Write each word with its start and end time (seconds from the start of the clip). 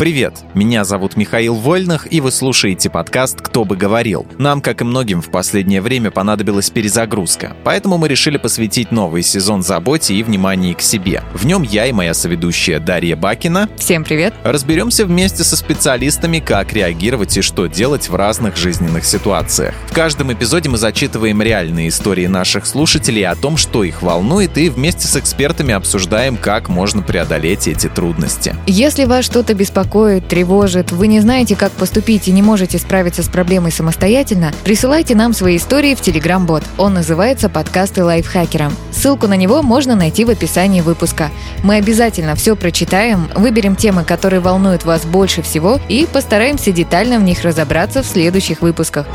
Привет, 0.00 0.32
меня 0.54 0.84
зовут 0.84 1.18
Михаил 1.18 1.56
Вольных, 1.56 2.10
и 2.10 2.22
вы 2.22 2.32
слушаете 2.32 2.88
подкаст 2.88 3.42
«Кто 3.42 3.66
бы 3.66 3.76
говорил». 3.76 4.26
Нам, 4.38 4.62
как 4.62 4.80
и 4.80 4.84
многим 4.84 5.20
в 5.20 5.30
последнее 5.30 5.82
время, 5.82 6.10
понадобилась 6.10 6.70
перезагрузка, 6.70 7.54
поэтому 7.64 7.98
мы 7.98 8.08
решили 8.08 8.38
посвятить 8.38 8.92
новый 8.92 9.22
сезон 9.22 9.62
заботе 9.62 10.14
и 10.14 10.22
вниманию 10.22 10.74
к 10.74 10.80
себе. 10.80 11.22
В 11.34 11.44
нем 11.44 11.64
я 11.64 11.84
и 11.84 11.92
моя 11.92 12.14
соведущая 12.14 12.80
Дарья 12.80 13.14
Бакина 13.14 13.68
Всем 13.76 14.02
привет! 14.02 14.32
разберемся 14.42 15.04
вместе 15.04 15.44
со 15.44 15.54
специалистами, 15.54 16.38
как 16.38 16.72
реагировать 16.72 17.36
и 17.36 17.42
что 17.42 17.66
делать 17.66 18.08
в 18.08 18.14
разных 18.14 18.56
жизненных 18.56 19.04
ситуациях. 19.04 19.74
В 19.88 19.92
каждом 19.92 20.32
эпизоде 20.32 20.70
мы 20.70 20.78
зачитываем 20.78 21.42
реальные 21.42 21.88
истории 21.90 22.26
наших 22.26 22.64
слушателей 22.64 23.26
о 23.26 23.36
том, 23.36 23.58
что 23.58 23.84
их 23.84 24.00
волнует, 24.00 24.56
и 24.56 24.70
вместе 24.70 25.06
с 25.06 25.14
экспертами 25.16 25.74
обсуждаем, 25.74 26.38
как 26.38 26.70
можно 26.70 27.02
преодолеть 27.02 27.68
эти 27.68 27.88
трудности. 27.88 28.56
Если 28.66 29.04
вас 29.04 29.26
что-то 29.26 29.52
беспокоит, 29.52 29.89
тревожит, 30.20 30.92
вы 30.92 31.08
не 31.08 31.20
знаете, 31.20 31.56
как 31.56 31.72
поступить 31.72 32.28
и 32.28 32.32
не 32.32 32.42
можете 32.42 32.78
справиться 32.78 33.22
с 33.22 33.28
проблемой 33.28 33.72
самостоятельно, 33.72 34.52
присылайте 34.64 35.14
нам 35.14 35.32
свои 35.32 35.56
истории 35.56 35.94
в 35.94 36.00
Telegram-бот. 36.00 36.62
Он 36.78 36.94
называется 36.94 37.48
«Подкасты 37.48 38.04
лайфхакером». 38.04 38.72
Ссылку 38.92 39.26
на 39.26 39.34
него 39.34 39.62
можно 39.62 39.96
найти 39.96 40.24
в 40.24 40.30
описании 40.30 40.80
выпуска. 40.80 41.30
Мы 41.62 41.76
обязательно 41.76 42.34
все 42.36 42.54
прочитаем, 42.54 43.28
выберем 43.34 43.74
темы, 43.74 44.04
которые 44.04 44.40
волнуют 44.40 44.84
вас 44.84 45.02
больше 45.04 45.42
всего 45.42 45.80
и 45.88 46.06
постараемся 46.10 46.70
детально 46.70 47.18
в 47.18 47.22
них 47.22 47.42
разобраться 47.42 48.02
в 48.02 48.06
следующих 48.06 48.62
выпусках. 48.62 49.06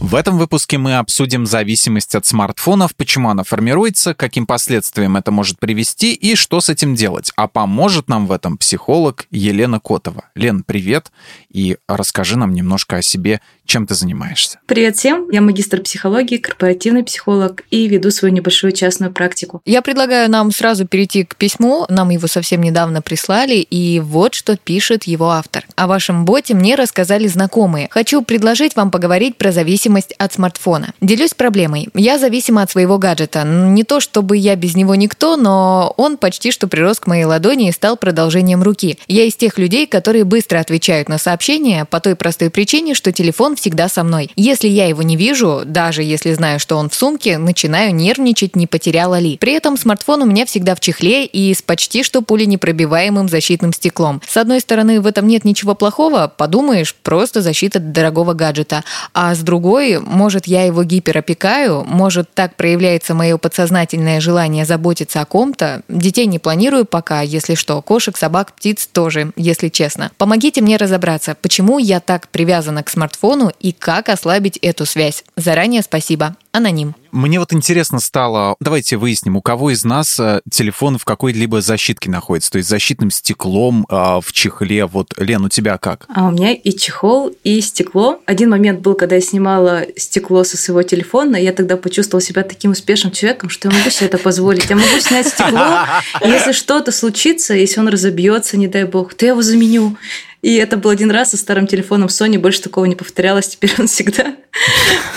В 0.00 0.14
этом 0.14 0.38
выпуске 0.38 0.78
мы 0.78 0.96
обсудим 0.96 1.44
зависимость 1.44 2.14
от 2.14 2.24
смартфонов, 2.24 2.96
почему 2.96 3.28
она 3.28 3.44
формируется, 3.44 4.14
каким 4.14 4.46
последствиям 4.46 5.18
это 5.18 5.30
может 5.30 5.58
привести 5.58 6.14
и 6.14 6.36
что 6.36 6.62
с 6.62 6.70
этим 6.70 6.94
делать. 6.94 7.32
А 7.36 7.48
поможет 7.48 8.08
нам 8.08 8.26
в 8.26 8.32
этом 8.32 8.56
психолог 8.56 9.26
Елена 9.30 9.78
Котова. 9.78 10.24
Лен, 10.34 10.62
привет, 10.62 11.12
и 11.50 11.76
расскажи 11.86 12.38
нам 12.38 12.54
немножко 12.54 12.96
о 12.96 13.02
себе, 13.02 13.42
чем 13.70 13.86
ты 13.86 13.94
занимаешься. 13.94 14.58
Привет 14.66 14.96
всем, 14.96 15.30
я 15.30 15.40
магистр 15.40 15.80
психологии, 15.80 16.38
корпоративный 16.38 17.04
психолог 17.04 17.62
и 17.70 17.86
веду 17.86 18.10
свою 18.10 18.34
небольшую 18.34 18.72
частную 18.72 19.12
практику. 19.12 19.62
Я 19.64 19.80
предлагаю 19.80 20.28
нам 20.28 20.50
сразу 20.50 20.88
перейти 20.88 21.22
к 21.22 21.36
письму. 21.36 21.86
Нам 21.88 22.10
его 22.10 22.26
совсем 22.26 22.62
недавно 22.62 23.00
прислали, 23.00 23.54
и 23.54 24.00
вот 24.00 24.34
что 24.34 24.56
пишет 24.56 25.04
его 25.04 25.30
автор. 25.30 25.64
О 25.76 25.86
вашем 25.86 26.24
боте 26.24 26.54
мне 26.54 26.74
рассказали 26.74 27.28
знакомые. 27.28 27.86
Хочу 27.92 28.22
предложить 28.22 28.74
вам 28.74 28.90
поговорить 28.90 29.36
про 29.36 29.52
зависимость 29.52 30.14
от 30.18 30.32
смартфона. 30.32 30.92
Делюсь 31.00 31.34
проблемой. 31.34 31.90
Я 31.94 32.18
зависима 32.18 32.62
от 32.62 32.72
своего 32.72 32.98
гаджета. 32.98 33.44
Не 33.44 33.84
то, 33.84 34.00
чтобы 34.00 34.36
я 34.36 34.56
без 34.56 34.74
него 34.74 34.96
никто, 34.96 35.36
но 35.36 35.94
он 35.96 36.16
почти 36.16 36.50
что 36.50 36.66
прирос 36.66 36.98
к 36.98 37.06
моей 37.06 37.24
ладони 37.24 37.68
и 37.68 37.72
стал 37.72 37.96
продолжением 37.96 38.64
руки. 38.64 38.98
Я 39.06 39.22
из 39.22 39.36
тех 39.36 39.58
людей, 39.58 39.86
которые 39.86 40.24
быстро 40.24 40.58
отвечают 40.58 41.08
на 41.08 41.18
сообщения 41.18 41.84
по 41.84 42.00
той 42.00 42.16
простой 42.16 42.50
причине, 42.50 42.94
что 42.94 43.12
телефон 43.12 43.54
всегда 43.60 43.88
со 43.88 44.02
мной. 44.02 44.30
Если 44.36 44.68
я 44.68 44.86
его 44.86 45.02
не 45.02 45.16
вижу, 45.16 45.62
даже 45.64 46.02
если 46.02 46.32
знаю, 46.32 46.58
что 46.58 46.76
он 46.76 46.88
в 46.88 46.94
сумке, 46.94 47.38
начинаю 47.38 47.94
нервничать, 47.94 48.56
не 48.56 48.66
потеряла 48.66 49.18
ли. 49.18 49.36
При 49.38 49.52
этом 49.52 49.76
смартфон 49.76 50.22
у 50.22 50.26
меня 50.26 50.46
всегда 50.46 50.74
в 50.74 50.80
чехле 50.80 51.26
и 51.26 51.54
с 51.54 51.62
почти 51.62 52.02
что 52.02 52.22
пуленепробиваемым 52.22 53.28
защитным 53.28 53.72
стеклом. 53.72 54.20
С 54.26 54.36
одной 54.36 54.60
стороны, 54.60 55.00
в 55.00 55.06
этом 55.06 55.26
нет 55.26 55.44
ничего 55.44 55.74
плохого, 55.74 56.32
подумаешь, 56.34 56.94
просто 56.94 57.42
защита 57.42 57.78
дорогого 57.78 58.32
гаджета. 58.32 58.84
А 59.12 59.34
с 59.34 59.40
другой, 59.40 60.00
может, 60.00 60.46
я 60.46 60.64
его 60.64 60.82
гиперопекаю, 60.82 61.84
может, 61.84 62.32
так 62.32 62.56
проявляется 62.56 63.14
мое 63.14 63.36
подсознательное 63.36 64.20
желание 64.20 64.64
заботиться 64.64 65.20
о 65.20 65.26
ком-то. 65.26 65.82
Детей 65.88 66.26
не 66.26 66.38
планирую 66.38 66.84
пока, 66.84 67.20
если 67.20 67.54
что. 67.54 67.82
Кошек, 67.82 68.16
собак, 68.16 68.52
птиц 68.54 68.88
тоже, 68.90 69.32
если 69.36 69.68
честно. 69.68 70.10
Помогите 70.16 70.62
мне 70.62 70.76
разобраться, 70.76 71.36
почему 71.40 71.78
я 71.78 72.00
так 72.00 72.28
привязана 72.28 72.82
к 72.82 72.88
смартфону 72.90 73.49
и 73.60 73.72
как 73.72 74.08
ослабить 74.08 74.58
эту 74.58 74.86
связь. 74.86 75.24
Заранее 75.36 75.82
спасибо. 75.82 76.36
Аноним. 76.52 76.96
Мне 77.12 77.38
вот 77.38 77.52
интересно 77.52 78.00
стало, 78.00 78.56
давайте 78.60 78.96
выясним, 78.96 79.36
у 79.36 79.42
кого 79.42 79.70
из 79.70 79.84
нас 79.84 80.18
э, 80.18 80.40
телефон 80.50 80.98
в 80.98 81.04
какой-либо 81.04 81.60
защитке 81.60 82.10
находится, 82.10 82.50
то 82.52 82.58
есть 82.58 82.68
защитным 82.68 83.10
стеклом 83.10 83.86
э, 83.88 83.94
в 84.20 84.32
чехле. 84.32 84.86
Вот, 84.86 85.14
Лен, 85.16 85.44
у 85.44 85.48
тебя 85.48 85.78
как? 85.78 86.06
А 86.14 86.26
у 86.26 86.30
меня 86.32 86.52
и 86.52 86.72
чехол, 86.72 87.32
и 87.44 87.60
стекло. 87.60 88.20
Один 88.26 88.50
момент 88.50 88.80
был, 88.80 88.94
когда 88.94 89.16
я 89.16 89.20
снимала 89.20 89.86
стекло 89.96 90.42
со 90.42 90.56
своего 90.56 90.82
телефона, 90.82 91.36
и 91.36 91.44
я 91.44 91.52
тогда 91.52 91.76
почувствовала 91.76 92.22
себя 92.22 92.42
таким 92.42 92.72
успешным 92.72 93.12
человеком, 93.12 93.48
что 93.48 93.68
я 93.68 93.76
могу 93.76 93.90
себе 93.90 94.06
это 94.06 94.18
позволить. 94.18 94.68
Я 94.68 94.76
могу 94.76 94.98
снять 95.00 95.28
стекло, 95.28 95.84
если 96.24 96.52
что-то 96.52 96.90
случится, 96.90 97.54
если 97.54 97.80
он 97.80 97.88
разобьется, 97.88 98.56
не 98.56 98.66
дай 98.66 98.84
бог, 98.84 99.14
то 99.14 99.24
я 99.24 99.32
его 99.32 99.42
заменю. 99.42 99.96
И 100.42 100.54
это 100.54 100.76
был 100.76 100.90
один 100.90 101.10
раз 101.10 101.30
со 101.30 101.36
старым 101.36 101.66
телефоном 101.66 102.08
Sony, 102.08 102.38
больше 102.38 102.62
такого 102.62 102.86
не 102.86 102.96
повторялось, 102.96 103.48
теперь 103.48 103.72
он 103.78 103.86
всегда 103.86 104.34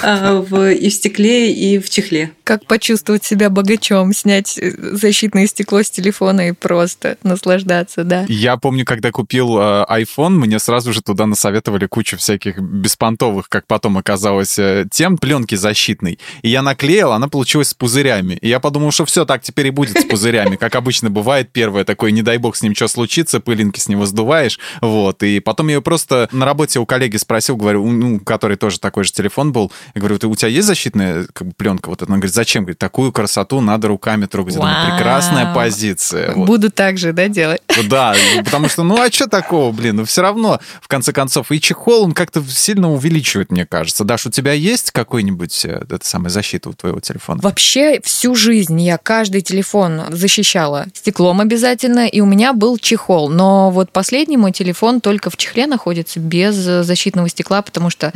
а, 0.02 0.42
в, 0.42 0.72
и 0.72 0.90
в 0.90 0.94
стекле, 0.94 1.54
и 1.54 1.80
в 1.80 1.90
чехле. 1.90 2.32
Как 2.44 2.66
почувствовать 2.66 3.24
себя 3.24 3.50
богачом, 3.50 4.14
снять 4.14 4.58
э, 4.58 4.72
защитное 4.78 5.48
стекло 5.48 5.82
с 5.82 5.90
телефона 5.90 6.50
и 6.50 6.52
просто 6.52 7.18
наслаждаться, 7.24 8.04
да. 8.04 8.26
Я 8.28 8.58
помню, 8.58 8.84
когда 8.86 9.12
купил 9.12 9.58
э, 9.58 9.86
iPhone, 9.90 10.32
мне 10.32 10.60
сразу 10.60 10.92
же 10.92 11.02
туда 11.02 11.26
насоветовали 11.26 11.86
кучу 11.86 12.18
всяких 12.18 12.60
беспонтовых, 12.60 13.48
как 13.48 13.66
потом 13.66 13.98
оказалось, 13.98 14.60
э, 14.60 14.86
тем 14.92 15.18
пленки 15.18 15.56
защитной. 15.56 16.20
И 16.42 16.50
я 16.50 16.62
наклеил, 16.62 17.14
она 17.14 17.30
получилась 17.30 17.70
с 17.70 17.74
пузырями. 17.74 18.38
И 18.42 18.50
я 18.50 18.60
подумал, 18.60 18.92
что 18.92 19.06
все 19.06 19.24
так 19.26 19.42
теперь 19.42 19.68
и 19.68 19.72
будет 19.72 19.98
с 20.00 20.04
пузырями, 20.04 20.58
как 20.58 20.76
обычно 20.76 21.10
бывает. 21.10 21.50
Первое 21.54 21.86
такое, 21.86 22.12
не 22.12 22.22
дай 22.22 22.38
бог 22.38 22.58
с 22.58 22.62
ним 22.62 22.76
что 22.76 22.88
случится, 22.88 23.40
пылинки 23.40 23.80
с 23.80 23.88
него 23.88 24.06
сдуваешь, 24.06 24.60
вот. 24.82 25.12
И 25.22 25.40
потом 25.40 25.68
я 25.68 25.75
ее 25.75 25.81
просто 25.81 26.28
на 26.31 26.46
работе 26.46 26.79
у 26.79 26.85
коллеги 26.85 27.18
спросил, 27.18 27.57
говорю, 27.57 27.85
ну, 27.85 28.19
который 28.19 28.57
тоже 28.57 28.79
такой 28.79 29.03
же 29.03 29.12
телефон 29.12 29.51
был, 29.51 29.72
я 29.94 30.01
говорю, 30.01 30.18
у 30.24 30.35
тебя 30.35 30.50
есть 30.50 30.68
защитная 30.68 31.28
как 31.34 31.47
бы, 31.47 31.53
пленка 31.53 31.90
вот 31.90 32.01
эта? 32.01 32.12
Он 32.12 32.19
говорит, 32.19 32.34
зачем? 32.34 32.63
Говорит, 32.63 32.79
такую 32.79 33.12
красоту 33.12 33.62
надо 33.62 33.90
руками 33.90 34.25
трогать. 34.25 34.56
Я 34.56 34.62
думаю, 34.62 34.75
Вау. 34.75 34.97
прекрасная 34.97 35.53
позиция. 35.53 36.34
Вот. 36.34 36.47
Буду 36.47 36.72
так 36.72 36.97
же, 36.97 37.13
да, 37.13 37.28
делать? 37.28 37.62
Да, 37.90 38.16
потому 38.44 38.69
что, 38.69 38.84
ну 38.84 39.00
а 39.00 39.12
что 39.12 39.28
такого, 39.28 39.72
блин, 39.72 39.97
ну 39.97 40.06
все 40.06 40.22
равно, 40.22 40.59
в 40.81 40.88
конце 40.88 41.12
концов, 41.12 41.51
и 41.51 41.59
чехол, 41.59 42.03
он 42.03 42.13
как-то 42.13 42.44
сильно 42.47 42.91
увеличивает, 42.91 43.51
мне 43.51 43.66
кажется. 43.66 44.03
Даш, 44.03 44.25
у 44.25 44.31
тебя 44.31 44.53
есть 44.53 44.91
какой-нибудь, 44.91 45.66
э, 45.66 45.84
эта 45.90 46.06
самая 46.07 46.30
защита 46.30 46.69
у 46.69 46.74
твоего 46.74 47.00
телефона? 47.00 47.41
Вообще 47.41 48.00
всю 48.03 48.35
жизнь 48.35 48.80
я 48.81 48.97
каждый 48.97 49.41
телефон 49.41 50.03
защищала 50.09 50.88
стеклом 50.94 51.41
обязательно, 51.41 52.07
и 52.07 52.22
у 52.22 52.25
меня 52.25 52.53
был 52.53 52.78
чехол. 52.78 53.30
Но 53.30 53.72
вот 53.72 53.91
последний 53.91 54.38
мой 54.38 54.51
телефон 54.51 55.01
только 55.03 55.30
в 55.30 55.38
чехле 55.38 55.68
находится 55.68 56.19
без 56.19 56.56
защитного 56.56 57.30
стекла, 57.30 57.62
потому 57.62 57.90
что 57.90 58.12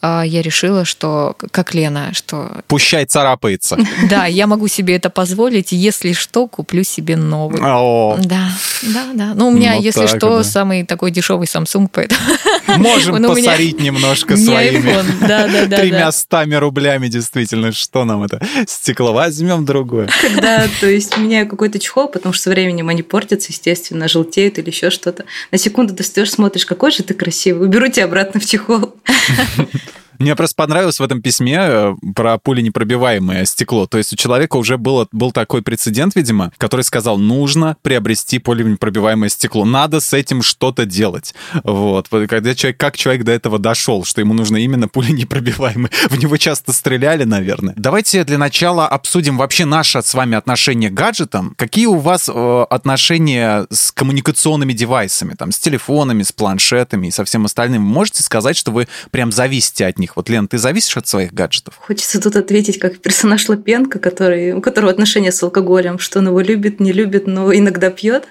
а, 0.00 0.22
я 0.22 0.40
решила, 0.40 0.84
что 0.84 1.36
как 1.50 1.74
Лена, 1.74 2.14
что 2.14 2.62
Пущай 2.68 3.04
царапается. 3.04 3.76
да, 4.10 4.26
я 4.26 4.46
могу 4.46 4.68
себе 4.68 4.96
это 4.96 5.10
позволить, 5.10 5.72
если 5.72 6.12
что, 6.12 6.46
куплю 6.46 6.84
себе 6.84 7.16
новый. 7.16 7.60
О, 7.62 8.16
Да, 8.22 8.50
да, 8.82 9.04
да. 9.14 9.32
Ну, 9.34 9.48
у 9.48 9.50
меня, 9.50 9.74
Ну, 9.74 9.82
если 9.82 10.06
так, 10.06 10.16
что, 10.16 10.38
да. 10.38 10.44
самый 10.44 10.84
такой 10.84 11.10
дешевый 11.10 11.46
Samsung, 11.46 11.88
поэтому... 11.92 12.20
Можем 12.78 13.16
Ну, 13.16 13.34
меня 13.34 13.50
посорить 13.50 13.80
немножко 13.80 14.34
не 14.34 14.44
своими. 14.44 14.94
Да, 15.20 15.48
да, 15.48 15.66
да, 15.66 15.78
тремя 15.78 16.06
да. 16.06 16.12
стами 16.12 16.54
рублями, 16.54 17.08
действительно. 17.08 17.72
Что 17.72 18.04
нам 18.04 18.22
это? 18.22 18.40
Стекло. 18.66 19.12
Возьмем 19.12 19.64
другое. 19.64 20.08
Когда, 20.20 20.66
то 20.80 20.86
есть, 20.86 21.16
меняю 21.16 21.48
какой-то 21.48 21.78
чехол, 21.78 22.08
потому 22.08 22.32
что 22.32 22.44
со 22.44 22.50
временем 22.50 22.88
они 22.88 23.02
портятся, 23.02 23.50
естественно, 23.50 24.06
желтеют 24.06 24.58
или 24.58 24.68
еще 24.68 24.90
что-то. 24.90 25.24
На 25.50 25.58
секунду 25.58 25.94
достаешь, 25.94 26.27
смотришь, 26.28 26.66
какой 26.66 26.90
же 26.90 27.02
ты 27.02 27.14
красивый, 27.14 27.66
уберу 27.66 27.88
тебя 27.88 28.04
обратно 28.04 28.40
в 28.40 28.46
чехол. 28.46 28.94
Мне 30.18 30.34
просто 30.34 30.56
понравилось 30.56 30.98
в 30.98 31.02
этом 31.02 31.22
письме 31.22 31.58
э, 31.60 31.94
про 32.14 32.38
пуленепробиваемое 32.38 33.44
стекло. 33.44 33.86
То 33.86 33.98
есть 33.98 34.12
у 34.12 34.16
человека 34.16 34.56
уже 34.56 34.76
было, 34.76 35.06
был 35.12 35.32
такой 35.32 35.62
прецедент, 35.62 36.16
видимо, 36.16 36.52
который 36.58 36.82
сказал, 36.82 37.18
нужно 37.18 37.76
приобрести 37.82 38.38
пуленепробиваемое 38.38 39.28
стекло. 39.28 39.64
Надо 39.64 40.00
с 40.00 40.12
этим 40.12 40.42
что-то 40.42 40.86
делать. 40.86 41.34
Вот. 41.62 42.08
Когда 42.08 42.54
человек, 42.54 42.78
как 42.78 42.96
человек 42.96 43.24
до 43.24 43.32
этого 43.32 43.58
дошел, 43.58 44.04
что 44.04 44.20
ему 44.20 44.34
нужно 44.34 44.56
именно 44.56 44.88
пуленепробиваемое. 44.88 45.90
В 46.10 46.18
него 46.18 46.36
часто 46.36 46.72
стреляли, 46.72 47.24
наверное. 47.24 47.74
Давайте 47.76 48.24
для 48.24 48.38
начала 48.38 48.88
обсудим 48.88 49.36
вообще 49.36 49.64
наше 49.64 50.02
с 50.02 50.14
вами 50.14 50.36
отношение 50.36 50.90
к 50.90 50.94
гаджетам. 50.94 51.54
Какие 51.56 51.86
у 51.86 51.98
вас 51.98 52.28
э, 52.32 52.66
отношения 52.70 53.66
с 53.70 53.92
коммуникационными 53.92 54.72
девайсами, 54.72 55.34
там, 55.34 55.52
с 55.52 55.58
телефонами, 55.58 56.22
с 56.22 56.32
планшетами 56.32 57.06
и 57.06 57.10
со 57.10 57.24
всем 57.24 57.44
остальным? 57.44 57.82
Можете 57.82 58.22
сказать, 58.22 58.56
что 58.56 58.72
вы 58.72 58.88
прям 59.10 59.30
зависите 59.30 59.86
от 59.86 59.98
них? 59.98 60.07
Вот, 60.16 60.28
Лен, 60.28 60.48
ты 60.48 60.58
зависишь 60.58 60.96
от 60.96 61.06
своих 61.06 61.32
гаджетов? 61.32 61.74
Хочется 61.78 62.20
тут 62.20 62.36
ответить 62.36 62.78
как 62.78 62.98
персонаж 62.98 63.48
Лапенко, 63.48 63.98
который, 63.98 64.52
у 64.52 64.60
которого 64.60 64.90
отношения 64.90 65.32
с 65.32 65.42
алкоголем, 65.42 65.98
что 65.98 66.18
он 66.18 66.28
его 66.28 66.40
любит, 66.40 66.80
не 66.80 66.92
любит, 66.92 67.26
но 67.26 67.54
иногда 67.54 67.90
пьет. 67.90 68.28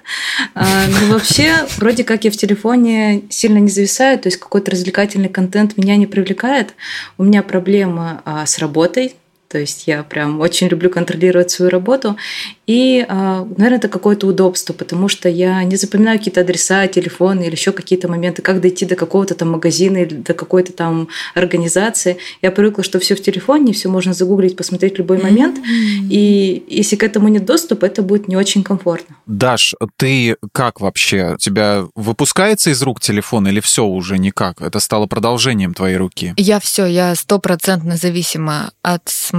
А, 0.54 0.66
ну, 0.88 1.12
вообще, 1.12 1.66
вроде 1.76 2.04
как 2.04 2.24
я 2.24 2.30
в 2.30 2.36
телефоне 2.36 3.22
сильно 3.30 3.58
не 3.58 3.70
зависаю, 3.70 4.18
то 4.18 4.28
есть 4.28 4.38
какой-то 4.38 4.70
развлекательный 4.70 5.28
контент 5.28 5.76
меня 5.76 5.96
не 5.96 6.06
привлекает. 6.06 6.74
У 7.16 7.24
меня 7.24 7.42
проблема 7.42 8.22
а, 8.24 8.46
с 8.46 8.58
работой, 8.58 9.14
То 9.48 9.58
есть 9.58 9.86
я 9.86 10.02
прям 10.02 10.40
очень 10.40 10.68
люблю 10.68 10.90
контролировать 10.90 11.50
свою 11.50 11.70
работу. 11.70 12.16
И, 12.66 13.04
а, 13.08 13.46
наверное, 13.56 13.78
это 13.78 13.88
какое-то 13.88 14.26
удобство, 14.26 14.74
потому 14.74 15.08
что 15.08 15.30
я 15.30 15.64
не 15.64 15.76
запоминаю 15.76 16.18
какие-то 16.18 16.42
адреса, 16.42 16.86
телефоны 16.86 17.44
или 17.44 17.52
еще 17.52 17.72
какие-то 17.72 18.08
моменты, 18.08 18.42
как 18.42 18.60
дойти 18.60 18.84
до 18.84 18.94
какого-то 18.94 19.34
там 19.34 19.52
магазина 19.52 19.96
или 19.96 20.16
до 20.16 20.34
какой-то 20.34 20.74
там 20.74 21.08
организации. 21.34 22.18
Я 22.42 22.50
привыкла, 22.50 22.84
что 22.84 22.98
все 22.98 23.14
в 23.14 23.22
телефоне, 23.22 23.72
все 23.72 23.88
можно 23.88 24.12
загуглить, 24.12 24.54
посмотреть 24.54 24.96
в 24.96 24.98
любой 24.98 25.16
момент. 25.22 25.58
И 26.10 26.62
если 26.68 26.96
к 26.96 27.02
этому 27.02 27.28
нет 27.28 27.46
доступа, 27.46 27.86
это 27.86 28.02
будет 28.02 28.28
не 28.28 28.36
очень 28.36 28.62
комфортно. 28.62 29.16
Даш, 29.24 29.74
ты 29.96 30.36
как 30.52 30.82
вообще? 30.82 31.34
У 31.36 31.38
тебя 31.38 31.86
выпускается 31.94 32.68
из 32.68 32.82
рук 32.82 33.00
телефон 33.00 33.48
или 33.48 33.60
все 33.60 33.86
уже 33.86 34.18
никак? 34.18 34.60
Это 34.60 34.78
стало 34.78 35.06
продолжением 35.06 35.72
твоей 35.72 35.96
руки? 35.96 36.34
Я 36.36 36.60
все, 36.60 36.84
я 36.84 37.14
стопроцентно 37.14 37.96
зависима 37.96 38.72
от 38.82 39.02
смартфона, 39.06 39.37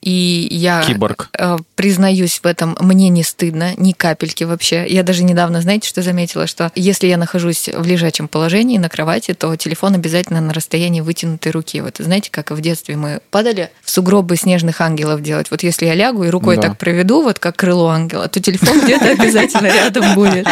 и 0.00 0.48
я 0.50 0.82
Киборг. 0.82 1.28
э, 1.38 1.56
признаюсь 1.74 2.40
в 2.42 2.46
этом, 2.46 2.76
мне 2.80 3.08
не 3.08 3.22
стыдно, 3.22 3.72
ни 3.76 3.92
капельки 3.92 4.44
вообще. 4.44 4.86
Я 4.88 5.02
даже 5.02 5.24
недавно, 5.24 5.60
знаете, 5.60 5.88
что 5.88 6.02
заметила, 6.02 6.46
что 6.46 6.70
если 6.74 7.06
я 7.06 7.16
нахожусь 7.16 7.68
в 7.68 7.86
лежачем 7.86 8.28
положении 8.28 8.78
на 8.78 8.88
кровати, 8.88 9.34
то 9.34 9.54
телефон 9.56 9.94
обязательно 9.94 10.40
на 10.40 10.52
расстоянии 10.52 11.00
вытянутой 11.00 11.52
руки. 11.52 11.80
Вот 11.80 11.96
знаете, 11.98 12.30
как 12.30 12.50
в 12.50 12.60
детстве 12.60 12.96
мы 12.96 13.20
падали 13.30 13.70
в 13.82 13.90
сугробы 13.90 14.36
снежных 14.36 14.80
ангелов 14.80 15.22
делать. 15.22 15.50
Вот 15.50 15.62
если 15.62 15.86
я 15.86 15.94
лягу 15.94 16.24
и 16.24 16.30
рукой 16.30 16.56
Да. 16.56 16.62
так 16.62 16.78
проведу, 16.78 17.22
вот 17.22 17.38
как 17.38 17.56
крыло 17.56 17.88
ангела, 17.88 18.28
то 18.28 18.40
телефон 18.40 18.80
где-то 18.80 19.10
обязательно 19.10 19.66
рядом 19.66 20.14
будет. 20.14 20.46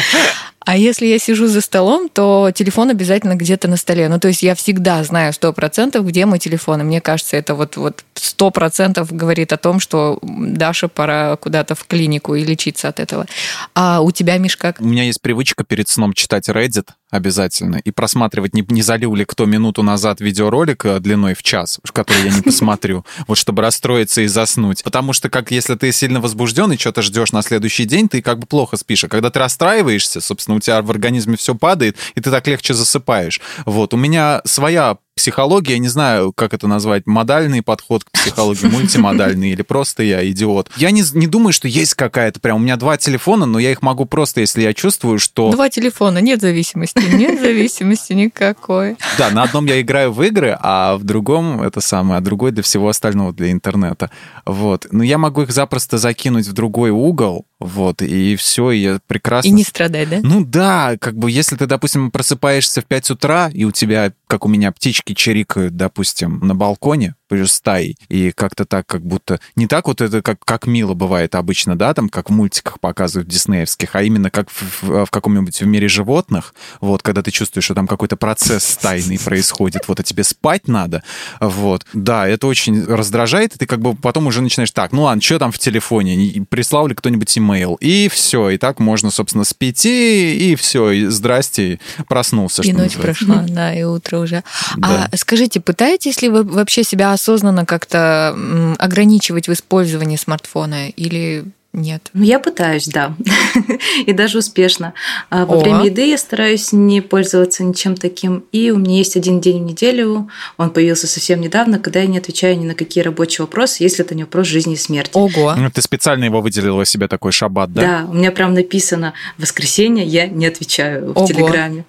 А 0.65 0.77
если 0.77 1.07
я 1.07 1.19
сижу 1.19 1.47
за 1.47 1.61
столом, 1.61 2.09
то 2.09 2.51
телефон 2.55 2.91
обязательно 2.91 3.35
где-то 3.35 3.69
на 3.69 3.77
столе. 3.77 4.09
Ну, 4.09 4.19
то 4.19 4.29
есть 4.29 4.43
я 4.43 4.55
всегда 4.55 5.05
знаю 5.05 5.33
сто 5.33 5.53
процентов, 5.53 6.07
где 6.07 6.27
мой 6.27 6.39
телефон. 6.39 6.81
И 6.81 6.85
мне 6.85 7.01
кажется, 7.01 7.37
это 7.37 7.55
вот 7.55 7.77
вот 7.77 8.05
сто 8.15 8.51
процентов 8.51 9.13
говорит 9.13 9.53
о 9.53 9.57
том, 9.57 9.81
что 9.81 10.19
Даша 10.23 10.89
пора 10.89 11.37
куда-то 11.37 11.75
в 11.75 11.87
клинику 11.87 12.35
и 12.35 12.45
лечиться 12.45 12.89
от 12.89 13.01
этого. 13.01 13.27
А 13.75 14.01
у 14.01 14.11
тебя, 14.11 14.39
Миш, 14.39 14.57
как? 14.57 14.81
У 14.81 14.85
меня 14.85 15.05
есть 15.05 15.21
привычка 15.21 15.65
перед 15.65 15.89
сном 15.89 16.15
читать 16.15 16.49
Reddit 16.49 16.89
обязательно 17.15 17.77
и 17.77 17.91
просматривать, 17.91 18.55
не, 18.55 18.65
не 18.69 18.83
залил 18.83 19.15
ли 19.15 19.25
кто 19.25 19.47
минуту 19.47 19.83
назад 19.83 20.21
видеоролик 20.21 20.85
э, 20.85 20.99
длиной 20.99 21.35
в 21.35 21.43
час, 21.43 21.79
который 21.93 22.25
я 22.25 22.35
не 22.35 22.43
посмотрю, 22.43 23.07
вот 23.29 23.39
чтобы 23.39 23.63
расстроиться 23.63 24.23
и 24.23 24.27
заснуть. 24.27 24.83
Потому 24.83 25.13
что 25.13 25.31
как 25.31 25.53
если 25.53 25.77
ты 25.77 25.93
сильно 25.93 26.21
возбужден 26.21 26.73
и 26.73 26.77
что-то 26.77 27.03
ждешь 27.03 27.33
на 27.33 27.43
следующий 27.43 27.85
день, 27.85 28.09
ты 28.09 28.21
как 28.21 28.41
бы 28.41 28.47
плохо 28.47 28.77
спишь. 28.77 29.05
А 29.05 29.09
когда 29.09 29.31
ты 29.31 29.39
расстраиваешься, 29.39 30.21
собственно, 30.21 30.57
у 30.57 30.61
тебя 30.61 30.83
в 30.83 30.91
организме 30.91 31.37
все 31.37 31.55
падает, 31.55 31.97
и 32.17 32.21
ты 32.21 32.31
так 32.31 32.47
легче 32.49 32.75
засыпаешь. 32.75 33.41
Вот. 33.65 33.95
У 33.95 33.97
меня 33.97 34.43
своя 34.45 34.99
психология, 35.15 35.75
я 35.75 35.79
не 35.79 35.89
знаю, 35.89 36.33
как 36.33 36.55
это 36.55 36.67
назвать, 36.67 37.07
модальный 37.07 37.63
подход 37.63 38.05
к 38.05 38.11
психологии, 38.11 38.67
мультимодальный 38.67 39.51
или 39.51 39.63
просто 39.63 40.03
я 40.03 40.29
идиот. 40.29 40.71
Я 40.77 40.91
не, 40.91 41.03
не 41.15 41.27
думаю, 41.27 41.53
что 41.53 41.69
есть 41.69 41.95
какая-то 41.95 42.41
прям... 42.41 42.57
У 42.57 42.59
меня 42.61 42.77
два 42.77 42.97
телефона, 42.97 43.47
но 43.47 43.59
я 43.59 43.73
их 43.73 43.83
могу 43.83 44.05
просто, 44.05 44.41
если 44.41 44.63
я 44.63 44.75
чувствую, 44.75 45.19
что... 45.19 45.51
Два 45.51 45.69
телефона, 45.69 46.19
нет 46.19 46.41
зависимости, 46.41 47.03
нет 47.15 47.41
зависимости 47.41 48.13
никакой. 48.13 48.97
Да, 49.19 49.31
на 49.31 49.43
одном 49.45 49.67
я 49.67 49.81
играю 49.81 50.13
в 50.13 50.23
игры, 50.23 50.57
а 50.61 50.97
в 50.97 51.05
другом 51.05 51.63
это 51.63 51.81
самое, 51.81 52.19
а 52.19 52.21
другой 52.21 52.53
для 52.53 52.63
всего 52.63 52.89
остального, 52.89 53.33
для 53.33 53.51
интернета. 53.51 54.11
Вот. 54.47 54.87
Но 54.91 55.03
я 55.03 55.19
могу 55.19 55.43
их 55.43 55.53
запросто 55.53 55.99
закинуть 55.99 56.47
в 56.47 56.53
другой 56.53 56.91
угол, 56.91 57.47
вот, 57.61 58.03
и 58.03 58.37
все, 58.37 58.71
и 58.73 58.79
я 58.79 58.99
прекрасно... 59.07 59.49
И 59.49 59.53
не 59.53 59.63
страдай, 59.63 60.07
да? 60.07 60.21
Ну 60.23 60.45
да, 60.45 60.97
как 61.01 61.17
бы 61.17 61.31
если 61.31 61.57
ты, 61.57 61.67
допустим, 61.67 62.11
просыпаешься 62.11 62.81
в 62.83 62.87
5 62.87 63.11
утра, 63.11 63.51
и 63.53 63.65
у 63.65 63.71
тебя, 63.71 64.13
как 64.27 64.45
у 64.45 64.49
меня, 64.49 64.73
птички 64.73 65.15
чирикают, 65.15 65.77
допустим, 65.77 66.41
на 66.41 66.55
балконе, 66.55 67.15
стаей, 67.29 67.97
и 68.09 68.33
как-то 68.33 68.65
так, 68.65 68.87
как 68.87 69.03
будто... 69.05 69.41
Не 69.57 69.67
так 69.67 69.87
вот 69.89 70.01
это, 70.01 70.23
как, 70.23 70.39
как 70.45 70.67
мило 70.67 70.95
бывает 70.95 71.35
обычно, 71.35 71.77
да, 71.77 71.95
там, 71.95 72.09
как 72.09 72.31
в 72.31 72.33
мультиках 72.33 72.79
показывают 72.81 73.29
диснеевских, 73.29 73.95
а 73.97 74.03
именно 74.03 74.31
как 74.31 74.51
в, 74.51 74.83
в- 74.83 75.07
в 75.07 75.11
каком-нибудь 75.11 75.61
в 75.61 75.67
мире 75.67 75.89
животных, 75.89 76.55
вот, 76.81 77.03
когда 77.03 77.23
ты 77.23 77.31
чувствуешь, 77.31 77.65
что 77.65 77.75
там 77.75 77.87
какой-то 77.87 78.17
процесс 78.17 78.65
стайный 78.65 79.19
происходит, 79.19 79.89
вот, 79.89 80.01
а 80.01 80.03
тебе 80.03 80.23
спать 80.25 80.69
надо, 80.69 81.03
вот. 81.41 81.85
Да, 81.93 82.29
это 82.29 82.47
очень 82.47 82.85
раздражает, 82.85 83.55
и 83.57 83.59
ты 83.59 83.67
как 83.67 83.81
бы 83.81 83.95
потом 83.97 84.27
уже 84.27 84.41
начинаешь, 84.43 84.71
так, 84.71 84.93
ну 84.93 85.03
ладно, 85.03 85.23
что 85.23 85.39
там 85.39 85.51
в 85.53 85.59
телефоне, 85.59 86.17
Не- 86.17 86.41
прислал 86.43 86.87
ли 86.87 86.95
кто-нибудь 86.95 87.37
имейл, 87.39 87.75
и 87.81 88.09
все, 88.09 88.51
и 88.51 88.59
так 88.59 88.79
можно, 88.81 89.11
собственно, 89.11 89.45
с 89.45 89.55
пяти, 89.55 90.51
и 90.53 90.55
все, 90.57 90.91
и 90.91 91.07
здрасте, 91.07 91.81
проснулся, 92.09 92.63
И 92.63 92.73
ночь 92.73 92.95
называется. 92.97 93.25
прошла, 93.27 93.45
да, 93.49 93.75
и 93.75 93.83
утро 93.83 94.19
уже. 94.19 94.43
Да. 94.77 95.09
А 95.11 95.17
скажите, 95.17 95.61
пытаетесь 95.61 96.21
ли 96.23 96.29
вы 96.29 96.43
вообще 96.45 96.85
себя 96.85 97.14
осознанно 97.15 97.65
как-то 97.65 98.37
ограничивать 98.79 99.49
в 99.49 99.53
использовании 99.53 100.17
смартфона 100.17 100.89
или 100.89 101.45
нет? 101.75 102.11
Ну, 102.15 102.23
я 102.23 102.39
пытаюсь, 102.39 102.87
да. 102.87 103.15
И 104.07 104.13
даже 104.13 104.39
успешно. 104.39 104.95
А 105.29 105.45
Во 105.45 105.57
О. 105.57 105.61
время 105.61 105.85
еды 105.85 106.09
я 106.09 106.17
стараюсь 106.17 106.73
не 106.73 107.01
пользоваться 107.01 107.65
ничем 107.65 107.97
таким. 107.97 108.45
И 108.53 108.71
у 108.71 108.79
меня 108.79 108.99
есть 108.99 109.17
один 109.17 109.41
день 109.41 109.63
в 109.63 109.67
неделю, 109.67 110.29
он 110.57 110.71
появился 110.71 111.07
совсем 111.07 111.41
недавно, 111.41 111.79
когда 111.79 112.01
я 112.01 112.07
не 112.07 112.19
отвечаю 112.19 112.59
ни 112.59 112.65
на 112.65 112.75
какие 112.75 113.03
рабочие 113.03 113.45
вопросы, 113.45 113.83
если 113.83 114.05
это 114.05 114.15
не 114.15 114.23
вопрос 114.23 114.47
жизни 114.47 114.75
и 114.75 114.77
смерти. 114.77 115.11
Ого. 115.15 115.55
Ну, 115.57 115.71
ты 115.71 115.83
специально 115.83 116.25
его 116.25 116.41
выделила 116.41 116.85
себе 116.85 117.09
такой 117.09 117.33
шаббат, 117.33 117.73
да? 117.73 117.81
Да, 117.83 118.07
у 118.09 118.15
меня 118.15 118.31
прям 118.31 118.55
написано 118.55 119.15
«воскресенье 119.39 120.05
я 120.05 120.29
не 120.29 120.47
отвечаю» 120.47 121.13
в 121.13 121.19
Ого. 121.19 121.27
Телеграме. 121.27 121.85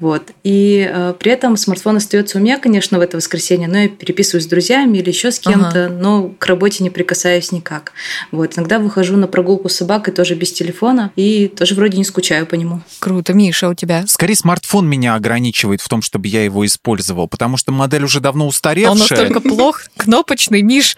Вот. 0.00 0.30
И 0.44 0.88
э, 0.90 1.14
при 1.18 1.32
этом 1.32 1.56
смартфон 1.56 1.96
остается 1.96 2.38
у 2.38 2.40
меня, 2.40 2.58
конечно, 2.58 2.98
в 2.98 3.00
это 3.00 3.16
воскресенье, 3.16 3.68
но 3.68 3.78
я 3.78 3.88
переписываюсь 3.88 4.44
с 4.44 4.48
друзьями 4.48 4.98
или 4.98 5.08
еще 5.08 5.30
с 5.30 5.38
кем-то, 5.38 5.88
но 5.88 6.32
к 6.38 6.46
работе 6.46 6.82
не 6.82 6.90
прикасаюсь 6.90 7.52
никак. 7.52 7.92
Вот. 8.30 8.56
Иногда 8.56 8.78
выхожу 8.78 9.17
на 9.18 9.26
прогулку 9.26 9.68
с 9.68 9.76
собакой 9.76 10.12
тоже 10.14 10.34
без 10.34 10.52
телефона 10.52 11.12
и 11.16 11.48
тоже 11.48 11.74
вроде 11.74 11.98
не 11.98 12.04
скучаю 12.04 12.46
по 12.46 12.54
нему. 12.54 12.80
Круто. 12.98 13.32
Миша, 13.34 13.66
а 13.66 13.70
у 13.70 13.74
тебя? 13.74 14.04
Скорее, 14.06 14.34
смартфон 14.36 14.88
меня 14.88 15.14
ограничивает 15.14 15.80
в 15.80 15.88
том, 15.88 16.02
чтобы 16.02 16.28
я 16.28 16.44
его 16.44 16.64
использовал, 16.66 17.28
потому 17.28 17.56
что 17.56 17.72
модель 17.72 18.04
уже 18.04 18.20
давно 18.20 18.44
Он 18.44 18.48
устаревшая. 18.50 18.94
настолько 18.96 19.40
плох, 19.40 19.82
кнопочный, 19.96 20.62
Миш. 20.62 20.96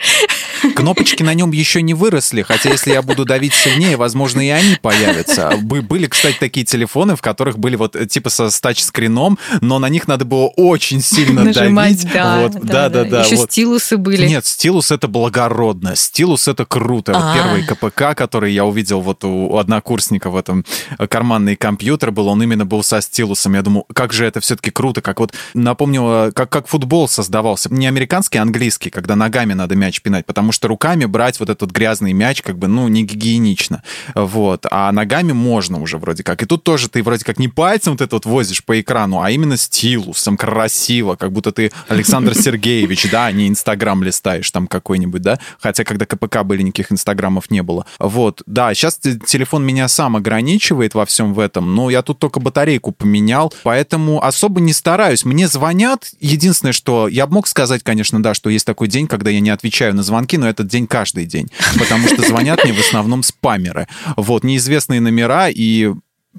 Кнопочки 0.74 1.22
на 1.22 1.34
нем 1.34 1.52
еще 1.52 1.82
не 1.82 1.94
выросли, 1.94 2.42
хотя 2.42 2.70
если 2.70 2.92
я 2.92 3.02
буду 3.02 3.24
давить 3.24 3.54
сильнее, 3.54 3.96
возможно, 3.96 4.40
и 4.40 4.48
они 4.50 4.76
появятся. 4.80 5.52
Бы- 5.62 5.80
Были, 5.82 6.06
кстати, 6.06 6.36
такие 6.38 6.64
телефоны, 6.66 7.16
в 7.16 7.22
которых 7.22 7.58
были 7.58 7.76
вот 7.76 7.96
э, 7.96 8.06
типа 8.06 8.30
со 8.30 8.50
с 8.50 8.60
тачскрином, 8.60 9.38
но 9.60 9.78
на 9.78 9.88
них 9.88 10.06
надо 10.06 10.24
было 10.24 10.46
очень 10.48 11.00
сильно 11.02 11.44
Нажимать, 11.44 11.96
давить. 12.02 12.12
да, 12.12 12.40
Вот, 12.40 12.52
да, 12.62 12.88
да, 12.88 13.04
да. 13.04 13.24
Еще 13.24 13.36
вот. 13.36 13.50
стилусы 13.50 13.96
были. 13.96 14.26
Нет, 14.26 14.44
стилус 14.46 14.90
это 14.90 15.08
благородно, 15.08 15.96
стилус 15.96 16.46
это 16.48 16.64
круто. 16.66 17.12
А. 17.16 17.34
первый 17.34 17.64
КПК, 17.64 18.09
который 18.14 18.52
я 18.52 18.64
увидел 18.64 19.00
вот 19.00 19.24
у 19.24 19.56
однокурсника 19.56 20.30
в 20.30 20.36
этом 20.36 20.64
э, 20.98 21.06
карманный 21.06 21.56
компьютер 21.56 22.10
был, 22.10 22.28
он 22.28 22.42
именно 22.42 22.66
был 22.66 22.82
со 22.82 23.00
стилусом. 23.00 23.54
Я 23.54 23.62
думаю, 23.62 23.84
как 23.92 24.12
же 24.12 24.24
это 24.24 24.40
все-таки 24.40 24.70
круто, 24.70 25.02
как 25.02 25.20
вот 25.20 25.32
напомню, 25.54 26.32
как, 26.34 26.50
как 26.50 26.66
футбол 26.66 27.08
создавался. 27.08 27.72
Не 27.72 27.86
американский, 27.86 28.38
а 28.38 28.42
английский, 28.42 28.90
когда 28.90 29.16
ногами 29.16 29.52
надо 29.52 29.76
мяч 29.76 30.00
пинать, 30.02 30.26
потому 30.26 30.52
что 30.52 30.68
руками 30.68 31.04
брать 31.04 31.40
вот 31.40 31.50
этот 31.50 31.70
грязный 31.70 32.12
мяч 32.12 32.42
как 32.42 32.58
бы, 32.58 32.68
ну, 32.68 32.88
не 32.88 33.04
гигиенично. 33.04 33.82
Вот. 34.14 34.66
А 34.70 34.90
ногами 34.92 35.32
можно 35.32 35.80
уже 35.80 35.98
вроде 35.98 36.22
как. 36.22 36.42
И 36.42 36.46
тут 36.46 36.64
тоже 36.64 36.88
ты 36.88 37.02
вроде 37.02 37.24
как 37.24 37.38
не 37.38 37.48
пальцем 37.48 37.92
вот 37.92 38.00
это 38.00 38.16
вот 38.16 38.26
возишь 38.26 38.64
по 38.64 38.80
экрану, 38.80 39.20
а 39.22 39.30
именно 39.30 39.56
стилусом, 39.56 40.36
красиво, 40.36 41.16
как 41.16 41.32
будто 41.32 41.52
ты 41.52 41.72
Александр 41.88 42.34
Сергеевич, 42.40 43.10
да, 43.10 43.26
а 43.26 43.32
не 43.32 43.48
Инстаграм 43.48 44.02
листаешь 44.02 44.50
там 44.50 44.66
какой-нибудь, 44.66 45.22
да, 45.22 45.38
хотя 45.60 45.84
когда 45.84 46.06
КПК 46.06 46.42
были, 46.44 46.62
никаких 46.62 46.92
Инстаграмов 46.92 47.50
не 47.50 47.62
было. 47.62 47.86
Вот, 48.00 48.42
да, 48.46 48.72
сейчас 48.72 48.98
телефон 48.98 49.64
меня 49.64 49.86
сам 49.86 50.16
ограничивает 50.16 50.94
во 50.94 51.04
всем 51.04 51.34
в 51.34 51.38
этом, 51.38 51.74
но 51.74 51.90
я 51.90 52.00
тут 52.00 52.18
только 52.18 52.40
батарейку 52.40 52.92
поменял, 52.92 53.52
поэтому 53.62 54.24
особо 54.24 54.60
не 54.60 54.72
стараюсь. 54.72 55.26
Мне 55.26 55.46
звонят, 55.46 56.10
единственное, 56.18 56.72
что 56.72 57.08
я 57.08 57.26
мог 57.26 57.46
сказать, 57.46 57.82
конечно, 57.82 58.22
да, 58.22 58.32
что 58.32 58.48
есть 58.48 58.64
такой 58.64 58.88
день, 58.88 59.06
когда 59.06 59.30
я 59.30 59.40
не 59.40 59.50
отвечаю 59.50 59.94
на 59.94 60.02
звонки, 60.02 60.38
но 60.38 60.48
этот 60.48 60.66
день 60.66 60.86
каждый 60.86 61.26
день, 61.26 61.48
потому 61.78 62.08
что 62.08 62.22
звонят 62.26 62.64
мне 62.64 62.72
в 62.72 62.80
основном 62.80 63.22
спамеры. 63.22 63.86
Вот, 64.16 64.44
неизвестные 64.44 65.00
номера 65.00 65.50
и 65.50 65.92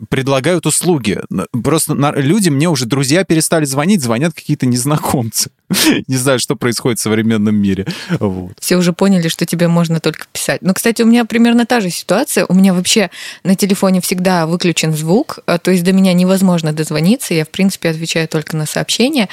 предлагают 0.10 0.66
услуги. 0.66 1.20
Просто 1.64 1.94
на- 1.94 2.14
люди, 2.16 2.50
мне 2.50 2.70
уже 2.70 2.86
друзья 2.86 3.24
перестали 3.26 3.66
звонить, 3.66 4.02
звонят 4.02 4.34
какие-то 4.34 4.66
незнакомцы. 4.66 5.52
Не 6.08 6.16
знаю, 6.16 6.40
что 6.40 6.56
происходит 6.56 7.00
в 7.00 7.02
современном 7.02 7.56
мире. 7.56 7.86
Вот. 8.20 8.54
Все 8.60 8.78
уже 8.78 8.94
поняли, 8.94 9.28
что 9.28 9.46
тебе 9.46 9.68
можно 9.68 10.00
только 10.00 10.26
писать. 10.32 10.62
Ну, 10.62 10.74
кстати, 10.74 11.02
у 11.02 11.06
меня 11.06 11.26
примерно 11.26 11.66
та 11.66 11.82
же 11.82 11.90
ситуация. 11.90 12.46
У 12.46 12.54
меня 12.54 12.74
вообще 12.74 13.10
на 13.44 13.56
телефоне 13.56 14.00
всегда 14.02 14.48
выключен 14.48 14.94
звук, 14.96 15.40
а, 15.46 15.58
то 15.58 15.72
есть 15.72 15.84
до 15.84 15.92
меня 15.92 16.14
невозможно 16.14 16.72
дозвониться. 16.74 17.34
Я, 17.34 17.44
в 17.46 17.50
принципе, 17.50 17.90
отвечаю 17.90 18.28
только 18.28 18.56
на 18.56 18.66
сообщения. 18.66 19.28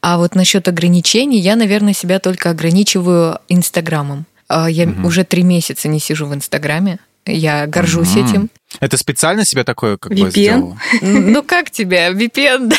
А 0.00 0.16
вот 0.18 0.34
насчет 0.36 0.68
ограничений, 0.68 1.40
я, 1.40 1.56
наверное, 1.56 1.92
себя 1.92 2.18
только 2.20 2.50
ограничиваю 2.50 3.38
Инстаграмом. 3.48 4.26
А, 4.48 4.68
Я 4.70 4.86
Мгм. 4.86 5.04
уже 5.06 5.24
три 5.24 5.42
месяца 5.42 5.88
не 5.88 5.98
сижу 5.98 6.26
в 6.26 6.34
Инстаграме. 6.34 6.98
Я 7.26 7.66
горжусь 7.66 8.14
Мгм. 8.14 8.24
этим. 8.26 8.50
Это 8.80 8.96
специально 8.96 9.44
себя 9.44 9.64
такое 9.64 9.96
как 9.96 10.12
бы 10.12 10.28
VPN? 10.28 10.30
сделала? 10.30 10.78
Ну, 11.02 11.42
как 11.42 11.70
тебя? 11.70 12.10
VPN, 12.10 12.68
да. 12.68 12.76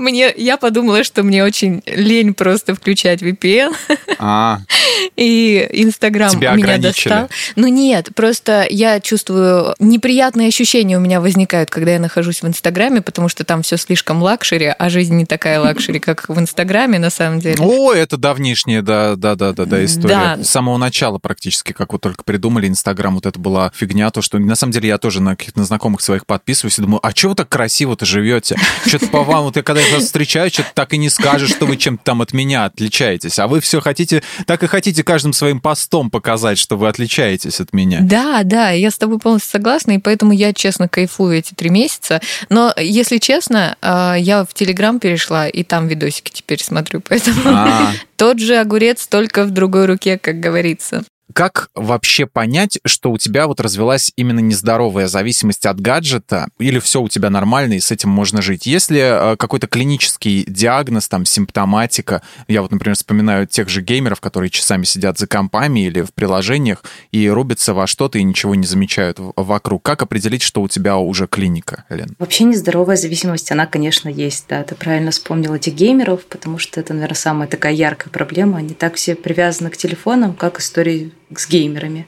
Мне, 0.00 0.32
я 0.36 0.56
подумала, 0.56 1.04
что 1.04 1.22
мне 1.22 1.44
очень 1.44 1.82
лень 1.86 2.34
просто 2.34 2.74
включать 2.74 3.22
VPN. 3.22 3.74
А, 4.18 4.60
И 5.16 5.68
Инстаграм 5.72 6.30
Тебя 6.30 6.52
меня 6.52 6.74
ограничили. 6.74 7.08
достал. 7.10 7.28
Ну 7.56 7.68
нет, 7.68 8.08
просто 8.14 8.66
я 8.68 9.00
чувствую 9.00 9.74
неприятные 9.78 10.48
ощущения 10.48 10.96
у 10.96 11.00
меня 11.00 11.20
возникают, 11.20 11.70
когда 11.70 11.92
я 11.92 11.98
нахожусь 11.98 12.42
в 12.42 12.46
Инстаграме, 12.46 13.02
потому 13.02 13.28
что 13.28 13.44
там 13.44 13.62
все 13.62 13.76
слишком 13.76 14.22
luxury, 14.22 14.72
а 14.76 14.88
жизнь 14.88 15.14
не 15.14 15.26
такая 15.26 15.60
luxury, 15.60 15.98
как 16.00 16.28
в 16.28 16.38
Инстаграме 16.38 16.98
на 16.98 17.10
самом 17.10 17.40
деле. 17.40 17.56
О, 17.60 17.92
это 17.92 18.16
давнишняя, 18.16 18.82
да, 18.82 19.16
да, 19.16 19.34
да, 19.34 19.52
да, 19.52 19.64
да, 19.64 19.84
история. 19.84 20.36
Да. 20.36 20.38
С 20.42 20.50
самого 20.50 20.76
начала 20.78 21.18
практически, 21.18 21.72
как 21.72 21.92
вот 21.92 22.00
только 22.00 22.24
придумали 22.24 22.68
Инстаграм, 22.68 23.14
вот 23.14 23.26
это 23.26 23.38
была 23.38 23.72
фигня, 23.74 24.10
то, 24.10 24.22
что 24.22 24.38
на 24.38 24.54
самом 24.54 24.72
деле 24.72 24.88
я 24.88 24.98
тоже 24.98 25.20
на 25.20 25.36
каких-то 25.36 25.62
знакомых 25.64 26.00
своих 26.00 26.26
подписываюсь 26.26 26.78
и 26.78 26.82
думаю, 26.82 27.00
а 27.02 27.12
чего 27.12 27.30
вы 27.30 27.36
так 27.36 27.48
красиво-то 27.48 28.06
живете? 28.06 28.56
Что-то 28.86 29.08
по 29.08 29.22
вам, 29.22 29.44
вот 29.44 29.56
я 29.56 29.62
когда 29.62 29.82
вас 29.90 30.04
встречаю, 30.04 30.50
что-то 30.50 30.70
так 30.74 30.92
и 30.94 30.98
не 30.98 31.10
скажешь, 31.10 31.50
что 31.50 31.66
вы 31.66 31.76
чем-то 31.76 32.02
там 32.04 32.22
от 32.22 32.32
меня 32.32 32.64
отличаетесь. 32.64 33.38
А 33.38 33.48
вы 33.48 33.60
все 33.60 33.80
хотите, 33.80 34.22
так 34.46 34.62
и 34.62 34.66
хотите 34.66 35.02
каждым 35.04 35.32
своим 35.32 35.60
постом 35.60 36.10
показать, 36.10 36.58
что 36.58 36.76
вы 36.76 36.88
отличаетесь 36.88 37.60
от 37.60 37.72
меня. 37.72 38.00
Да, 38.02 38.42
да, 38.44 38.70
я 38.70 38.90
с 38.90 38.98
тобой 38.98 39.18
полностью 39.18 39.50
согласна, 39.50 39.92
и 39.92 39.98
поэтому 39.98 40.32
я, 40.32 40.52
честно, 40.52 40.88
кайфую 40.88 41.36
эти 41.36 41.54
три 41.54 41.70
месяца. 41.70 42.20
Но, 42.48 42.72
если 42.76 43.18
честно, 43.18 43.76
а, 43.80 44.14
я 44.14 44.44
в 44.44 44.54
Телеграм 44.54 44.98
перешла, 45.00 45.48
и 45.48 45.62
там 45.62 45.88
видосики 45.88 46.30
теперь 46.32 46.62
смотрю, 46.62 47.00
поэтому 47.08 47.40
А. 47.44 47.92
тот 48.16 48.38
же 48.38 48.56
огурец, 48.56 49.06
только 49.06 49.44
в 49.44 49.50
другой 49.50 49.86
руке, 49.86 50.18
как 50.18 50.40
говорится. 50.40 51.04
Как 51.34 51.70
вообще 51.74 52.26
понять, 52.26 52.78
что 52.84 53.10
у 53.10 53.18
тебя 53.18 53.46
вот 53.46 53.60
развелась 53.60 54.12
именно 54.16 54.40
нездоровая 54.40 55.06
зависимость 55.06 55.66
от 55.66 55.80
гаджета, 55.80 56.48
или 56.58 56.78
все 56.78 57.00
у 57.00 57.08
тебя 57.08 57.30
нормально, 57.30 57.74
и 57.74 57.80
с 57.80 57.90
этим 57.90 58.10
можно 58.10 58.42
жить? 58.42 58.66
Если 58.66 59.32
э, 59.32 59.36
какой-то 59.36 59.66
клинический 59.66 60.44
диагноз, 60.46 61.08
там, 61.08 61.24
симптоматика, 61.24 62.22
я 62.48 62.62
вот, 62.62 62.70
например, 62.70 62.96
вспоминаю 62.96 63.46
тех 63.46 63.68
же 63.68 63.82
геймеров, 63.82 64.20
которые 64.20 64.50
часами 64.50 64.84
сидят 64.84 65.18
за 65.18 65.26
компами 65.26 65.86
или 65.86 66.02
в 66.02 66.12
приложениях 66.12 66.84
и 67.12 67.28
рубятся 67.28 67.74
во 67.74 67.86
что-то 67.86 68.18
и 68.18 68.22
ничего 68.22 68.54
не 68.54 68.66
замечают 68.66 69.18
вокруг. 69.18 69.82
Как 69.82 70.02
определить, 70.02 70.42
что 70.42 70.62
у 70.62 70.68
тебя 70.68 70.96
уже 70.96 71.26
клиника, 71.26 71.84
Лен? 71.88 72.14
Вообще 72.18 72.44
нездоровая 72.44 72.96
зависимость, 72.96 73.50
она, 73.52 73.66
конечно, 73.66 74.08
есть. 74.08 74.46
Да, 74.48 74.62
ты 74.62 74.74
правильно 74.74 75.10
вспомнил 75.10 75.54
этих 75.54 75.74
геймеров, 75.74 76.24
потому 76.26 76.58
что 76.58 76.80
это, 76.80 76.94
наверное, 76.94 77.16
самая 77.16 77.48
такая 77.48 77.72
яркая 77.72 78.12
проблема. 78.12 78.58
Они 78.58 78.74
так 78.74 78.94
все 78.94 79.14
привязаны 79.14 79.70
к 79.70 79.76
телефонам, 79.76 80.34
как 80.34 80.60
истории 80.60 81.12
с 81.36 81.48
геймерами. 81.48 82.06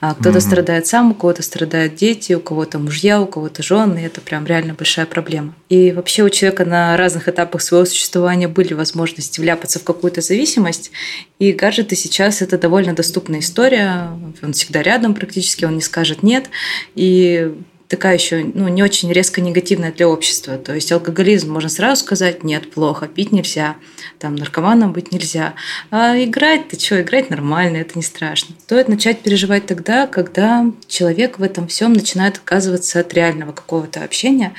А 0.00 0.14
кто-то 0.14 0.38
Мгм. 0.38 0.40
страдает 0.40 0.86
сам, 0.86 1.12
у 1.12 1.14
кого-то 1.14 1.42
страдают 1.42 1.94
дети, 1.94 2.32
у 2.32 2.40
кого-то 2.40 2.78
мужья, 2.78 3.20
у 3.20 3.26
кого-то 3.26 3.62
жены. 3.62 4.00
Это 4.04 4.20
прям 4.20 4.46
реально 4.46 4.74
большая 4.74 5.06
проблема. 5.06 5.54
И 5.68 5.92
вообще 5.92 6.22
у 6.24 6.30
человека 6.30 6.64
на 6.64 6.96
разных 6.96 7.28
этапах 7.28 7.62
своего 7.62 7.86
существования 7.86 8.48
были 8.48 8.74
возможности 8.74 9.40
вляпаться 9.40 9.78
в 9.78 9.84
какую-то 9.84 10.20
зависимость. 10.20 10.90
И 11.38 11.52
гаджеты 11.52 11.96
сейчас 11.96 12.42
это 12.42 12.58
довольно 12.58 12.94
доступная 12.94 13.40
история. 13.40 14.10
Он 14.42 14.52
всегда 14.52 14.82
рядом 14.82 15.14
практически, 15.14 15.64
он 15.64 15.76
не 15.76 15.82
скажет 15.82 16.22
нет. 16.22 16.46
И 16.94 17.54
такая 17.88 18.14
еще 18.14 18.44
ну, 18.54 18.68
не 18.68 18.82
очень 18.82 19.12
резко 19.12 19.40
негативная 19.40 19.92
для 19.92 20.08
общества. 20.08 20.58
То 20.58 20.74
есть 20.74 20.90
алкоголизм 20.92 21.52
можно 21.52 21.68
сразу 21.68 22.02
сказать, 22.02 22.44
нет, 22.44 22.70
плохо, 22.70 23.06
пить 23.06 23.32
нельзя, 23.32 23.76
там 24.18 24.34
наркоманом 24.34 24.92
быть 24.92 25.12
нельзя. 25.12 25.54
А 25.90 26.16
играть, 26.16 26.68
ты 26.68 26.78
что, 26.78 27.00
играть 27.00 27.30
нормально, 27.30 27.78
это 27.78 27.92
не 27.94 28.02
страшно. 28.02 28.54
Стоит 28.60 28.88
начать 28.88 29.20
переживать 29.20 29.66
тогда, 29.66 30.06
когда 30.06 30.66
человек 30.88 31.38
в 31.38 31.42
этом 31.42 31.68
всем 31.68 31.92
начинает 31.92 32.36
отказываться 32.36 33.00
от 33.00 33.12
реального 33.14 33.52
какого-то 33.52 34.02
общения. 34.02 34.52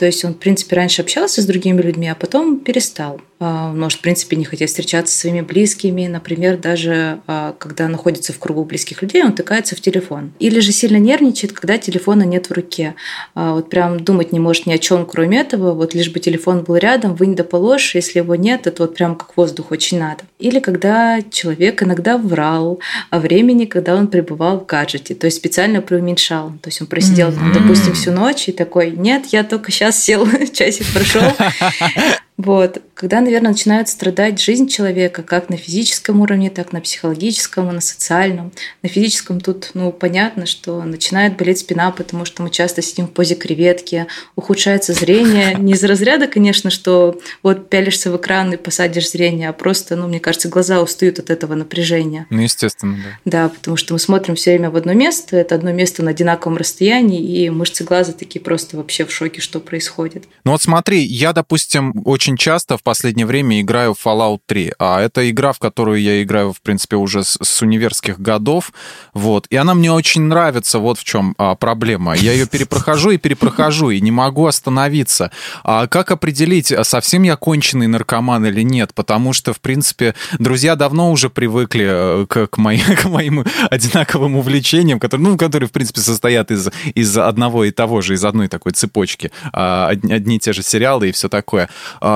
То 0.00 0.06
есть 0.06 0.24
он, 0.24 0.32
в 0.32 0.38
принципе, 0.38 0.76
раньше 0.76 1.02
общался 1.02 1.42
с 1.42 1.44
другими 1.44 1.82
людьми, 1.82 2.08
а 2.08 2.14
потом 2.14 2.60
перестал. 2.60 3.20
А, 3.38 3.70
Может, 3.72 3.98
в 3.98 4.02
принципе, 4.02 4.36
не 4.36 4.46
хотеть 4.46 4.70
встречаться 4.70 5.14
со 5.14 5.20
своими 5.20 5.42
близкими. 5.42 6.06
Например, 6.06 6.56
даже 6.56 7.20
а, 7.26 7.54
когда 7.58 7.86
находится 7.88 8.32
в 8.32 8.38
кругу 8.38 8.64
близких 8.64 9.02
людей, 9.02 9.22
он 9.22 9.34
тыкается 9.34 9.76
в 9.76 9.80
телефон. 9.82 10.32
Или 10.38 10.60
же 10.60 10.72
сильно 10.72 10.96
нервничает, 10.96 11.52
когда 11.52 11.76
телефона 11.76 12.22
нет 12.22 12.48
в 12.48 12.52
руке. 12.52 12.94
А, 13.34 13.54
Вот 13.54 13.68
прям 13.68 14.00
думать 14.00 14.32
не 14.32 14.40
может 14.40 14.64
ни 14.64 14.72
о 14.72 14.78
чем, 14.78 15.04
кроме 15.04 15.40
этого. 15.40 15.72
Вот 15.72 15.94
лишь 15.94 16.10
бы 16.10 16.18
телефон 16.18 16.64
был 16.64 16.76
рядом, 16.76 17.14
вынь 17.14 17.34
да 17.34 17.44
положь. 17.44 17.94
Если 17.94 18.20
его 18.20 18.34
нет, 18.36 18.66
это 18.66 18.84
вот 18.84 18.94
прям 18.94 19.16
как 19.16 19.36
воздух 19.36 19.70
очень 19.70 19.98
надо. 19.98 20.24
Или 20.38 20.60
когда 20.60 21.20
человек 21.30 21.82
иногда 21.82 22.16
врал 22.16 22.78
о 23.10 23.18
времени, 23.18 23.66
когда 23.66 23.96
он 23.96 24.08
пребывал 24.08 24.60
в 24.60 24.66
гаджете. 24.66 25.14
То 25.14 25.26
есть 25.26 25.38
специально 25.38 25.82
преуменьшал. 25.82 26.52
То 26.62 26.68
есть 26.68 26.80
он 26.80 26.86
просидел, 26.86 27.32
допустим, 27.54 27.92
всю 27.92 28.12
ночь 28.12 28.48
и 28.48 28.52
такой, 28.52 28.92
нет, 28.92 29.26
я 29.26 29.44
только 29.44 29.70
сейчас 29.70 29.89
сел, 29.92 30.26
часик 30.52 30.86
прошел. 30.92 31.22
Вот. 32.40 32.80
Когда, 32.94 33.20
наверное, 33.20 33.52
начинает 33.52 33.88
страдать 33.88 34.40
жизнь 34.40 34.66
человека, 34.66 35.22
как 35.22 35.50
на 35.50 35.56
физическом 35.58 36.20
уровне, 36.20 36.48
так 36.48 36.72
на 36.72 36.80
психологическом, 36.80 37.68
и 37.68 37.72
на 37.72 37.80
социальном. 37.80 38.52
На 38.82 38.88
физическом 38.88 39.40
тут, 39.40 39.70
ну, 39.74 39.92
понятно, 39.92 40.46
что 40.46 40.82
начинает 40.82 41.36
болеть 41.36 41.58
спина, 41.58 41.90
потому 41.90 42.24
что 42.24 42.42
мы 42.42 42.50
часто 42.50 42.80
сидим 42.80 43.06
в 43.06 43.10
позе 43.10 43.34
креветки, 43.34 44.06
ухудшается 44.36 44.94
зрение. 44.94 45.54
Не 45.58 45.74
из 45.74 45.84
разряда, 45.84 46.28
конечно, 46.28 46.70
что 46.70 47.20
вот 47.42 47.68
пялишься 47.68 48.10
в 48.10 48.16
экран 48.16 48.52
и 48.54 48.56
посадишь 48.56 49.10
зрение, 49.10 49.50
а 49.50 49.52
просто, 49.52 49.96
ну, 49.96 50.08
мне 50.08 50.20
кажется, 50.20 50.48
глаза 50.48 50.80
устают 50.80 51.18
от 51.18 51.28
этого 51.28 51.54
напряжения. 51.54 52.26
Ну, 52.30 52.40
естественно, 52.40 52.96
да. 53.24 53.40
Да, 53.42 53.48
потому 53.50 53.76
что 53.76 53.92
мы 53.92 53.98
смотрим 53.98 54.34
все 54.34 54.52
время 54.52 54.70
в 54.70 54.76
одно 54.76 54.94
место, 54.94 55.36
это 55.36 55.54
одно 55.54 55.72
место 55.72 56.02
на 56.02 56.12
одинаковом 56.12 56.56
расстоянии, 56.56 57.22
и 57.22 57.50
мышцы 57.50 57.84
глаза 57.84 58.12
такие 58.12 58.40
просто 58.40 58.78
вообще 58.78 59.04
в 59.04 59.12
шоке, 59.12 59.42
что 59.42 59.60
происходит. 59.60 60.24
Ну 60.44 60.52
вот 60.52 60.62
смотри, 60.62 61.02
я, 61.02 61.32
допустим, 61.32 62.02
очень 62.04 62.29
часто 62.36 62.76
в 62.76 62.82
последнее 62.82 63.26
время 63.26 63.60
играю 63.60 63.94
в 63.94 64.04
Fallout 64.04 64.40
3, 64.46 64.74
а 64.78 65.00
это 65.00 65.28
игра, 65.30 65.52
в 65.52 65.58
которую 65.58 66.00
я 66.00 66.22
играю, 66.22 66.52
в 66.52 66.60
принципе, 66.60 66.96
уже 66.96 67.24
с, 67.24 67.38
с 67.40 67.62
универских 67.62 68.20
годов, 68.20 68.72
вот, 69.14 69.46
и 69.50 69.56
она 69.56 69.74
мне 69.74 69.92
очень 69.92 70.22
нравится, 70.22 70.78
вот 70.78 70.98
в 70.98 71.04
чем 71.04 71.34
а, 71.38 71.54
проблема. 71.54 72.14
Я 72.16 72.32
ее 72.32 72.46
перепрохожу 72.46 73.10
и 73.10 73.18
перепрохожу, 73.18 73.90
и 73.90 74.00
не 74.00 74.10
могу 74.10 74.46
остановиться. 74.46 75.30
А 75.64 75.86
как 75.86 76.10
определить, 76.10 76.72
а 76.72 76.84
совсем 76.84 77.22
я 77.22 77.36
конченый 77.36 77.86
наркоман 77.86 78.46
или 78.46 78.62
нет? 78.62 78.94
Потому 78.94 79.32
что, 79.32 79.52
в 79.52 79.60
принципе, 79.60 80.14
друзья 80.38 80.76
давно 80.76 81.10
уже 81.10 81.30
привыкли 81.30 81.86
э, 81.88 82.26
к, 82.26 82.46
к, 82.48 82.58
моим, 82.58 82.96
к 82.96 83.04
моим 83.04 83.44
одинаковым 83.70 84.36
увлечениям, 84.36 84.98
которые, 85.00 85.28
ну, 85.28 85.36
которые, 85.36 85.68
в 85.68 85.72
принципе, 85.72 86.00
состоят 86.00 86.50
из, 86.50 86.68
из 86.94 87.16
одного 87.16 87.64
и 87.64 87.70
того 87.70 88.00
же, 88.00 88.14
из 88.14 88.24
одной 88.24 88.48
такой 88.48 88.72
цепочки. 88.72 89.30
А, 89.52 89.88
одни, 89.88 90.12
одни 90.12 90.36
и 90.36 90.38
те 90.38 90.52
же 90.52 90.62
сериалы 90.62 91.08
и 91.08 91.12
все 91.12 91.28
такое. 91.28 91.68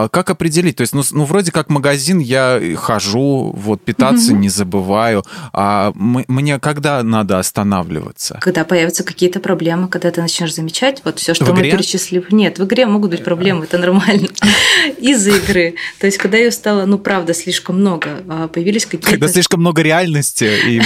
А, 0.04 0.08
как 0.08 0.30
определить? 0.30 0.76
То 0.76 0.82
есть, 0.82 0.92
ну, 0.94 1.02
ну, 1.12 1.24
вроде 1.24 1.50
как 1.50 1.70
магазин 1.70 2.18
я 2.18 2.60
хожу, 2.76 3.52
вот, 3.56 3.82
питаться 3.82 4.32
Мгм. 4.32 4.40
не 4.40 4.48
забываю. 4.48 5.24
А 5.52 5.92
мне 5.94 6.58
когда 6.58 7.02
надо 7.02 7.38
останавливаться? 7.38 8.38
Когда 8.40 8.64
появятся 8.64 9.02
какие-то 9.04 9.40
проблемы, 9.40 9.88
когда 9.88 10.10
ты 10.10 10.20
начнешь 10.20 10.54
замечать, 10.54 11.02
вот 11.04 11.18
все, 11.18 11.34
что 11.34 11.46
В 11.46 11.52
мы 11.52 11.60
игре? 11.60 11.72
перечислили. 11.72 12.24
Нет, 12.30 12.58
в 12.58 12.64
игре 12.64 12.86
могут 12.86 13.10
быть 13.10 13.24
проблемы, 13.24 13.64
это 13.64 13.78
нормально. 13.78 14.28
Из-за 14.98 15.30
игры. 15.30 15.74
То 15.98 16.06
есть, 16.06 16.18
когда 16.18 16.36
ее 16.38 16.50
стало, 16.50 16.84
ну, 16.86 16.98
правда, 16.98 17.34
слишком 17.34 17.80
много, 17.80 18.08
а 18.28 18.48
появились 18.48 18.84
Когда 18.86 19.06
какие-то... 19.06 19.28
слишком 19.28 19.60
много 19.60 19.82
реальности, 19.82 20.44
и 20.66 20.82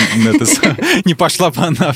не 1.04 1.14
пошла 1.14 1.50
бы 1.50 1.62
она 1.62 1.94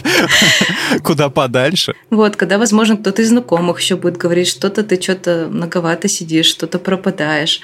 куда 1.05 1.29
подальше. 1.29 1.95
Вот, 2.11 2.37
когда, 2.37 2.59
возможно, 2.59 2.97
кто-то 2.97 3.23
из 3.23 3.29
знакомых 3.29 3.81
еще 3.81 3.97
будет 3.97 4.17
говорить, 4.17 4.49
что-то 4.49 4.83
ты 4.83 5.01
что-то 5.01 5.49
многовато 5.51 6.09
сидишь, 6.09 6.47
что-то 6.47 6.79
пропадаешь, 7.03 7.61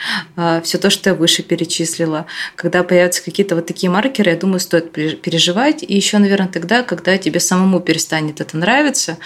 все 0.65 0.79
то, 0.79 0.91
что 0.91 1.11
я 1.11 1.15
выше 1.15 1.43
перечислила. 1.43 2.27
Когда 2.57 2.83
появятся 2.83 3.25
какие-то 3.25 3.55
вот 3.55 3.67
такие 3.67 3.91
маркеры, 3.91 4.31
я 4.31 4.37
думаю, 4.37 4.61
стоит 4.61 4.93
пере- 4.93 5.17
переживать. 5.17 5.83
И 5.83 5.95
еще, 5.95 6.19
наверное, 6.19 6.49
тогда, 6.49 6.83
когда 6.83 7.17
тебе 7.19 7.41
самому 7.41 7.81
перестанет 7.81 8.41
это 8.41 8.57
нравиться, 8.57 9.19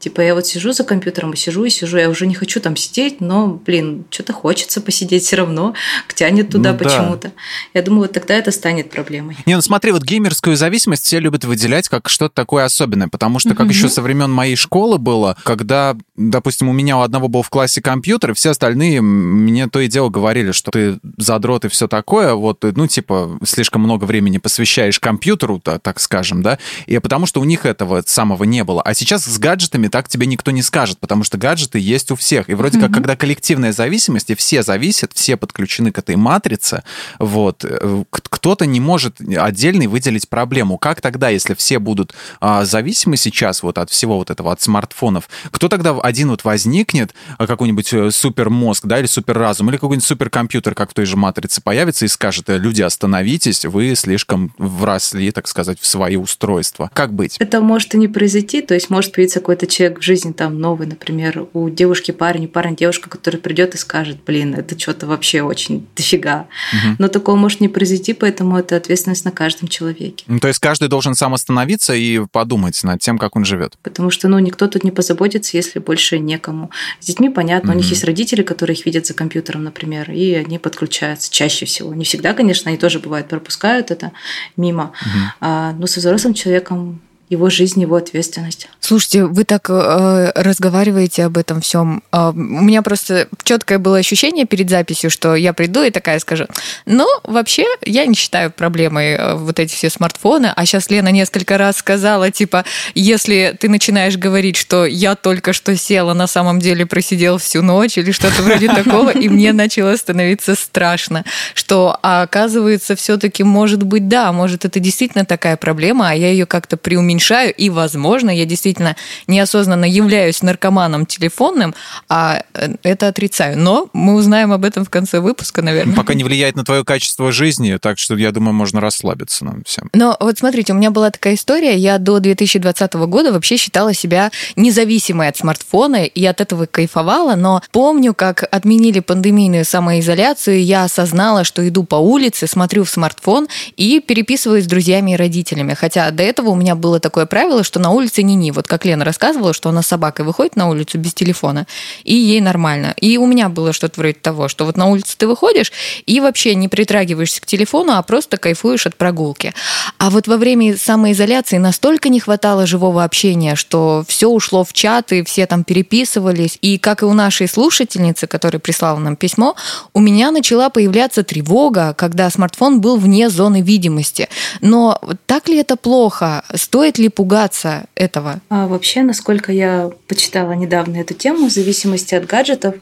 типа 0.00 0.22
я 0.22 0.34
вот 0.34 0.46
сижу 0.46 0.72
за 0.72 0.82
компьютером 0.82 1.32
и 1.34 1.36
сижу 1.36 1.64
и 1.64 1.70
сижу, 1.70 1.98
я 1.98 2.08
уже 2.08 2.26
не 2.26 2.34
хочу 2.34 2.58
там 2.58 2.74
сидеть, 2.74 3.20
но, 3.20 3.60
блин, 3.64 4.04
что-то 4.10 4.32
хочется 4.32 4.80
посидеть 4.80 5.24
все 5.24 5.36
равно, 5.36 5.74
тянет 6.14 6.50
туда 6.50 6.72
Ну 6.72 6.78
да. 6.78 6.84
почему-то. 6.84 7.32
Я 7.74 7.82
думаю, 7.82 8.02
вот 8.02 8.12
тогда 8.12 8.34
это 8.34 8.50
станет 8.50 8.90
проблемой. 8.90 9.36
Не, 9.46 9.54
ну 9.54 9.60
смотри, 9.60 9.92
вот 9.92 10.02
геймерскую 10.02 10.56
зависимость 10.56 11.04
все 11.04 11.20
любят 11.20 11.44
выделять 11.44 11.88
как 11.88 12.08
что-то 12.08 12.34
такое 12.34 12.64
особенное, 12.64 13.08
потому 13.08 13.38
что 13.38 13.54
как 13.54 13.68
еще 13.68 13.88
со 13.88 14.02
времен 14.02 14.30
моей 14.30 14.56
школы 14.56 14.98
было, 14.98 15.36
когда, 15.44 15.96
допустим, 16.16 16.68
у 16.68 16.72
меня 16.72 16.96
у 16.96 17.02
одного 17.02 17.28
был 17.28 17.42
в 17.42 17.50
классе 17.50 17.82
компьютер, 17.82 18.30
и 18.30 18.34
все 18.34 18.50
остальные 18.50 19.02
мне 19.02 19.68
то 19.68 19.80
и 19.80 19.88
дело 19.88 20.08
говорили, 20.08 20.52
что 20.52 20.70
ты 20.70 20.98
задрот 21.18 21.66
и 21.66 21.68
все 21.68 21.88
такое, 21.88 22.34
вот, 22.34 22.62
ну, 22.62 22.86
типа, 22.86 23.38
слишком 23.44 23.82
много 23.82 24.04
времени 24.04 24.38
посвящаешь 24.38 24.98
компьютеру, 24.98 25.60
так 25.60 26.00
скажем, 26.00 26.42
да, 26.42 26.58
и 26.86 26.98
потому 26.98 27.26
что 27.26 27.40
у 27.40 27.44
них 27.44 27.66
этого 27.66 28.02
самого 28.06 28.44
не 28.44 28.64
было. 28.64 28.80
А 28.82 28.94
сейчас 28.94 29.24
с 29.24 29.38
гаджетами 29.38 29.89
так 29.90 30.08
тебе 30.08 30.26
никто 30.26 30.50
не 30.50 30.62
скажет, 30.62 30.98
потому 30.98 31.24
что 31.24 31.38
гаджеты 31.38 31.78
есть 31.78 32.10
у 32.10 32.16
всех. 32.16 32.48
И 32.48 32.54
вроде 32.54 32.78
mm-hmm. 32.78 32.82
как, 32.82 32.94
когда 32.94 33.16
коллективная 33.16 33.72
зависимость, 33.72 34.30
и 34.30 34.34
все 34.34 34.62
зависят, 34.62 35.12
все 35.14 35.36
подключены 35.36 35.92
к 35.92 35.98
этой 35.98 36.16
матрице, 36.16 36.82
вот, 37.18 37.64
э, 37.64 38.04
кто-то 38.10 38.66
не 38.66 38.80
может 38.80 39.16
отдельный 39.20 39.86
выделить 39.86 40.28
проблему. 40.28 40.78
Как 40.78 41.00
тогда, 41.00 41.28
если 41.28 41.54
все 41.54 41.78
будут 41.78 42.14
а, 42.40 42.64
зависимы 42.64 43.16
сейчас 43.16 43.62
вот 43.62 43.78
от 43.78 43.90
всего 43.90 44.16
вот 44.16 44.30
этого, 44.30 44.52
от 44.52 44.62
смартфонов, 44.62 45.28
кто 45.50 45.68
тогда 45.68 45.98
один 46.00 46.30
вот 46.30 46.44
возникнет, 46.44 47.14
а, 47.38 47.46
какой-нибудь 47.46 47.92
э, 47.92 48.10
супермозг, 48.10 48.86
да, 48.86 48.98
или 48.98 49.06
суперразум, 49.06 49.70
или 49.70 49.76
какой-нибудь 49.76 50.06
суперкомпьютер, 50.06 50.74
как 50.74 50.90
в 50.90 50.94
той 50.94 51.04
же 51.04 51.16
матрице 51.16 51.60
появится 51.60 52.04
и 52.04 52.08
скажет, 52.08 52.48
«Э, 52.48 52.58
люди, 52.58 52.82
остановитесь, 52.82 53.64
вы 53.64 53.94
слишком 53.94 54.54
вросли, 54.58 55.30
так 55.32 55.48
сказать, 55.48 55.78
в 55.80 55.86
свои 55.86 56.16
устройства. 56.16 56.90
Как 56.92 57.12
быть? 57.12 57.36
Это 57.38 57.60
может 57.60 57.94
и 57.94 57.98
не 57.98 58.08
произойти, 58.08 58.62
то 58.62 58.74
есть 58.74 58.90
может 58.90 59.12
появиться 59.12 59.40
какой-то 59.40 59.66
человек 59.80 60.00
в 60.00 60.02
жизни 60.02 60.32
там 60.32 60.58
новый, 60.58 60.86
например, 60.86 61.46
у 61.54 61.70
девушки 61.70 62.10
парень, 62.10 62.48
парень, 62.48 62.76
девушка, 62.76 63.08
который 63.08 63.40
придет 63.40 63.74
и 63.74 63.78
скажет, 63.78 64.18
блин, 64.26 64.54
это 64.54 64.78
что-то 64.78 65.06
вообще 65.06 65.40
очень 65.40 65.86
дофига. 65.96 66.48
Угу. 66.72 66.96
Но 66.98 67.08
такого 67.08 67.36
может 67.36 67.60
не 67.60 67.68
произойти, 67.68 68.12
поэтому 68.12 68.58
это 68.58 68.76
ответственность 68.76 69.24
на 69.24 69.30
каждом 69.30 69.68
человеке. 69.68 70.24
Ну, 70.26 70.38
то 70.38 70.48
есть 70.48 70.60
каждый 70.60 70.88
должен 70.88 71.14
сам 71.14 71.32
остановиться 71.32 71.94
и 71.94 72.26
подумать 72.26 72.78
над 72.84 73.00
тем, 73.00 73.16
как 73.16 73.36
он 73.36 73.46
живет. 73.46 73.78
Потому 73.82 74.10
что, 74.10 74.28
ну, 74.28 74.38
никто 74.38 74.66
тут 74.66 74.84
не 74.84 74.90
позаботится, 74.90 75.56
если 75.56 75.78
больше 75.78 76.18
некому. 76.18 76.70
С 77.00 77.06
детьми 77.06 77.30
понятно, 77.30 77.70
угу. 77.70 77.78
у 77.78 77.80
них 77.80 77.90
есть 77.90 78.04
родители, 78.04 78.42
которые 78.42 78.76
их 78.76 78.84
видят 78.84 79.06
за 79.06 79.14
компьютером, 79.14 79.64
например, 79.64 80.10
и 80.10 80.34
они 80.34 80.58
подключаются 80.58 81.32
чаще 81.32 81.64
всего. 81.64 81.94
Не 81.94 82.04
всегда, 82.04 82.34
конечно, 82.34 82.68
они 82.68 82.76
тоже 82.76 82.98
бывают 82.98 83.28
пропускают 83.28 83.90
это 83.90 84.12
мимо. 84.58 84.92
Угу. 85.00 85.20
А, 85.40 85.72
но 85.72 85.86
со 85.86 86.00
взрослым 86.00 86.34
человеком 86.34 87.00
его 87.30 87.48
жизнь, 87.48 87.80
его 87.80 87.94
ответственность. 87.94 88.68
Слушайте, 88.80 89.24
вы 89.24 89.44
так 89.44 89.70
э, 89.70 90.32
разговариваете 90.34 91.24
об 91.24 91.38
этом 91.38 91.60
всем. 91.60 92.02
Э, 92.10 92.30
у 92.30 92.34
меня 92.34 92.82
просто 92.82 93.28
четкое 93.44 93.78
было 93.78 93.98
ощущение 93.98 94.46
перед 94.46 94.68
записью, 94.68 95.10
что 95.10 95.36
я 95.36 95.52
приду 95.52 95.84
и 95.84 95.90
такая 95.90 96.18
скажу, 96.18 96.46
ну, 96.86 97.06
вообще, 97.22 97.66
я 97.84 98.04
не 98.06 98.16
считаю 98.16 98.50
проблемой 98.50 99.12
э, 99.12 99.34
вот 99.34 99.60
эти 99.60 99.72
все 99.72 99.90
смартфоны. 99.90 100.52
А 100.56 100.66
сейчас 100.66 100.90
Лена 100.90 101.10
несколько 101.10 101.56
раз 101.56 101.76
сказала, 101.76 102.32
типа, 102.32 102.64
если 102.96 103.56
ты 103.60 103.68
начинаешь 103.68 104.16
говорить, 104.16 104.56
что 104.56 104.84
я 104.84 105.14
только 105.14 105.52
что 105.52 105.76
села, 105.76 106.14
на 106.14 106.26
самом 106.26 106.58
деле 106.58 106.84
просидел 106.84 107.38
всю 107.38 107.62
ночь 107.62 107.96
или 107.96 108.10
что-то 108.10 108.42
вроде 108.42 108.66
такого, 108.74 109.10
и 109.10 109.28
мне 109.28 109.52
начало 109.52 109.94
становиться 109.94 110.56
страшно, 110.56 111.24
что 111.54 111.96
а 112.02 112.22
оказывается 112.22 112.96
все-таки 112.96 113.44
может 113.44 113.84
быть 113.84 114.08
да, 114.08 114.32
может 114.32 114.64
это 114.64 114.80
действительно 114.80 115.24
такая 115.24 115.56
проблема, 115.56 116.10
а 116.10 116.14
я 116.14 116.32
ее 116.32 116.44
как-то 116.44 116.76
преуменьшаю 116.76 117.19
уменьшаю, 117.20 117.52
и, 117.52 117.70
возможно, 117.70 118.30
я 118.30 118.44
действительно 118.44 118.96
неосознанно 119.26 119.84
являюсь 119.84 120.42
наркоманом 120.42 121.06
телефонным, 121.06 121.74
а 122.08 122.42
э, 122.54 122.74
это 122.82 123.08
отрицаю. 123.08 123.58
Но 123.58 123.88
мы 123.92 124.14
узнаем 124.14 124.52
об 124.52 124.64
этом 124.64 124.84
в 124.84 124.90
конце 124.90 125.20
выпуска, 125.20 125.62
наверное. 125.62 125.94
Пока 125.94 126.14
не 126.14 126.24
влияет 126.24 126.56
на 126.56 126.64
твое 126.64 126.84
качество 126.84 127.30
жизни, 127.30 127.76
так 127.80 127.98
что, 127.98 128.16
я 128.16 128.32
думаю, 128.32 128.54
можно 128.54 128.80
расслабиться 128.80 129.44
нам 129.44 129.62
всем. 129.64 129.90
Но 129.92 130.16
вот 130.18 130.38
смотрите, 130.38 130.72
у 130.72 130.76
меня 130.76 130.90
была 130.90 131.10
такая 131.10 131.34
история, 131.34 131.76
я 131.76 131.98
до 131.98 132.20
2020 132.20 132.94
года 132.94 133.32
вообще 133.32 133.56
считала 133.56 133.92
себя 133.92 134.30
независимой 134.56 135.28
от 135.28 135.36
смартфона, 135.36 136.04
и 136.04 136.24
от 136.24 136.40
этого 136.40 136.66
кайфовала, 136.66 137.36
но 137.36 137.62
помню, 137.70 138.14
как 138.14 138.48
отменили 138.50 139.00
пандемийную 139.00 139.64
самоизоляцию, 139.64 140.64
я 140.64 140.84
осознала, 140.84 141.44
что 141.44 141.66
иду 141.68 141.84
по 141.84 141.96
улице, 141.96 142.46
смотрю 142.46 142.84
в 142.84 142.90
смартфон 142.90 143.48
и 143.76 144.00
переписываюсь 144.00 144.64
с 144.64 144.68
друзьями 144.68 145.12
и 145.12 145.16
родителями. 145.16 145.74
Хотя 145.74 146.10
до 146.10 146.22
этого 146.22 146.50
у 146.50 146.54
меня 146.54 146.74
было 146.74 147.00
такое 147.00 147.09
такое 147.10 147.26
правило, 147.26 147.64
что 147.64 147.80
на 147.80 147.90
улице 147.90 148.22
ни-ни. 148.22 148.52
Вот 148.52 148.68
как 148.68 148.84
Лена 148.84 149.04
рассказывала, 149.04 149.52
что 149.52 149.68
она 149.68 149.82
с 149.82 149.88
собакой 149.88 150.24
выходит 150.24 150.54
на 150.54 150.68
улицу 150.68 150.96
без 150.96 151.12
телефона, 151.12 151.66
и 152.04 152.14
ей 152.14 152.40
нормально. 152.40 152.94
И 153.00 153.18
у 153.18 153.26
меня 153.26 153.48
было 153.48 153.72
что-то 153.72 153.98
вроде 153.98 154.14
того, 154.14 154.46
что 154.46 154.64
вот 154.64 154.76
на 154.76 154.86
улицу 154.86 155.16
ты 155.18 155.26
выходишь 155.26 155.72
и 156.06 156.20
вообще 156.20 156.54
не 156.54 156.68
притрагиваешься 156.68 157.40
к 157.42 157.46
телефону, 157.46 157.94
а 157.94 158.02
просто 158.02 158.36
кайфуешь 158.36 158.86
от 158.86 158.94
прогулки. 158.94 159.52
А 159.98 160.10
вот 160.10 160.28
во 160.28 160.36
время 160.36 160.76
самоизоляции 160.76 161.58
настолько 161.58 162.10
не 162.10 162.20
хватало 162.20 162.64
живого 162.64 163.02
общения, 163.02 163.56
что 163.56 164.04
все 164.06 164.28
ушло 164.28 164.62
в 164.62 164.72
чат, 164.72 165.10
и 165.10 165.24
все 165.24 165.46
там 165.46 165.64
переписывались. 165.64 166.58
И 166.62 166.78
как 166.78 167.02
и 167.02 167.06
у 167.06 167.12
нашей 167.12 167.48
слушательницы, 167.48 168.28
которая 168.28 168.60
прислала 168.60 169.00
нам 169.00 169.16
письмо, 169.16 169.56
у 169.94 170.00
меня 170.00 170.30
начала 170.30 170.70
появляться 170.70 171.24
тревога, 171.24 171.92
когда 171.94 172.30
смартфон 172.30 172.80
был 172.80 172.98
вне 172.98 173.30
зоны 173.30 173.62
видимости. 173.62 174.28
Но 174.60 175.00
так 175.26 175.48
ли 175.48 175.58
это 175.58 175.74
плохо? 175.74 176.44
Стоит 176.54 176.99
ли 177.00 177.08
пугаться 177.08 177.86
этого? 177.94 178.40
А 178.48 178.66
вообще, 178.68 179.02
насколько 179.02 179.50
я 179.52 179.90
почитала 180.06 180.52
недавно 180.52 180.98
эту 180.98 181.14
тему, 181.14 181.48
в 181.48 181.50
зависимости 181.50 182.14
от 182.14 182.26
гаджетов, 182.26 182.76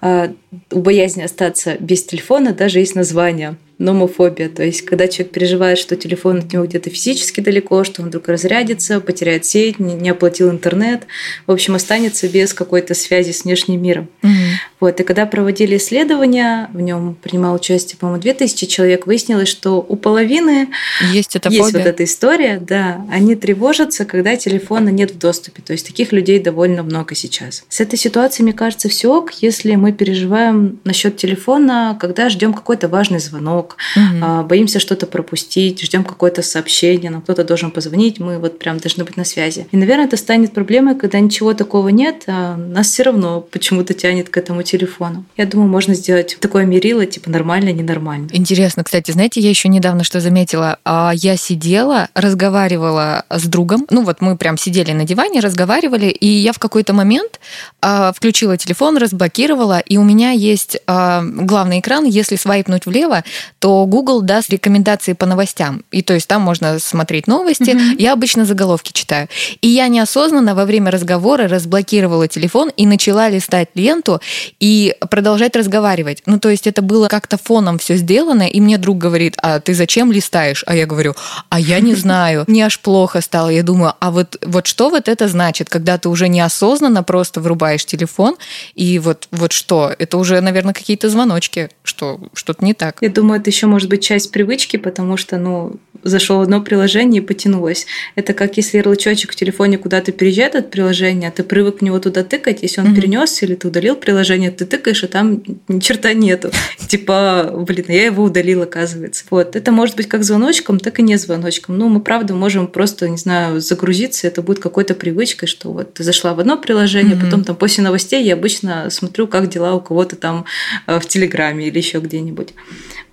а, 0.00 0.32
у 0.70 0.80
боязни 0.80 1.22
остаться 1.22 1.76
без 1.78 2.04
телефона 2.04 2.54
даже 2.54 2.78
есть 2.78 2.94
название 2.94 3.56
номофобия, 3.78 4.48
то 4.48 4.62
есть 4.62 4.82
когда 4.82 5.08
человек 5.08 5.32
переживает, 5.32 5.78
что 5.78 5.96
телефон 5.96 6.38
от 6.38 6.52
него 6.52 6.64
где-то 6.64 6.90
физически 6.90 7.40
далеко, 7.40 7.82
что 7.84 8.02
он 8.02 8.08
вдруг 8.08 8.28
разрядится, 8.28 9.00
потеряет 9.00 9.44
сеть, 9.44 9.78
не 9.78 10.08
оплатил 10.08 10.50
интернет, 10.50 11.02
в 11.46 11.52
общем, 11.52 11.74
останется 11.74 12.28
без 12.28 12.54
какой-то 12.54 12.94
связи 12.94 13.32
с 13.32 13.44
внешним 13.44 13.82
миром. 13.82 14.08
Угу. 14.22 14.32
Вот, 14.80 15.00
и 15.00 15.02
когда 15.02 15.26
проводили 15.26 15.76
исследования, 15.76 16.70
в 16.72 16.80
нем 16.80 17.16
принимал 17.20 17.54
участие, 17.54 17.98
по-моему, 17.98 18.22
2000 18.22 18.66
человек, 18.66 19.06
выяснилось, 19.06 19.48
что 19.48 19.84
у 19.86 19.96
половины 19.96 20.68
есть, 21.12 21.34
эта 21.34 21.48
есть 21.48 21.64
фобия. 21.64 21.80
вот 21.80 21.88
эта 21.88 22.04
история, 22.04 22.60
да, 22.60 23.04
они 23.10 23.34
тревожатся, 23.34 24.04
когда 24.04 24.36
телефона 24.36 24.90
нет 24.90 25.10
в 25.10 25.18
доступе, 25.18 25.62
то 25.62 25.72
есть 25.72 25.86
таких 25.86 26.12
людей 26.12 26.38
довольно 26.38 26.82
много 26.82 27.14
сейчас. 27.14 27.64
С 27.68 27.80
этой 27.80 27.98
ситуацией, 27.98 28.44
мне 28.44 28.52
кажется, 28.52 28.88
все 28.88 29.12
ок, 29.12 29.32
если 29.40 29.74
мы 29.74 29.92
переживаем 29.92 30.78
насчет 30.84 31.16
телефона, 31.16 31.96
когда 32.00 32.28
ждем 32.28 32.52
какой-то 32.52 32.88
важный 32.88 33.18
звонок, 33.18 33.63
звонок, 33.64 33.76
угу. 33.96 34.44
боимся 34.44 34.80
что-то 34.80 35.06
пропустить, 35.06 35.82
ждем 35.82 36.04
какое-то 36.04 36.42
сообщение, 36.42 37.10
нам 37.10 37.22
кто-то 37.22 37.44
должен 37.44 37.70
позвонить, 37.70 38.20
мы 38.20 38.38
вот 38.38 38.58
прям 38.58 38.78
должны 38.78 39.04
быть 39.04 39.16
на 39.16 39.24
связи. 39.24 39.66
И, 39.72 39.76
наверное, 39.76 40.06
это 40.06 40.16
станет 40.16 40.52
проблемой, 40.52 40.94
когда 40.94 41.20
ничего 41.20 41.54
такого 41.54 41.88
нет, 41.88 42.24
а 42.26 42.56
нас 42.56 42.88
все 42.88 43.04
равно 43.04 43.40
почему-то 43.40 43.94
тянет 43.94 44.28
к 44.28 44.36
этому 44.36 44.62
телефону. 44.62 45.24
Я 45.36 45.46
думаю, 45.46 45.68
можно 45.68 45.94
сделать 45.94 46.36
такое 46.40 46.64
мерило, 46.64 47.06
типа 47.06 47.30
нормально, 47.30 47.72
ненормально. 47.72 48.28
Интересно, 48.32 48.84
кстати, 48.84 49.10
знаете, 49.10 49.40
я 49.40 49.50
еще 49.50 49.68
недавно 49.68 50.04
что 50.04 50.20
заметила, 50.20 50.78
а 50.84 51.12
я 51.14 51.36
сидела, 51.36 52.08
разговаривала 52.14 53.24
с 53.30 53.44
другом, 53.44 53.86
ну 53.90 54.04
вот 54.04 54.20
мы 54.20 54.36
прям 54.36 54.58
сидели 54.58 54.92
на 54.92 55.04
диване, 55.04 55.40
разговаривали, 55.40 56.06
и 56.06 56.26
я 56.26 56.52
в 56.52 56.58
какой-то 56.58 56.92
момент 56.92 57.40
а, 57.80 58.12
включила 58.12 58.56
телефон, 58.56 58.96
разблокировала, 58.98 59.80
и 59.80 59.96
у 59.96 60.04
меня 60.04 60.30
есть 60.30 60.78
главный 60.86 61.80
экран, 61.80 62.04
если 62.04 62.36
свайпнуть 62.36 62.86
влево, 62.86 63.24
то 63.64 63.86
Google 63.86 64.20
даст 64.20 64.50
рекомендации 64.50 65.14
по 65.14 65.24
новостям. 65.24 65.84
И 65.90 66.02
то 66.02 66.12
есть 66.12 66.28
там 66.28 66.42
можно 66.42 66.78
смотреть 66.78 67.26
новости. 67.26 67.70
Mm-hmm. 67.70 67.96
Я 67.98 68.12
обычно 68.12 68.44
заголовки 68.44 68.92
читаю. 68.92 69.28
И 69.62 69.68
я 69.68 69.88
неосознанно 69.88 70.54
во 70.54 70.66
время 70.66 70.90
разговора 70.90 71.48
разблокировала 71.48 72.28
телефон 72.28 72.70
и 72.76 72.84
начала 72.84 73.30
листать 73.30 73.70
ленту 73.74 74.20
и 74.60 74.94
продолжать 75.08 75.56
разговаривать. 75.56 76.22
Ну, 76.26 76.38
то 76.38 76.50
есть 76.50 76.66
это 76.66 76.82
было 76.82 77.08
как-то 77.08 77.38
фоном 77.38 77.78
все 77.78 77.96
сделано, 77.96 78.42
и 78.42 78.60
мне 78.60 78.76
друг 78.76 78.98
говорит, 78.98 79.34
а 79.40 79.60
ты 79.60 79.72
зачем 79.72 80.12
листаешь? 80.12 80.62
А 80.66 80.76
я 80.76 80.84
говорю, 80.84 81.14
а 81.48 81.58
я 81.58 81.80
не 81.80 81.94
знаю. 81.94 82.44
Мне 82.48 82.66
аж 82.66 82.78
плохо 82.80 83.22
стало. 83.22 83.48
Я 83.48 83.62
думаю, 83.62 83.94
а 83.98 84.10
вот, 84.10 84.36
вот 84.44 84.66
что 84.66 84.90
вот 84.90 85.08
это 85.08 85.26
значит, 85.26 85.70
когда 85.70 85.96
ты 85.96 86.10
уже 86.10 86.28
неосознанно 86.28 87.02
просто 87.02 87.40
врубаешь 87.40 87.86
телефон, 87.86 88.36
и 88.74 88.98
вот, 88.98 89.26
вот 89.30 89.52
что? 89.52 89.90
Это 89.98 90.18
уже, 90.18 90.42
наверное, 90.42 90.74
какие-то 90.74 91.08
звоночки, 91.08 91.70
что 91.82 92.20
что-то 92.34 92.62
не 92.62 92.74
так. 92.74 92.98
Я 93.00 93.08
думаю, 93.08 93.40
это 93.40 93.53
еще 93.54 93.66
может 93.66 93.88
быть 93.88 94.02
часть 94.02 94.30
привычки, 94.32 94.76
потому 94.76 95.16
что, 95.16 95.38
ну, 95.38 95.76
зашел 96.02 96.40
одно 96.40 96.60
приложение 96.60 97.22
и 97.22 97.24
потянулось. 97.24 97.86
Это 98.14 98.34
как 98.34 98.56
если 98.56 98.78
ярлычочек 98.78 99.32
в 99.32 99.36
телефоне 99.36 99.78
куда-то 99.78 100.12
переезжает 100.12 100.54
от 100.54 100.70
приложения, 100.70 101.30
ты 101.30 101.42
привык 101.42 101.78
к 101.78 101.82
него 101.82 101.98
туда 101.98 102.22
тыкать, 102.24 102.62
если 102.62 102.80
он 102.80 102.88
mm-hmm. 102.88 102.94
перенесся 102.94 103.46
или 103.46 103.54
ты 103.54 103.68
удалил 103.68 103.96
приложение, 103.96 104.50
ты 104.50 104.66
тыкаешь, 104.66 105.02
а 105.04 105.08
там 105.08 105.42
ни 105.68 105.80
черта 105.80 106.12
нету. 106.12 106.50
Типа, 106.86 107.50
блин, 107.66 107.86
я 107.88 108.06
его 108.06 108.24
удалил, 108.24 108.62
оказывается. 108.62 109.24
Вот, 109.30 109.56
это 109.56 109.72
может 109.72 109.96
быть 109.96 110.08
как 110.08 110.24
звоночком, 110.24 110.78
так 110.78 110.98
и 110.98 111.02
не 111.02 111.16
звоночком. 111.16 111.78
Ну, 111.78 111.88
мы, 111.88 112.00
правда, 112.00 112.34
можем 112.34 112.66
просто, 112.66 113.08
не 113.08 113.16
знаю, 113.16 113.60
загрузиться, 113.60 114.26
это 114.26 114.42
будет 114.42 114.58
какой-то 114.58 114.94
привычкой, 114.94 115.48
что 115.48 115.72
вот 115.72 115.94
ты 115.94 116.04
зашла 116.04 116.34
в 116.34 116.40
одно 116.40 116.58
приложение, 116.58 117.16
mm-hmm. 117.16 117.24
потом 117.24 117.44
там 117.44 117.56
после 117.56 117.82
новостей 117.82 118.22
я 118.24 118.34
обычно 118.34 118.90
смотрю, 118.90 119.26
как 119.26 119.48
дела 119.48 119.74
у 119.74 119.80
кого-то 119.80 120.16
там 120.16 120.44
э, 120.86 120.98
в 120.98 121.06
Телеграме 121.06 121.68
или 121.68 121.78
еще 121.78 121.98
где-нибудь. 122.00 122.54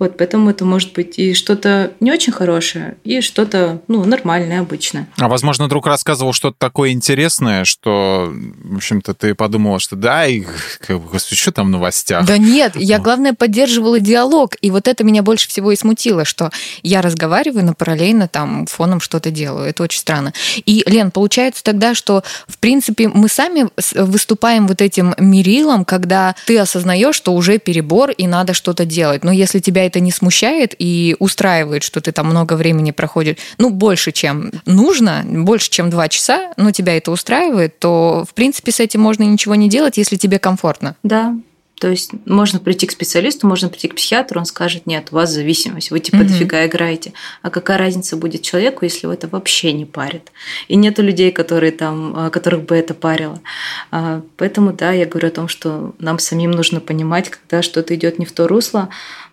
Вот, 0.01 0.17
поэтому 0.17 0.30
это 0.49 0.65
может 0.65 0.93
быть 0.93 1.19
и 1.19 1.33
что-то 1.33 1.91
не 1.99 2.11
очень 2.11 2.33
хорошее, 2.33 2.97
и 3.03 3.21
что-то, 3.21 3.81
ну, 3.87 4.03
нормальное, 4.05 4.61
обычное. 4.61 5.07
А, 5.17 5.27
возможно, 5.27 5.67
друг 5.67 5.87
рассказывал 5.87 6.33
что-то 6.33 6.55
такое 6.57 6.91
интересное, 6.91 7.65
что, 7.65 8.31
в 8.31 8.75
общем-то, 8.77 9.13
ты 9.13 9.35
подумала, 9.35 9.79
что 9.79 9.95
да, 9.95 10.27
и, 10.27 10.43
господи, 10.87 11.35
что 11.35 11.51
там 11.51 11.67
в 11.67 11.69
новостях? 11.69 12.25
Да 12.25 12.37
нет, 12.37 12.73
я, 12.75 12.99
главное, 12.99 13.33
поддерживала 13.33 13.99
диалог, 13.99 14.55
и 14.61 14.71
вот 14.71 14.87
это 14.87 15.03
меня 15.03 15.23
больше 15.23 15.47
всего 15.47 15.71
и 15.71 15.75
смутило, 15.75 16.25
что 16.25 16.51
я 16.83 17.01
разговариваю, 17.01 17.65
но 17.65 17.73
параллельно 17.73 18.27
там 18.27 18.65
фоном 18.67 18.99
что-то 18.99 19.31
делаю. 19.31 19.69
Это 19.69 19.83
очень 19.83 19.99
странно. 19.99 20.33
И, 20.65 20.83
Лен, 20.85 21.11
получается 21.11 21.63
тогда, 21.63 21.95
что, 21.95 22.23
в 22.47 22.57
принципе, 22.57 23.07
мы 23.07 23.29
сами 23.29 23.67
выступаем 23.95 24.67
вот 24.67 24.81
этим 24.81 25.13
мерилом, 25.17 25.85
когда 25.85 26.35
ты 26.45 26.57
осознаешь, 26.57 27.15
что 27.15 27.33
уже 27.33 27.57
перебор 27.57 28.11
и 28.11 28.27
надо 28.27 28.53
что-то 28.53 28.85
делать. 28.85 29.23
Но 29.23 29.31
если 29.31 29.59
тебя 29.59 29.85
это 29.85 29.99
не 29.99 30.11
смущает 30.21 30.75
и 30.77 31.15
устраивает, 31.19 31.83
что 31.83 31.99
ты 31.99 32.11
там 32.11 32.27
много 32.27 32.53
времени 32.53 32.91
проходишь, 32.91 33.37
ну, 33.57 33.71
больше, 33.71 34.11
чем 34.11 34.51
нужно, 34.65 35.23
больше, 35.25 35.71
чем 35.71 35.89
два 35.89 36.07
часа, 36.07 36.53
но 36.57 36.71
тебя 36.71 36.95
это 36.95 37.11
устраивает, 37.11 37.79
то, 37.79 38.23
в 38.29 38.33
принципе, 38.35 38.71
с 38.71 38.79
этим 38.79 39.01
можно 39.01 39.23
ничего 39.23 39.55
не 39.55 39.67
делать, 39.67 39.97
если 39.97 40.15
тебе 40.15 40.37
комфортно. 40.37 40.95
Да, 41.01 41.35
то 41.81 41.89
есть 41.89 42.11
можно 42.27 42.59
прийти 42.59 42.85
к 42.85 42.91
специалисту, 42.91 43.47
можно 43.47 43.67
прийти 43.67 43.87
к 43.87 43.95
психиатру, 43.95 44.39
он 44.39 44.45
скажет, 44.45 44.85
нет, 44.85 45.07
у 45.09 45.15
вас 45.15 45.31
зависимость, 45.31 45.89
вы 45.89 45.99
типа 45.99 46.17
mm-hmm. 46.17 46.27
дофига 46.27 46.65
играете. 46.67 47.13
А 47.41 47.49
какая 47.49 47.79
разница 47.79 48.17
будет 48.17 48.43
человеку, 48.43 48.85
если 48.85 49.07
его 49.07 49.13
это 49.13 49.27
вообще 49.27 49.73
не 49.73 49.85
парит? 49.85 50.31
И 50.67 50.75
нету 50.75 51.01
людей, 51.01 51.31
которые 51.31 51.71
там, 51.71 52.13
а, 52.15 52.29
которых 52.29 52.65
бы 52.65 52.75
это 52.75 52.93
парило. 52.93 53.41
А, 53.89 54.21
поэтому 54.37 54.73
да, 54.73 54.91
я 54.91 55.07
говорю 55.07 55.29
о 55.29 55.31
том, 55.31 55.47
что 55.47 55.95
нам 55.97 56.19
самим 56.19 56.51
нужно 56.51 56.81
понимать, 56.81 57.31
когда 57.31 57.63
что-то 57.63 57.95
идет 57.95 58.19
не 58.19 58.27
в 58.27 58.31
то 58.31 58.47
русло, 58.47 58.89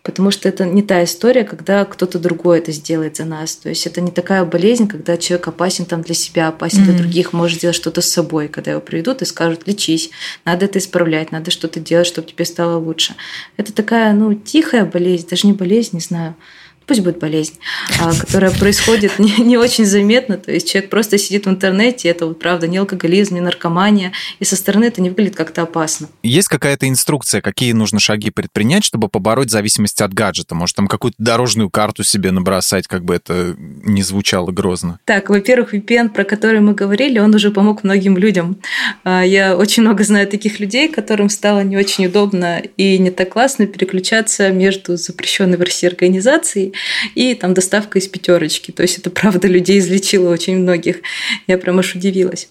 потому 0.09 0.31
что 0.31 0.49
это 0.49 0.65
не 0.65 0.81
та 0.81 1.05
история, 1.05 1.45
когда 1.45 1.85
кто-то 1.85 2.19
другой 2.19 2.61
это 2.61 2.73
сделает 2.73 3.17
за 3.17 3.27
нас. 3.27 3.55
То 3.57 3.69
есть 3.69 3.87
это 3.87 4.01
не 4.01 4.11
такая 4.11 4.43
болезнь, 4.47 4.89
когда 4.89 5.19
человек 5.19 5.49
опасен 5.49 5.85
там 5.85 6.01
для 6.01 6.15
себя, 6.15 6.49
опасен 6.49 6.79
mm-hmm. 6.79 6.85
для 6.85 6.99
других, 6.99 7.35
может 7.35 7.59
сделать 7.59 7.77
что-то 7.77 8.01
с 8.01 8.09
собой, 8.11 8.49
когда 8.49 8.71
его 8.71 8.81
приведут 8.81 9.21
и 9.21 9.27
скажут, 9.27 9.67
лечись, 9.67 10.09
надо 10.47 10.65
это 10.65 10.79
исправлять, 10.79 11.31
надо 11.31 11.51
что-то 11.51 11.79
делать, 11.79 12.07
чтобы 12.07 12.27
тебе 12.27 12.47
стало 12.47 12.79
лучше. 12.79 13.17
Это 13.59 13.71
такая, 13.75 14.15
ну, 14.15 14.33
тихая 14.33 14.87
болезнь, 14.87 15.29
даже 15.29 15.47
не 15.47 15.53
болезнь, 15.53 15.91
не 15.93 16.01
знаю, 16.01 16.35
пусть 16.89 17.01
будет 17.01 17.19
болезнь, 17.19 17.55
а, 18.01 18.13
которая 18.15 18.51
происходит 18.51 19.19
не, 19.19 19.37
не 19.37 19.59
очень 19.59 19.85
заметно. 19.85 20.39
То 20.39 20.51
есть 20.51 20.71
человек 20.71 20.91
просто 20.91 21.19
сидит 21.19 21.45
в 21.45 21.51
интернете, 21.51 22.09
это 22.09 22.27
вот 22.27 22.39
правда 22.39 22.67
не 22.67 22.79
алкоголизм, 22.79 23.35
не 23.35 23.41
наркомания, 23.43 24.13
и 24.41 24.45
со 24.45 24.57
стороны 24.57 24.87
это 24.87 25.03
не 25.03 25.11
выглядит 25.11 25.37
как-то 25.37 25.63
опасно. 25.63 26.09
Есть 26.23 26.49
какая-то 26.49 26.89
инструкция, 26.89 27.43
какие 27.43 27.73
нужно 27.73 28.01
шаги 28.01 28.31
предпринять, 28.31 28.85
чтобы 28.85 29.09
побороть 29.09 29.51
зависимость 29.51 30.01
от 30.01 30.15
гаджета? 30.15 30.55
Может, 30.55 30.77
там 30.77 30.89
какую-то 30.89 31.17
дорожную 31.19 31.69
карту 31.69 32.03
себе 32.03 32.31
набросать, 32.31 32.89
как 32.89 33.05
бы 33.05 33.15
это 33.15 33.55
не 33.59 34.03
звучало 34.03 34.51
грозно? 34.51 34.99
Так, 35.05 35.29
во-первых, 35.29 35.75
VPN, 35.75 36.09
про 36.09 36.25
который 36.25 36.61
мы 36.61 36.73
говорили, 36.73 37.19
он 37.19 37.35
уже 37.35 37.51
помог 37.51 37.85
многим 37.85 38.17
людям. 38.17 38.57
А, 39.05 39.23
я 39.23 39.57
очень 39.57 39.83
много 39.83 40.05
знаю 40.05 40.27
таких 40.27 40.59
людей, 40.59 40.89
которым 40.89 41.29
стало 41.29 41.61
не 41.61 41.77
очень 41.77 42.07
удобно 42.07 42.63
и 42.79 42.97
не 42.99 43.11
так 43.11 43.29
классно 43.29 43.67
переключаться 43.67 44.51
между 44.51 44.97
запрещенной 44.97 45.59
в 45.59 45.61
России 45.61 45.87
организацией 45.87 46.73
и 47.15 47.35
там 47.35 47.55
доставка 47.55 47.99
из 47.99 48.09
пятерочки. 48.09 48.71
То 48.71 48.83
есть 48.83 48.99
это 48.99 49.11
правда 49.11 49.49
людей 49.49 49.79
излечило 49.79 50.31
очень 50.31 50.59
многих. 50.59 51.01
Я 51.47 51.59
прям 51.59 51.79
аж 51.79 51.95
удивилась. 51.95 52.49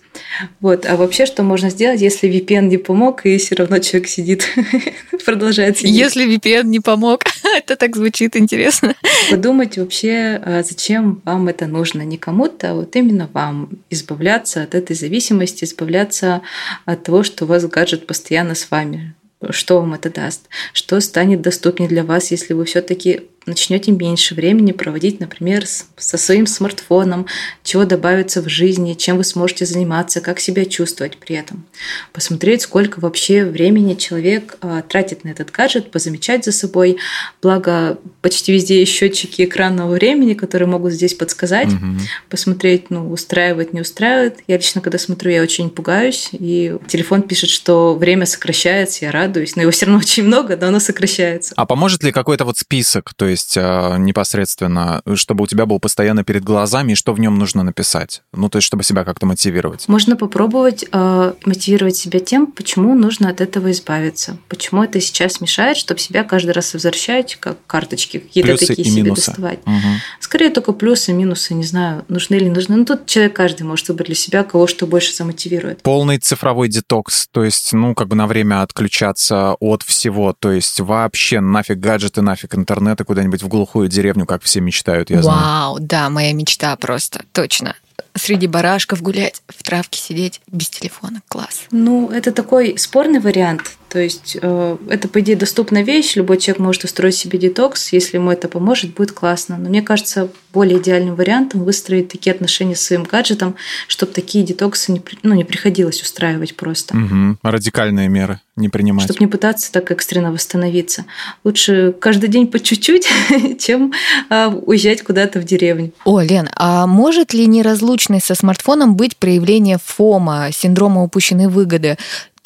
Вот. 0.60 0.86
А 0.86 0.96
вообще, 0.98 1.26
что 1.26 1.44
можно 1.44 1.70
сделать, 1.70 2.02
если 2.02 2.30
VPN 2.30 2.68
не 2.68 2.78
помог, 2.78 3.26
и 3.26 3.38
все 3.38 3.56
равно 3.56 3.80
человек 3.80 4.08
сидит, 4.10 4.48
продолжает 5.26 5.78
сидеть? 5.78 5.96
Если 5.96 6.28
VPN 6.28 6.66
не 6.66 6.80
помог, 6.80 7.24
это 7.58 7.76
так 7.76 7.96
звучит 7.96 8.36
интересно. 8.36 8.96
Подумать 9.30 9.78
вообще, 9.78 10.42
а 10.44 10.63
зачем 10.63 11.22
вам 11.26 11.48
это 11.48 11.68
нужно. 11.68 12.02
Не 12.02 12.18
кому-то, 12.18 12.72
а 12.72 12.74
вот 12.74 12.96
именно 12.96 13.30
вам. 13.34 13.70
Избавляться 13.90 14.63
от 14.63 14.76
этой 14.76 14.96
зависимости, 14.96 15.63
избавляться 15.63 16.42
от 16.86 17.04
того, 17.04 17.24
что 17.24 17.46
у 17.46 17.48
вас 17.48 17.66
гаджет 17.66 18.08
постоянно 18.08 18.56
с 18.56 18.70
вами. 18.72 19.13
Что 19.50 19.80
вам 19.80 19.94
это 19.94 20.10
даст? 20.10 20.48
Что 20.74 21.00
станет 21.00 21.42
доступнее 21.42 21.88
для 21.88 22.04
вас, 22.04 22.32
если 22.32 22.54
вы 22.54 22.66
все-таки 22.66 23.22
начнете 23.47 23.91
меньше 23.91 24.36
времени 24.36 24.71
проводить, 24.71 25.19
например, 25.19 25.65
со 25.65 26.17
своим 26.17 26.47
смартфоном, 26.47 27.27
чего 27.63 27.86
добавится 27.86 28.41
в 28.41 28.49
жизни, 28.49 28.93
чем 28.93 29.17
вы 29.17 29.23
сможете 29.23 29.65
заниматься, 29.65 30.21
как 30.21 30.39
себя 30.39 30.65
чувствовать 30.65 31.17
при 31.17 31.36
этом. 31.36 31.65
Посмотреть, 32.13 32.62
сколько 32.62 32.99
вообще 32.99 33.45
времени 33.45 33.95
человек 33.95 34.57
а, 34.62 34.81
тратит 34.81 35.23
на 35.23 35.29
этот 35.29 35.51
гаджет, 35.51 35.91
позамечать 35.91 36.45
за 36.45 36.51
собой. 36.51 36.97
Благо, 37.41 37.97
почти 38.21 38.53
везде 38.53 38.79
есть 38.79 38.91
счетчики 38.91 39.43
экранного 39.43 39.93
времени, 39.93 40.33
которые 40.33 40.67
могут 40.67 40.93
здесь 40.93 41.13
подсказать. 41.13 41.67
Угу. 41.67 41.97
Посмотреть, 42.29 42.89
ну, 42.89 43.12
устраивает, 43.12 43.73
не 43.73 43.81
устраивает. 43.81 44.39
Я 44.47 44.57
лично, 44.57 44.81
когда 44.81 44.97
смотрю, 44.97 45.31
я 45.31 45.41
очень 45.41 45.69
пугаюсь. 45.69 46.29
И 46.33 46.75
телефон 46.88 47.21
пишет, 47.21 47.49
что 47.49 47.95
время 47.95 48.25
сокращается, 48.25 49.05
я 49.05 49.12
радуюсь. 49.12 49.55
Но 49.55 49.63
его 49.63 49.71
все 49.71 49.86
равно 49.86 49.99
очень 50.01 50.23
много, 50.23 50.57
но 50.57 50.67
оно 50.67 50.79
сокращается. 50.79 51.53
А 51.55 51.65
поможет 51.65 52.03
ли 52.03 52.12
какой-то 52.12 52.45
вот 52.45 52.57
список? 52.57 53.13
То 53.15 53.27
есть 53.27 53.37
есть 53.38 53.58
а, 53.58 53.97
непосредственно, 53.97 55.02
чтобы 55.15 55.43
у 55.43 55.47
тебя 55.47 55.65
был 55.65 55.80
постоянно 55.80 56.23
перед 56.23 56.43
глазами, 56.43 56.93
и 56.93 56.95
что 56.95 57.13
в 57.13 57.19
нем 57.19 57.38
нужно 57.38 57.63
написать? 57.63 58.23
Ну, 58.34 58.50
то 58.50 58.58
есть, 58.58 58.65
чтобы 58.65 58.84
себя 58.84 59.04
как-то 59.04 59.26
мотивировать. 59.26 59.88
Можно 59.88 60.15
попробовать 60.15 60.86
э, 60.91 61.34
мотивировать 61.45 61.95
себя 61.95 62.19
тем, 62.19 62.47
почему 62.47 62.95
нужно 62.95 63.30
от 63.30 63.41
этого 63.41 63.71
избавиться. 63.71 64.38
Почему 64.47 64.84
это 64.84 65.00
сейчас 65.00 65.39
мешает, 65.41 65.78
чтобы 65.78 66.00
себя 66.00 66.23
каждый 66.23 66.52
раз 66.52 66.73
возвращать, 66.73 67.36
как 67.36 67.58
карточки 67.67 68.19
какие-то 68.19 68.50
плюсы 68.50 68.67
такие 68.67 68.89
себе 68.89 69.04
минусы. 69.04 69.28
доставать. 69.28 69.60
Угу. 69.65 69.76
Скорее 70.19 70.50
только 70.50 70.73
плюсы, 70.73 71.13
минусы, 71.13 71.54
не 71.54 71.63
знаю, 71.63 72.06
нужны 72.08 72.36
или 72.36 72.45
не 72.45 72.52
нужны. 72.52 72.76
Ну, 72.76 72.86
тут 72.86 73.06
человек 73.06 73.36
каждый 73.36 73.63
может 73.63 73.88
выбрать 73.89 74.08
для 74.08 74.15
себя, 74.15 74.43
кого 74.43 74.67
что 74.67 74.88
больше 74.88 75.13
замотивирует. 75.13 75.84
Полный 75.84 76.17
цифровой 76.17 76.69
детокс, 76.69 77.28
то 77.32 77.43
есть, 77.43 77.73
ну, 77.73 77.93
как 77.93 78.08
бы 78.08 78.15
на 78.15 78.26
время 78.26 78.62
отключаться 78.63 79.56
от 79.60 79.84
всего, 79.84 80.34
то 80.38 80.52
есть 80.52 80.80
вообще 80.80 81.39
нафиг 81.39 81.78
гаджеты, 81.78 82.21
нафиг 82.21 82.56
интернета, 82.56 83.04
куда 83.04 83.27
куда-нибудь 83.28 83.44
в 83.44 83.48
глухую 83.48 83.90
деревню, 83.90 84.26
как 84.26 84.44
все 84.44 84.62
мечтают, 84.62 85.10
я 85.10 85.18
Вау, 85.18 85.24
знаю. 85.24 85.40
Вау, 85.40 85.78
да, 85.80 86.10
моя 86.10 86.34
мечта 86.34 86.76
просто, 86.76 87.24
точно 87.34 87.76
среди 88.16 88.48
барашков 88.48 89.02
гулять, 89.02 89.42
в 89.48 89.62
травке 89.63 90.00
сидеть 90.00 90.42
без 90.48 90.70
телефона. 90.70 91.22
Класс. 91.28 91.66
Ну, 91.70 92.10
это 92.10 92.32
такой 92.32 92.76
спорный 92.78 93.20
вариант. 93.20 93.78
То 93.89 94.00
есть 94.00 94.38
э, 94.41 94.78
это, 94.89 95.08
по 95.08 95.21
идее, 95.21 95.36
доступная 95.36 95.84
вещь. 95.84 96.15
Любой 96.15 96.38
человек 96.38 96.60
может 96.60 96.84
устроить 96.84 97.15
себе 97.15 97.39
детокс. 97.39 97.93
Если 97.93 98.17
ему 98.17 98.32
это 98.32 98.50
поможет, 98.50 98.93
будет 98.93 99.13
классно. 99.13 99.58
Но 99.58 99.69
мне 99.69 99.82
кажется, 99.82 100.30
более 100.54 100.80
идеальным 100.80 101.15
вариантом 101.15 101.63
выстроить 101.63 102.10
такие 102.10 102.34
отношения 102.34 102.76
с 102.76 102.82
своим 102.82 103.04
гаджетом, 103.04 103.56
чтобы 103.88 104.12
такие 104.12 104.43
детоксы 104.43 104.91
не, 104.91 105.02
ну, 105.23 105.36
не 105.36 105.45
приходилось 105.45 106.02
устраивать 106.02 106.56
просто. 106.56 106.97
Угу. 106.97 107.38
Радикальные 107.43 108.10
меры 108.10 108.41
не 108.58 108.69
принимать. 108.69 109.06
Чтобы 109.06 109.19
не 109.19 109.28
пытаться 109.28 109.71
так 109.71 109.91
экстренно 109.91 110.32
восстановиться. 110.32 111.06
Лучше 111.43 111.93
каждый 111.97 112.28
день 112.28 112.47
по 112.47 112.60
чуть-чуть, 112.60 113.08
чем 113.60 113.93
а, 114.30 114.50
уезжать 114.50 115.04
куда-то 115.04 115.39
в 115.39 115.45
деревню. 115.45 115.93
О, 116.04 116.19
Лен, 116.19 116.50
а 116.56 116.88
может 116.88 117.34
ли 117.34 117.45
неразлучность 117.45 118.26
со 118.26 118.36
смартфоном 118.36 118.95
быть 118.95 119.15
проявление 119.15 119.78
ФОМа, 119.84 120.50
синдрома 120.52 121.04
упущенной 121.04 121.47
выгоды? 121.47 121.97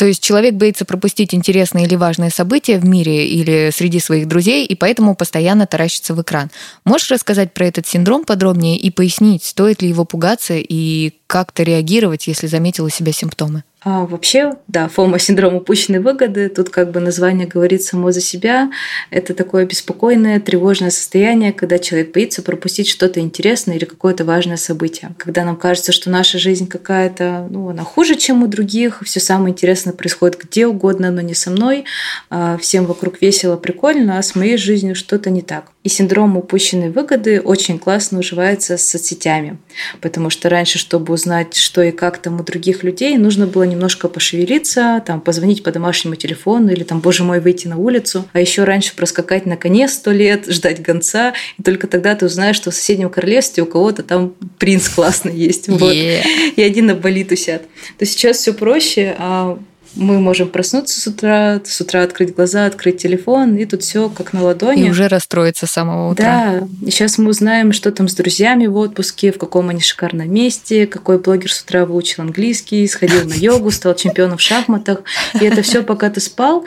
То 0.02 0.08
есть 0.08 0.24
человек 0.24 0.56
боится 0.56 0.84
пропустить 0.84 1.36
интересные 1.36 1.86
или 1.86 1.94
важные 1.94 2.32
события 2.32 2.80
в 2.80 2.86
мире 2.86 3.28
или 3.28 3.70
среди 3.72 4.00
своих 4.00 4.28
друзей, 4.28 4.66
и 4.66 4.74
поэтому 4.74 5.16
постоянно 5.16 5.68
таращится 5.68 6.16
в 6.16 6.22
экран. 6.24 6.50
Можешь 6.84 7.12
рассказать 7.12 7.54
про 7.54 7.68
этот 7.68 7.86
синдром 7.86 8.24
подробнее 8.24 8.80
и 8.80 8.90
пояснить, 8.90 9.44
стоит 9.44 9.84
ли 9.84 9.90
его 9.90 10.04
пугаться 10.04 10.56
и 10.58 11.14
как-то 11.28 11.62
реагировать, 11.62 12.26
если 12.26 12.48
заметил 12.48 12.86
у 12.86 12.90
себя 12.90 13.12
симптомы? 13.12 13.64
А 13.84 14.06
вообще, 14.06 14.54
да, 14.68 14.88
ФОМА– 14.88 15.18
синдром 15.20 15.56
упущенной 15.56 16.00
выгоды. 16.00 16.50
Тут 16.50 16.70
как 16.70 16.92
бы 16.92 17.00
название 17.00 17.48
говорит 17.48 17.82
само 17.82 18.12
за 18.12 18.22
себя. 18.22 18.70
Это 19.10 19.34
такое 19.34 19.66
беспокойное, 19.66 20.40
тревожное 20.40 20.92
состояние, 20.92 21.52
когда 21.52 21.80
человек 21.80 22.14
боится 22.14 22.44
пропустить 22.44 22.88
что-то 22.88 23.22
интересное 23.22 23.78
или 23.78 23.86
какое-то 23.86 24.24
важное 24.24 24.58
событие. 24.58 25.16
Когда 25.18 25.44
нам 25.44 25.56
кажется, 25.56 25.92
что 25.92 26.12
наша 26.12 26.38
жизнь 26.38 26.68
какая-то, 26.68 27.48
ну, 27.50 27.70
она 27.70 27.84
хуже, 27.84 28.16
чем 28.16 28.44
у 28.44 28.48
других, 28.48 29.02
все 29.04 29.20
самое 29.20 29.52
интересное 29.52 29.94
происходит 29.94 30.40
где 30.40 30.68
угодно, 30.68 31.10
но 31.10 31.22
не 31.22 31.34
со 31.34 31.50
мной. 31.50 31.86
А 32.30 32.58
всем 32.58 32.86
вокруг 32.86 33.20
весело, 33.20 33.58
прикольно, 33.58 34.20
а 34.20 34.22
с 34.22 34.36
моей 34.36 34.58
жизнью 34.58 34.94
что-то 34.94 35.32
не 35.32 35.42
так. 35.42 35.72
И 35.84 35.90
синдром 35.90 36.38
упущенной 36.38 36.92
выгоды 36.92 37.42
очень 37.42 37.80
классно 37.80 38.20
уживается 38.20 38.78
с 38.78 38.88
соцсетями, 38.88 39.58
потому 40.00 40.30
что 40.30 40.48
раньше, 40.48 40.78
чтобы 40.78 41.12
узнать, 41.12 41.56
что 41.56 41.82
и 41.82 41.90
как 41.90 42.20
там 42.20 42.40
у 42.40 42.44
других 42.44 42.84
людей, 42.84 43.18
нужно 43.18 43.48
было 43.48 43.71
немножко 43.72 44.08
пошевелиться, 44.08 45.02
там, 45.06 45.22
позвонить 45.22 45.64
по 45.64 45.72
домашнему 45.72 46.16
телефону 46.16 46.72
или 46.72 46.84
там, 46.84 47.00
боже 47.00 47.24
мой, 47.24 47.40
выйти 47.40 47.68
на 47.68 47.78
улицу. 47.78 48.26
А 48.34 48.40
еще 48.40 48.64
раньше 48.64 48.96
проскакать 48.96 49.46
на 49.46 49.58
коне 49.58 49.88
сто 49.88 50.12
лет, 50.12 50.46
ждать 50.48 50.82
гонца, 50.82 51.34
и 51.58 51.64
только 51.64 51.88
тогда 51.88 52.16
ты 52.16 52.26
узнаешь, 52.26 52.56
что 52.56 52.72
в 52.72 52.76
соседнем 52.76 53.10
королевстве 53.10 53.64
у 53.64 53.66
кого-то 53.66 54.04
там 54.04 54.34
принц 54.58 54.90
классный 54.90 55.36
есть. 55.36 55.68
Вот. 55.68 55.94
Yeah. 55.94 56.22
И 56.56 56.62
один 56.62 56.88
на 56.88 56.96
боли 56.96 57.24
тусят. 57.24 57.64
То 57.98 58.06
сейчас 58.06 58.38
все 58.38 58.54
проще, 58.54 59.16
а 59.18 59.60
мы 59.96 60.20
можем 60.20 60.50
проснуться 60.50 61.00
с 61.00 61.08
утра, 61.08 61.62
с 61.64 61.82
утра 61.82 62.04
открыть 62.04 62.36
глаза, 62.36 62.66
открыть 62.66 62.98
телефон, 62.98 63.56
и 63.58 63.66
тут 63.66 63.84
все 63.84 64.10
как 64.10 64.34
на 64.34 64.44
ладони. 64.44 64.88
И 64.88 64.90
уже 64.90 65.08
расстроиться 65.08 65.68
с 65.68 65.72
самого 65.72 66.12
утра. 66.12 66.60
Да, 66.62 66.68
и 66.86 66.92
сейчас 66.92 67.18
мы 67.18 67.30
узнаем, 67.30 67.74
что 67.74 67.92
там 67.92 68.08
с 68.08 68.16
друзьями 68.16 68.68
в 68.68 68.78
отпуске, 68.78 69.32
в 69.32 69.38
каком 69.38 69.70
они 69.70 69.82
шикарном 69.82 70.32
месте, 70.32 70.88
какой 70.88 71.20
блогер 71.20 71.52
с 71.52 71.62
утра 71.62 71.86
выучил 71.86 72.24
английский, 72.24 72.88
сходил 72.88 73.28
на 73.28 73.34
йогу, 73.34 73.72
стал 73.72 73.96
чемпионом 73.96 74.38
в 74.38 74.42
шахматах. 74.42 75.02
И 75.40 75.46
это 75.46 75.62
все 75.62 75.84
пока 75.84 76.10
ты 76.10 76.20
спал, 76.20 76.64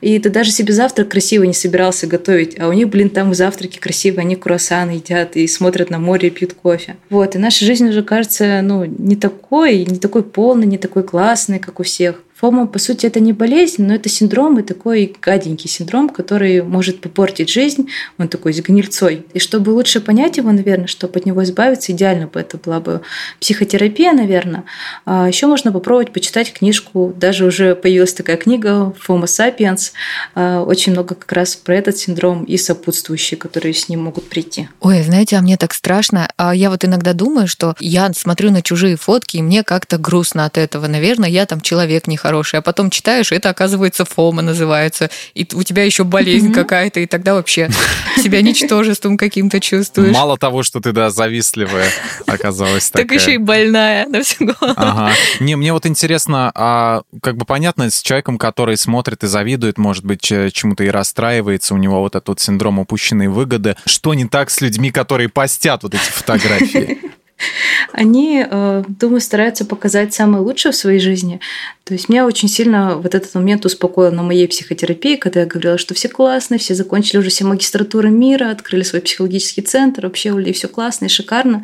и 0.00 0.18
ты 0.18 0.30
даже 0.30 0.50
себе 0.50 0.72
завтрак 0.72 1.08
красиво 1.08 1.44
не 1.44 1.54
собирался 1.54 2.06
готовить, 2.06 2.58
а 2.58 2.68
у 2.68 2.72
них, 2.72 2.88
блин, 2.88 3.10
там 3.10 3.34
завтраки 3.34 3.78
красивые, 3.78 4.22
они 4.22 4.36
круассаны 4.36 4.92
едят 4.92 5.36
и 5.36 5.46
смотрят 5.48 5.90
на 5.90 5.98
море 5.98 6.28
и 6.28 6.30
пьют 6.30 6.54
кофе. 6.54 6.96
Вот, 7.10 7.34
и 7.34 7.38
наша 7.38 7.64
жизнь 7.64 7.88
уже 7.88 8.02
кажется, 8.02 8.60
ну, 8.62 8.84
не 8.84 9.16
такой, 9.16 9.84
не 9.84 9.98
такой 9.98 10.22
полной, 10.22 10.66
не 10.66 10.78
такой 10.78 11.02
классной, 11.02 11.58
как 11.58 11.80
у 11.80 11.82
всех. 11.82 12.22
Фома, 12.40 12.68
по 12.68 12.78
сути, 12.78 13.04
это 13.04 13.18
не 13.18 13.32
болезнь, 13.32 13.82
но 13.82 13.94
это 13.94 14.08
синдром 14.08 14.60
и 14.60 14.62
такой 14.62 15.12
гаденький 15.20 15.68
синдром, 15.68 16.08
который 16.08 16.62
может 16.62 17.00
попортить 17.00 17.50
жизнь. 17.50 17.88
Он 18.16 18.28
такой 18.28 18.52
с 18.52 18.60
гнильцой. 18.60 19.26
И 19.32 19.40
чтобы 19.40 19.70
лучше 19.70 20.00
понять 20.00 20.36
его, 20.36 20.52
наверное, 20.52 20.86
чтобы 20.86 21.18
от 21.18 21.26
него 21.26 21.42
избавиться, 21.42 21.90
идеально 21.90 22.28
бы 22.28 22.38
это 22.38 22.56
была 22.56 22.78
бы 22.78 23.00
психотерапия, 23.40 24.12
наверное. 24.12 24.62
А 25.04 25.26
еще 25.26 25.48
можно 25.48 25.72
попробовать 25.72 26.12
почитать 26.12 26.52
книжку. 26.52 27.12
Даже 27.16 27.44
уже 27.44 27.74
появилась 27.74 28.14
такая 28.14 28.36
книга 28.36 28.94
«Фома 29.00 29.26
Сапиенс». 29.26 29.92
А, 30.36 30.62
очень 30.62 30.92
много 30.92 31.16
как 31.16 31.32
раз 31.32 31.56
про 31.56 31.74
этот 31.74 31.98
синдром 31.98 32.44
и 32.44 32.56
сопутствующие, 32.56 33.36
которые 33.36 33.74
с 33.74 33.88
ним 33.88 34.04
могут 34.04 34.28
прийти. 34.28 34.68
Ой, 34.80 35.02
знаете, 35.02 35.36
а 35.36 35.40
мне 35.40 35.56
так 35.56 35.74
страшно. 35.74 36.30
А 36.36 36.54
я 36.54 36.70
вот 36.70 36.84
иногда 36.84 37.14
думаю, 37.14 37.48
что 37.48 37.74
я 37.80 38.12
смотрю 38.12 38.52
на 38.52 38.62
чужие 38.62 38.94
фотки, 38.94 39.38
и 39.38 39.42
мне 39.42 39.64
как-то 39.64 39.98
грустно 39.98 40.44
от 40.44 40.56
этого. 40.56 40.86
Наверное, 40.86 41.28
я 41.28 41.44
там 41.44 41.60
человек 41.60 42.06
не 42.06 42.16
хороший, 42.28 42.58
а 42.58 42.62
потом 42.62 42.90
читаешь, 42.90 43.32
и 43.32 43.36
это 43.36 43.48
оказывается 43.48 44.04
фома 44.04 44.42
называется, 44.42 45.08
и 45.34 45.46
у 45.54 45.62
тебя 45.62 45.84
еще 45.84 46.04
болезнь 46.04 46.52
какая-то, 46.52 47.00
и 47.00 47.06
тогда 47.06 47.34
вообще 47.34 47.70
себя 48.16 48.42
ничтожеством 48.42 49.16
каким-то 49.16 49.60
чувствуешь. 49.60 50.14
Мало 50.14 50.36
того, 50.36 50.62
что 50.62 50.80
ты, 50.80 50.92
да, 50.92 51.08
завистливая 51.08 51.88
оказалась 52.26 52.90
такая. 52.90 53.06
Так 53.06 53.20
еще 53.20 53.34
и 53.34 53.38
больная 53.38 54.06
на 54.06 54.22
всю 54.22 54.44
голову. 54.44 54.74
Ага. 54.76 55.12
Не, 55.40 55.56
мне 55.56 55.72
вот 55.72 55.86
интересно, 55.86 56.52
а 56.54 57.02
как 57.22 57.36
бы 57.36 57.46
понятно, 57.46 57.90
с 57.90 58.02
человеком, 58.02 58.36
который 58.36 58.76
смотрит 58.76 59.24
и 59.24 59.26
завидует, 59.26 59.78
может 59.78 60.04
быть, 60.04 60.20
чему-то 60.20 60.84
и 60.84 60.88
расстраивается, 60.88 61.74
у 61.74 61.78
него 61.78 62.00
вот 62.00 62.14
этот 62.14 62.28
вот 62.28 62.40
синдром 62.40 62.78
упущенной 62.78 63.28
выгоды. 63.28 63.76
Что 63.86 64.12
не 64.12 64.26
так 64.26 64.50
с 64.50 64.60
людьми, 64.60 64.90
которые 64.90 65.30
постят 65.30 65.82
вот 65.82 65.94
эти 65.94 66.10
фотографии? 66.10 66.98
Они, 67.92 68.44
э, 68.48 68.84
думаю, 68.88 69.20
стараются 69.20 69.64
показать 69.64 70.14
самое 70.14 70.42
лучшее 70.42 70.72
в 70.72 70.76
своей 70.76 71.00
жизни. 71.00 71.40
То 71.84 71.94
есть 71.94 72.08
меня 72.08 72.26
очень 72.26 72.48
сильно 72.48 72.96
вот 72.96 73.14
этот 73.14 73.34
момент 73.34 73.64
успокоил 73.64 74.12
на 74.12 74.22
моей 74.22 74.46
психотерапии, 74.46 75.16
когда 75.16 75.40
я 75.40 75.46
говорила, 75.46 75.78
что 75.78 75.94
все 75.94 76.08
классные, 76.08 76.58
все 76.58 76.74
закончили 76.74 77.18
уже 77.18 77.30
все 77.30 77.44
магистратуры 77.44 78.10
мира, 78.10 78.50
открыли 78.50 78.82
свой 78.82 79.00
психологический 79.00 79.62
центр, 79.62 80.02
вообще 80.02 80.32
у 80.32 80.38
людей 80.38 80.52
все 80.52 80.68
классно 80.68 81.06
и 81.06 81.08
шикарно. 81.08 81.62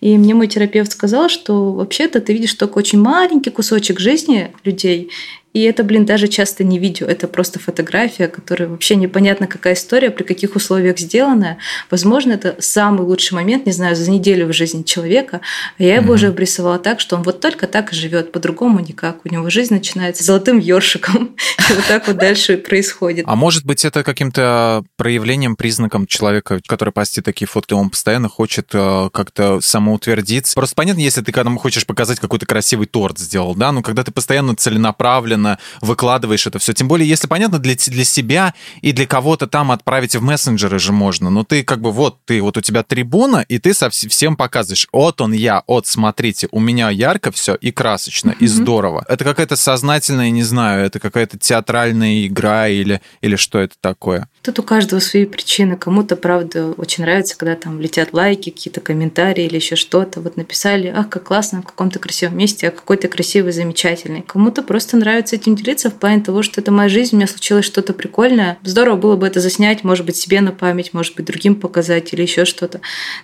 И 0.00 0.16
мне 0.16 0.34
мой 0.34 0.46
терапевт 0.46 0.92
сказал, 0.92 1.28
что 1.28 1.72
вообще-то 1.72 2.20
ты 2.20 2.32
видишь 2.32 2.54
только 2.54 2.78
очень 2.78 3.00
маленький 3.00 3.50
кусочек 3.50 4.00
жизни 4.00 4.52
людей, 4.64 5.10
и 5.56 5.62
это, 5.62 5.84
блин, 5.84 6.04
даже 6.04 6.28
часто 6.28 6.64
не 6.64 6.78
видео, 6.78 7.06
это 7.06 7.28
просто 7.28 7.58
фотография, 7.58 8.28
которая 8.28 8.68
вообще 8.68 8.94
непонятно 8.94 9.46
какая 9.46 9.72
история, 9.72 10.10
при 10.10 10.22
каких 10.22 10.54
условиях 10.54 10.98
сделанная. 10.98 11.56
Возможно, 11.90 12.34
это 12.34 12.56
самый 12.58 13.06
лучший 13.06 13.36
момент, 13.36 13.64
не 13.64 13.72
знаю, 13.72 13.96
за 13.96 14.10
неделю 14.10 14.48
в 14.48 14.52
жизни 14.52 14.82
человека. 14.82 15.40
А 15.78 15.82
я 15.82 15.94
его 15.94 16.12
mm-hmm. 16.12 16.14
уже 16.14 16.26
обрисовала 16.26 16.78
так, 16.78 17.00
что 17.00 17.16
он 17.16 17.22
вот 17.22 17.40
только 17.40 17.66
так 17.68 17.94
и 17.94 17.96
живет, 17.96 18.32
по-другому 18.32 18.80
никак. 18.80 19.20
У 19.24 19.30
него 19.30 19.48
жизнь 19.48 19.72
начинается 19.72 20.24
золотым 20.24 20.58
ёршиком. 20.58 21.34
И 21.70 21.72
вот 21.72 21.86
так 21.88 22.06
вот 22.06 22.18
дальше 22.18 22.58
происходит. 22.58 23.24
А 23.26 23.34
может 23.34 23.64
быть, 23.64 23.86
это 23.86 24.02
каким-то 24.02 24.84
проявлением, 24.98 25.56
признаком 25.56 26.06
человека, 26.06 26.60
который 26.66 26.92
постит 26.92 27.24
такие 27.24 27.48
фотки, 27.48 27.72
он 27.72 27.88
постоянно 27.88 28.28
хочет 28.28 28.68
э, 28.74 29.08
как-то 29.10 29.62
самоутвердиться. 29.62 30.54
Просто 30.54 30.74
понятно, 30.76 31.00
если 31.00 31.22
ты 31.22 31.32
когда 31.32 31.50
хочешь 31.52 31.86
показать 31.86 32.20
какой-то 32.20 32.44
красивый 32.44 32.86
торт 32.86 33.18
сделал, 33.18 33.54
да, 33.54 33.72
но 33.72 33.80
когда 33.80 34.04
ты 34.04 34.12
постоянно 34.12 34.54
целенаправленно 34.54 35.45
постоянно 35.46 35.58
выкладываешь 35.80 36.46
это 36.46 36.58
все. 36.58 36.72
Тем 36.72 36.88
более, 36.88 37.08
если 37.08 37.26
понятно, 37.26 37.58
для, 37.58 37.74
для 37.74 38.04
себя 38.04 38.54
и 38.82 38.92
для 38.92 39.06
кого-то 39.06 39.46
там 39.46 39.70
отправить 39.70 40.16
в 40.16 40.22
мессенджеры 40.22 40.78
же 40.78 40.92
можно. 40.92 41.30
Но 41.30 41.44
ты 41.44 41.62
как 41.62 41.80
бы 41.80 41.92
вот, 41.92 42.18
ты 42.24 42.42
вот 42.42 42.56
у 42.56 42.60
тебя 42.60 42.82
трибуна, 42.82 43.44
и 43.48 43.58
ты 43.58 43.74
со 43.74 43.90
всем 43.90 44.36
показываешь. 44.36 44.88
Вот 44.92 45.20
он 45.20 45.32
я, 45.32 45.62
вот 45.66 45.86
смотрите, 45.86 46.48
у 46.50 46.60
меня 46.60 46.90
ярко 46.90 47.30
все 47.30 47.54
и 47.54 47.70
красочно, 47.70 48.30
mm-hmm. 48.30 48.44
и 48.44 48.46
здорово. 48.46 49.04
Это 49.08 49.24
какая-то 49.24 49.56
сознательная, 49.56 50.30
не 50.30 50.42
знаю, 50.42 50.86
это 50.86 50.98
какая-то 50.98 51.38
театральная 51.38 52.26
игра 52.26 52.68
или, 52.68 53.00
или 53.22 53.36
что 53.36 53.58
это 53.58 53.74
такое? 53.80 54.28
Тут 54.46 54.60
у 54.60 54.62
каждого 54.62 55.00
свои 55.00 55.24
причины. 55.24 55.76
Кому-то, 55.76 56.14
правда, 56.14 56.70
очень 56.76 57.02
нравится, 57.02 57.36
когда 57.36 57.56
там 57.56 57.80
летят 57.80 58.12
лайки, 58.12 58.50
какие-то 58.50 58.80
комментарии 58.80 59.44
или 59.44 59.56
еще 59.56 59.74
что-то. 59.74 60.20
Вот 60.20 60.36
написали, 60.36 60.86
ах, 60.86 61.08
как 61.08 61.24
классно, 61.24 61.62
в 61.62 61.64
каком-то 61.66 61.98
красивом 61.98 62.38
месте, 62.38 62.68
а 62.68 62.70
какой 62.70 62.96
то 62.96 63.08
красивый, 63.08 63.50
замечательный. 63.50 64.22
Кому-то 64.22 64.62
просто 64.62 64.98
нравится 64.98 65.34
этим 65.34 65.56
делиться 65.56 65.90
в 65.90 65.94
плане 65.94 66.22
того, 66.22 66.42
что 66.42 66.60
это 66.60 66.70
моя 66.70 66.88
жизнь, 66.88 67.16
у 67.16 67.18
меня 67.18 67.26
случилось 67.26 67.64
что-то 67.64 67.92
прикольное. 67.92 68.56
Здорово 68.62 68.94
было 68.94 69.16
бы 69.16 69.26
это 69.26 69.40
заснять, 69.40 69.82
может 69.82 70.06
быть, 70.06 70.14
себе 70.14 70.40
на 70.40 70.52
память, 70.52 70.94
может 70.94 71.16
быть, 71.16 71.26
другим 71.26 71.56
показать 71.56 72.12
или 72.12 72.22
еще 72.22 72.44
что-то. 72.44 72.80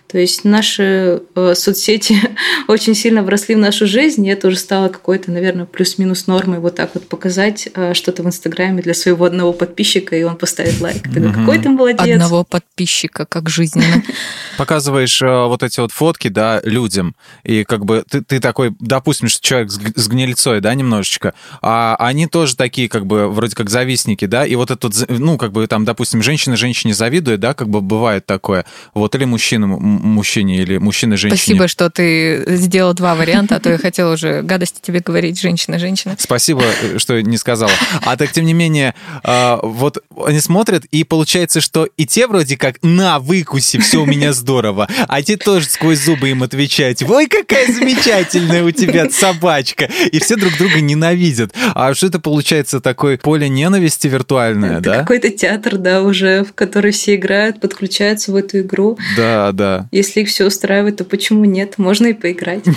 То 0.08 0.18
есть 0.18 0.44
наши 0.44 1.22
э, 1.36 1.54
соцсети 1.54 2.16
очень 2.66 2.96
сильно 2.96 3.22
вросли 3.22 3.54
в 3.54 3.58
нашу 3.58 3.86
жизнь, 3.86 4.26
и 4.26 4.30
это 4.30 4.48
уже 4.48 4.56
стало 4.56 4.88
какой-то, 4.88 5.30
наверное, 5.30 5.66
плюс-минус 5.66 6.26
нормой 6.26 6.58
вот 6.58 6.74
так 6.74 6.90
вот 6.94 7.06
показать 7.06 7.68
э, 7.72 7.94
что-то 7.94 8.24
в 8.24 8.26
Инстаграме 8.26 8.82
для 8.82 8.94
своего 8.94 9.24
одного 9.24 9.52
подписчика, 9.52 10.16
и 10.16 10.24
он 10.24 10.34
поставит 10.34 10.80
лайк. 10.80 11.11
Ты 11.12 11.20
угу. 11.20 11.32
какой 11.32 11.58
ты 11.58 11.68
молодец. 11.68 12.00
Одного 12.00 12.44
подписчика, 12.44 13.26
как 13.26 13.48
жизненно. 13.48 14.02
Показываешь 14.56 15.20
э, 15.22 15.46
вот 15.46 15.62
эти 15.62 15.80
вот 15.80 15.92
фотки, 15.92 16.28
да, 16.28 16.60
людям, 16.64 17.14
и 17.42 17.64
как 17.64 17.84
бы 17.84 18.04
ты, 18.08 18.22
ты 18.22 18.40
такой, 18.40 18.74
допустим, 18.80 19.28
что 19.28 19.42
человек 19.42 19.70
с, 19.70 20.08
гнильцой, 20.08 20.60
да, 20.60 20.74
немножечко, 20.74 21.34
а 21.60 21.96
они 21.98 22.26
тоже 22.26 22.56
такие, 22.56 22.88
как 22.88 23.06
бы, 23.06 23.28
вроде 23.28 23.54
как 23.54 23.70
завистники, 23.70 24.26
да, 24.26 24.46
и 24.46 24.54
вот 24.54 24.70
этот, 24.70 24.94
ну, 25.08 25.38
как 25.38 25.52
бы 25.52 25.66
там, 25.66 25.84
допустим, 25.84 26.22
женщина 26.22 26.56
женщине 26.56 26.94
завидует, 26.94 27.40
да, 27.40 27.54
как 27.54 27.68
бы 27.68 27.80
бывает 27.80 28.26
такое, 28.26 28.64
вот, 28.94 29.14
или 29.14 29.24
мужчина 29.24 29.66
мужчине, 29.66 30.62
или 30.62 30.78
мужчина 30.78 31.16
женщине. 31.16 31.38
Спасибо, 31.38 31.68
что 31.68 31.90
ты 31.90 32.44
сделал 32.56 32.94
два 32.94 33.14
варианта, 33.14 33.56
а 33.56 33.60
то 33.60 33.70
я 33.70 33.78
хотела 33.78 34.14
уже 34.14 34.42
гадости 34.42 34.80
тебе 34.80 35.00
говорить, 35.00 35.40
женщина-женщина. 35.40 36.16
Спасибо, 36.18 36.62
э, 36.82 36.98
что 36.98 37.20
не 37.20 37.36
сказала. 37.36 37.72
А 38.04 38.16
так, 38.16 38.32
тем 38.32 38.44
не 38.44 38.54
менее, 38.54 38.94
э, 39.24 39.58
вот 39.62 39.98
они 40.26 40.40
смотрят, 40.40 40.84
и 40.90 41.01
получается, 41.04 41.60
что 41.60 41.88
и 41.96 42.06
те 42.06 42.26
вроде 42.26 42.56
как 42.56 42.76
«на, 42.82 43.18
выкуси, 43.18 43.78
все 43.78 44.02
у 44.02 44.06
меня 44.06 44.32
здорово», 44.32 44.88
а 45.08 45.22
те 45.22 45.36
тоже 45.36 45.66
сквозь 45.66 46.00
зубы 46.00 46.30
им 46.30 46.42
отвечают 46.42 47.02
«Ой, 47.02 47.26
какая 47.26 47.72
замечательная 47.72 48.64
у 48.64 48.70
тебя 48.70 49.10
собачка!» 49.10 49.88
И 50.10 50.20
все 50.20 50.36
друг 50.36 50.56
друга 50.58 50.80
ненавидят. 50.80 51.52
А 51.74 51.94
что 51.94 52.06
это 52.06 52.18
получается 52.20 52.80
такое 52.80 53.16
поле 53.16 53.48
ненависти 53.48 54.08
виртуальное, 54.08 54.74
это 54.74 54.82
да? 54.82 54.98
какой-то 55.00 55.30
театр, 55.30 55.78
да, 55.78 56.02
уже, 56.02 56.44
в 56.44 56.52
который 56.52 56.92
все 56.92 57.14
играют, 57.14 57.60
подключаются 57.60 58.32
в 58.32 58.36
эту 58.36 58.60
игру. 58.60 58.98
Да, 59.16 59.52
да. 59.52 59.88
Если 59.92 60.20
их 60.20 60.28
все 60.28 60.46
устраивает, 60.46 60.96
то 60.96 61.04
почему 61.04 61.44
нет? 61.44 61.78
Можно 61.78 62.08
и 62.08 62.12
поиграть. 62.12 62.64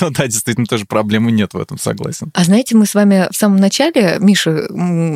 Ну 0.00 0.10
да, 0.10 0.26
действительно, 0.26 0.66
тоже 0.66 0.86
проблемы 0.86 1.30
нет 1.30 1.52
в 1.52 1.58
этом, 1.58 1.78
согласен. 1.78 2.30
А 2.34 2.44
знаете, 2.44 2.74
мы 2.74 2.86
с 2.86 2.94
вами 2.94 3.28
в 3.30 3.36
самом 3.36 3.58
начале, 3.58 4.16
Миша 4.18 4.66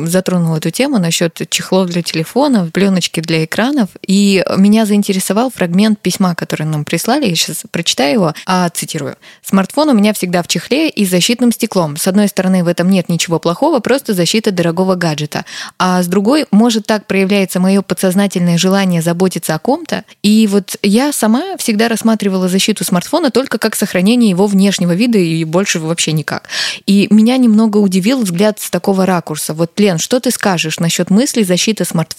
затронул 0.05 0.55
эту 0.55 0.69
тему 0.69 0.99
насчет 0.99 1.41
чехлов 1.49 1.89
для 1.89 2.01
телефона, 2.01 2.28
пленочки 2.71 3.21
для 3.21 3.43
экранов, 3.43 3.89
и 4.05 4.43
меня 4.55 4.85
заинтересовал 4.85 5.49
фрагмент 5.49 5.99
письма, 5.99 6.35
который 6.35 6.63
нам 6.67 6.85
прислали, 6.85 7.25
я 7.25 7.35
сейчас 7.35 7.63
прочитаю 7.71 8.13
его, 8.13 8.33
а 8.45 8.69
цитирую. 8.69 9.15
«Смартфон 9.41 9.89
у 9.89 9.93
меня 9.93 10.13
всегда 10.13 10.43
в 10.43 10.47
чехле 10.47 10.89
и 10.89 11.05
с 11.05 11.09
защитным 11.09 11.51
стеклом. 11.51 11.97
С 11.97 12.07
одной 12.07 12.27
стороны, 12.27 12.63
в 12.63 12.67
этом 12.67 12.89
нет 12.89 13.09
ничего 13.09 13.39
плохого, 13.39 13.79
просто 13.79 14.13
защита 14.13 14.51
дорогого 14.51 14.93
гаджета. 14.93 15.45
А 15.79 16.03
с 16.03 16.07
другой, 16.07 16.45
может, 16.51 16.85
так 16.85 17.07
проявляется 17.07 17.59
мое 17.59 17.81
подсознательное 17.81 18.59
желание 18.59 19.01
заботиться 19.01 19.55
о 19.55 19.59
ком-то. 19.59 20.03
И 20.21 20.45
вот 20.47 20.75
я 20.83 21.11
сама 21.11 21.57
всегда 21.57 21.87
рассматривала 21.87 22.47
защиту 22.47 22.83
смартфона 22.83 23.31
только 23.31 23.57
как 23.57 23.75
сохранение 23.75 24.29
его 24.29 24.45
внешнего 24.45 24.93
вида 24.93 25.17
и 25.17 25.43
больше 25.45 25.79
вообще 25.79 26.11
никак. 26.11 26.47
И 26.85 27.07
меня 27.09 27.37
немного 27.37 27.77
удивил 27.77 28.21
взгляд 28.21 28.59
с 28.59 28.69
такого 28.69 29.07
ракурса. 29.07 29.55
Вот, 29.55 29.79
Лен, 29.79 29.97
что 29.97 30.19
ты 30.19 30.29
скажешь 30.29 30.79
насчет 30.79 31.09
мысли 31.09 31.41
защиты 31.41 31.85
смартфона 31.85 32.18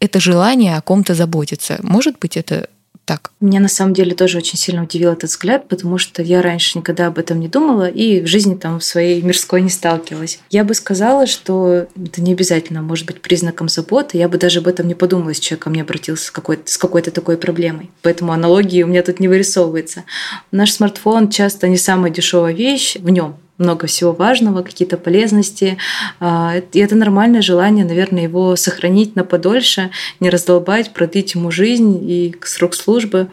это 0.00 0.20
желание 0.20 0.76
о 0.76 0.82
ком-то 0.82 1.14
заботиться? 1.14 1.78
Может 1.82 2.18
быть, 2.18 2.36
это 2.36 2.68
так? 3.04 3.32
Меня 3.40 3.60
на 3.60 3.68
самом 3.68 3.94
деле 3.94 4.14
тоже 4.14 4.38
очень 4.38 4.58
сильно 4.58 4.84
удивил 4.84 5.12
этот 5.12 5.30
взгляд, 5.30 5.68
потому 5.68 5.98
что 5.98 6.22
я 6.22 6.40
раньше 6.42 6.78
никогда 6.78 7.08
об 7.08 7.18
этом 7.18 7.40
не 7.40 7.48
думала 7.48 7.88
и 7.88 8.20
в 8.20 8.26
жизни 8.26 8.54
там 8.54 8.78
в 8.78 8.84
своей 8.84 9.20
мирской 9.22 9.60
не 9.60 9.70
сталкивалась. 9.70 10.38
Я 10.50 10.64
бы 10.64 10.74
сказала, 10.74 11.26
что 11.26 11.86
это 11.96 12.22
не 12.22 12.32
обязательно 12.32 12.82
может 12.82 13.06
быть 13.06 13.20
признаком 13.20 13.68
заботы. 13.68 14.18
Я 14.18 14.28
бы 14.28 14.38
даже 14.38 14.60
об 14.60 14.68
этом 14.68 14.86
не 14.86 14.94
подумала, 14.94 15.30
если 15.30 15.42
человек 15.42 15.64
ко 15.64 15.70
мне 15.70 15.82
обратился 15.82 16.26
с 16.26 16.30
какой-то, 16.30 16.70
с 16.70 16.78
какой-то 16.78 17.10
такой 17.10 17.36
проблемой. 17.36 17.90
Поэтому 18.02 18.32
аналогии 18.32 18.82
у 18.82 18.86
меня 18.86 19.02
тут 19.02 19.20
не 19.20 19.28
вырисовывается. 19.28 20.04
Наш 20.50 20.72
смартфон 20.72 21.28
часто 21.28 21.68
не 21.68 21.76
самая 21.76 22.10
дешевая 22.10 22.52
вещь 22.52 22.96
в 22.96 23.08
нем 23.10 23.36
много 23.58 23.86
всего 23.86 24.12
важного, 24.12 24.62
какие-то 24.62 24.96
полезности. 24.96 25.78
А, 26.20 26.56
и 26.72 26.78
это 26.78 26.94
нормальное 26.94 27.42
желание, 27.42 27.84
наверное, 27.84 28.22
его 28.24 28.56
сохранить 28.56 29.16
на 29.16 29.24
подольше, 29.24 29.90
не 30.20 30.30
раздолбать, 30.30 30.92
продлить 30.92 31.34
ему 31.34 31.50
жизнь 31.50 31.98
и 32.02 32.34
срок 32.42 32.74
службы. 32.74 33.28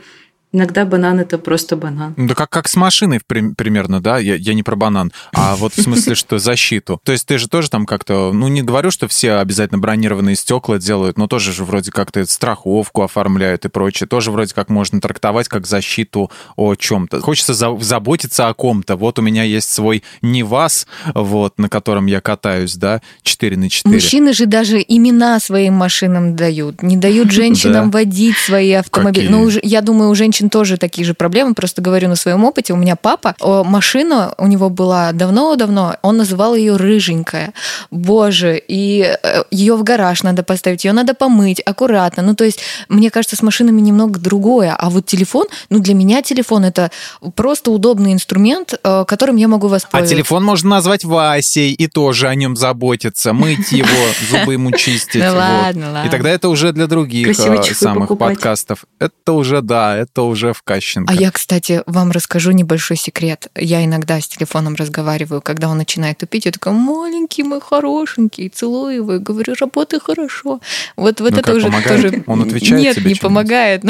Иногда 0.52 0.84
банан 0.86 1.20
это 1.20 1.38
просто 1.38 1.76
банан. 1.76 2.16
Да 2.18 2.34
как, 2.34 2.50
как 2.50 2.68
с 2.68 2.76
машиной 2.76 3.22
примерно, 3.28 4.02
да? 4.02 4.18
Я, 4.18 4.36
я 4.36 4.56
не 4.56 4.64
про 4.64 4.76
банан, 4.76 5.12
а 5.32 5.56
вот 5.56 5.74
в 5.74 5.82
смысле, 5.82 6.16
что 6.16 6.40
защиту. 6.40 7.00
То 7.04 7.12
есть 7.12 7.28
ты 7.28 7.38
же 7.38 7.48
тоже 7.48 7.70
там 7.70 7.86
как-то, 7.86 8.32
ну 8.34 8.48
не 8.48 8.64
говорю, 8.64 8.90
что 8.90 9.08
все 9.08 9.34
обязательно 9.34 9.80
бронированные 9.80 10.36
стекла 10.36 10.80
делают, 10.80 11.20
но 11.20 11.28
тоже 11.28 11.54
же 11.54 11.64
вроде 11.64 11.92
как-то 11.92 12.26
страховку 12.26 13.04
оформляют 13.04 13.66
и 13.66 13.70
прочее. 13.70 14.08
Тоже 14.08 14.32
вроде 14.32 14.56
как 14.56 14.70
можно 14.70 15.00
трактовать 15.00 15.48
как 15.48 15.68
защиту 15.68 16.32
о 16.56 16.74
чем-то. 16.74 17.22
Хочется 17.22 17.54
за, 17.54 17.78
заботиться 17.80 18.48
о 18.48 18.54
ком-то. 18.56 18.96
Вот 18.96 19.20
у 19.20 19.22
меня 19.22 19.44
есть 19.44 19.72
свой 19.72 20.04
Невас, 20.24 20.88
вот, 21.14 21.60
на 21.60 21.70
котором 21.70 22.08
я 22.08 22.22
катаюсь, 22.22 22.76
да, 22.76 23.02
4 23.22 23.56
на 23.56 23.70
4. 23.70 23.94
Мужчины 23.94 24.34
же 24.34 24.48
даже 24.48 24.84
имена 24.88 25.40
своим 25.40 25.76
машинам 25.76 26.36
дают. 26.36 26.82
Не 26.82 26.98
дают 26.98 27.32
женщинам 27.32 27.92
водить 27.92 28.38
свои 28.38 28.72
автомобили. 28.72 29.28
Ну, 29.28 29.48
я 29.62 29.82
думаю, 29.82 30.10
у 30.10 30.16
женщин 30.16 30.39
женщин 30.40 30.50
тоже 30.50 30.78
такие 30.78 31.06
же 31.06 31.14
проблемы. 31.14 31.54
Просто 31.54 31.82
говорю 31.82 32.08
на 32.08 32.16
своем 32.16 32.44
опыте. 32.44 32.74
У 32.74 32.78
меня 32.78 32.96
папа, 32.96 33.36
машина 33.42 34.34
у 34.38 34.48
него 34.48 34.70
была 34.70 35.12
давно-давно, 35.12 35.98
он 36.02 36.18
называл 36.18 36.56
ее 36.56 36.78
рыженькая. 36.78 37.54
Боже, 37.92 38.62
и 38.68 39.02
э, 39.02 39.44
ее 39.52 39.76
в 39.76 39.84
гараж 39.84 40.24
надо 40.24 40.44
поставить, 40.44 40.86
ее 40.86 40.94
надо 40.94 41.14
помыть 41.14 41.62
аккуратно. 41.66 42.24
Ну, 42.24 42.36
то 42.36 42.44
есть, 42.44 42.60
мне 42.90 43.10
кажется, 43.10 43.36
с 43.36 43.42
машинами 43.42 43.82
немного 43.82 44.20
другое. 44.20 44.76
А 44.78 44.90
вот 44.90 45.06
телефон, 45.06 45.48
ну, 45.70 45.80
для 45.80 45.94
меня 45.94 46.22
телефон 46.22 46.66
это 46.66 46.92
просто 47.36 47.72
удобный 47.72 48.14
инструмент, 48.14 48.74
э, 48.84 49.06
которым 49.08 49.36
я 49.38 49.48
могу 49.48 49.68
воспользоваться. 49.68 50.14
А 50.14 50.16
телефон 50.16 50.44
можно 50.44 50.70
назвать 50.70 51.04
Васей 51.04 51.74
и 51.74 51.88
тоже 51.88 52.28
о 52.28 52.36
нем 52.36 52.56
заботиться, 52.56 53.34
мыть 53.34 53.72
его, 53.72 53.88
зубы 54.30 54.54
ему 54.54 54.72
чистить. 54.72 55.22
Ну 55.22 55.36
ладно, 55.36 55.92
ладно. 55.92 56.08
И 56.08 56.10
тогда 56.10 56.30
это 56.30 56.50
уже 56.50 56.72
для 56.72 56.88
других 56.88 57.28
э, 57.28 57.74
самых 57.74 58.18
подкастов. 58.18 58.86
Это 59.00 59.34
уже, 59.34 59.62
да, 59.62 59.98
это 59.98 60.29
уже 60.30 60.54
в 60.54 60.62
Кащенко. 60.64 61.12
А 61.12 61.16
я, 61.16 61.32
кстати, 61.32 61.84
вам 61.86 62.12
расскажу 62.12 62.52
небольшой 62.52 62.98
секрет. 62.98 63.50
Я 63.56 63.84
иногда 63.84 64.22
с 64.22 64.28
телефоном 64.28 64.76
разговариваю, 64.76 65.42
когда 65.42 65.70
он 65.70 65.78
начинает 65.78 66.20
тупить, 66.20 66.46
я 66.46 66.52
такая, 66.52 66.74
маленький 66.74 67.44
мой 67.44 67.62
хорошенький, 67.62 68.50
целую 68.50 68.96
его 68.96 69.16
и 69.16 69.20
говорю, 69.20 69.56
работай 69.60 70.00
хорошо. 70.00 70.62
Вот, 70.96 71.20
вот 71.22 71.32
ну, 71.32 71.38
это 71.38 71.54
уже 71.54 71.66
помогает? 71.66 72.02
тоже... 72.02 72.24
Он 72.28 72.42
отвечает 72.42 72.82
Нет, 72.82 72.96
тебе 72.96 73.12
не 73.12 73.16
помогает. 73.16 73.84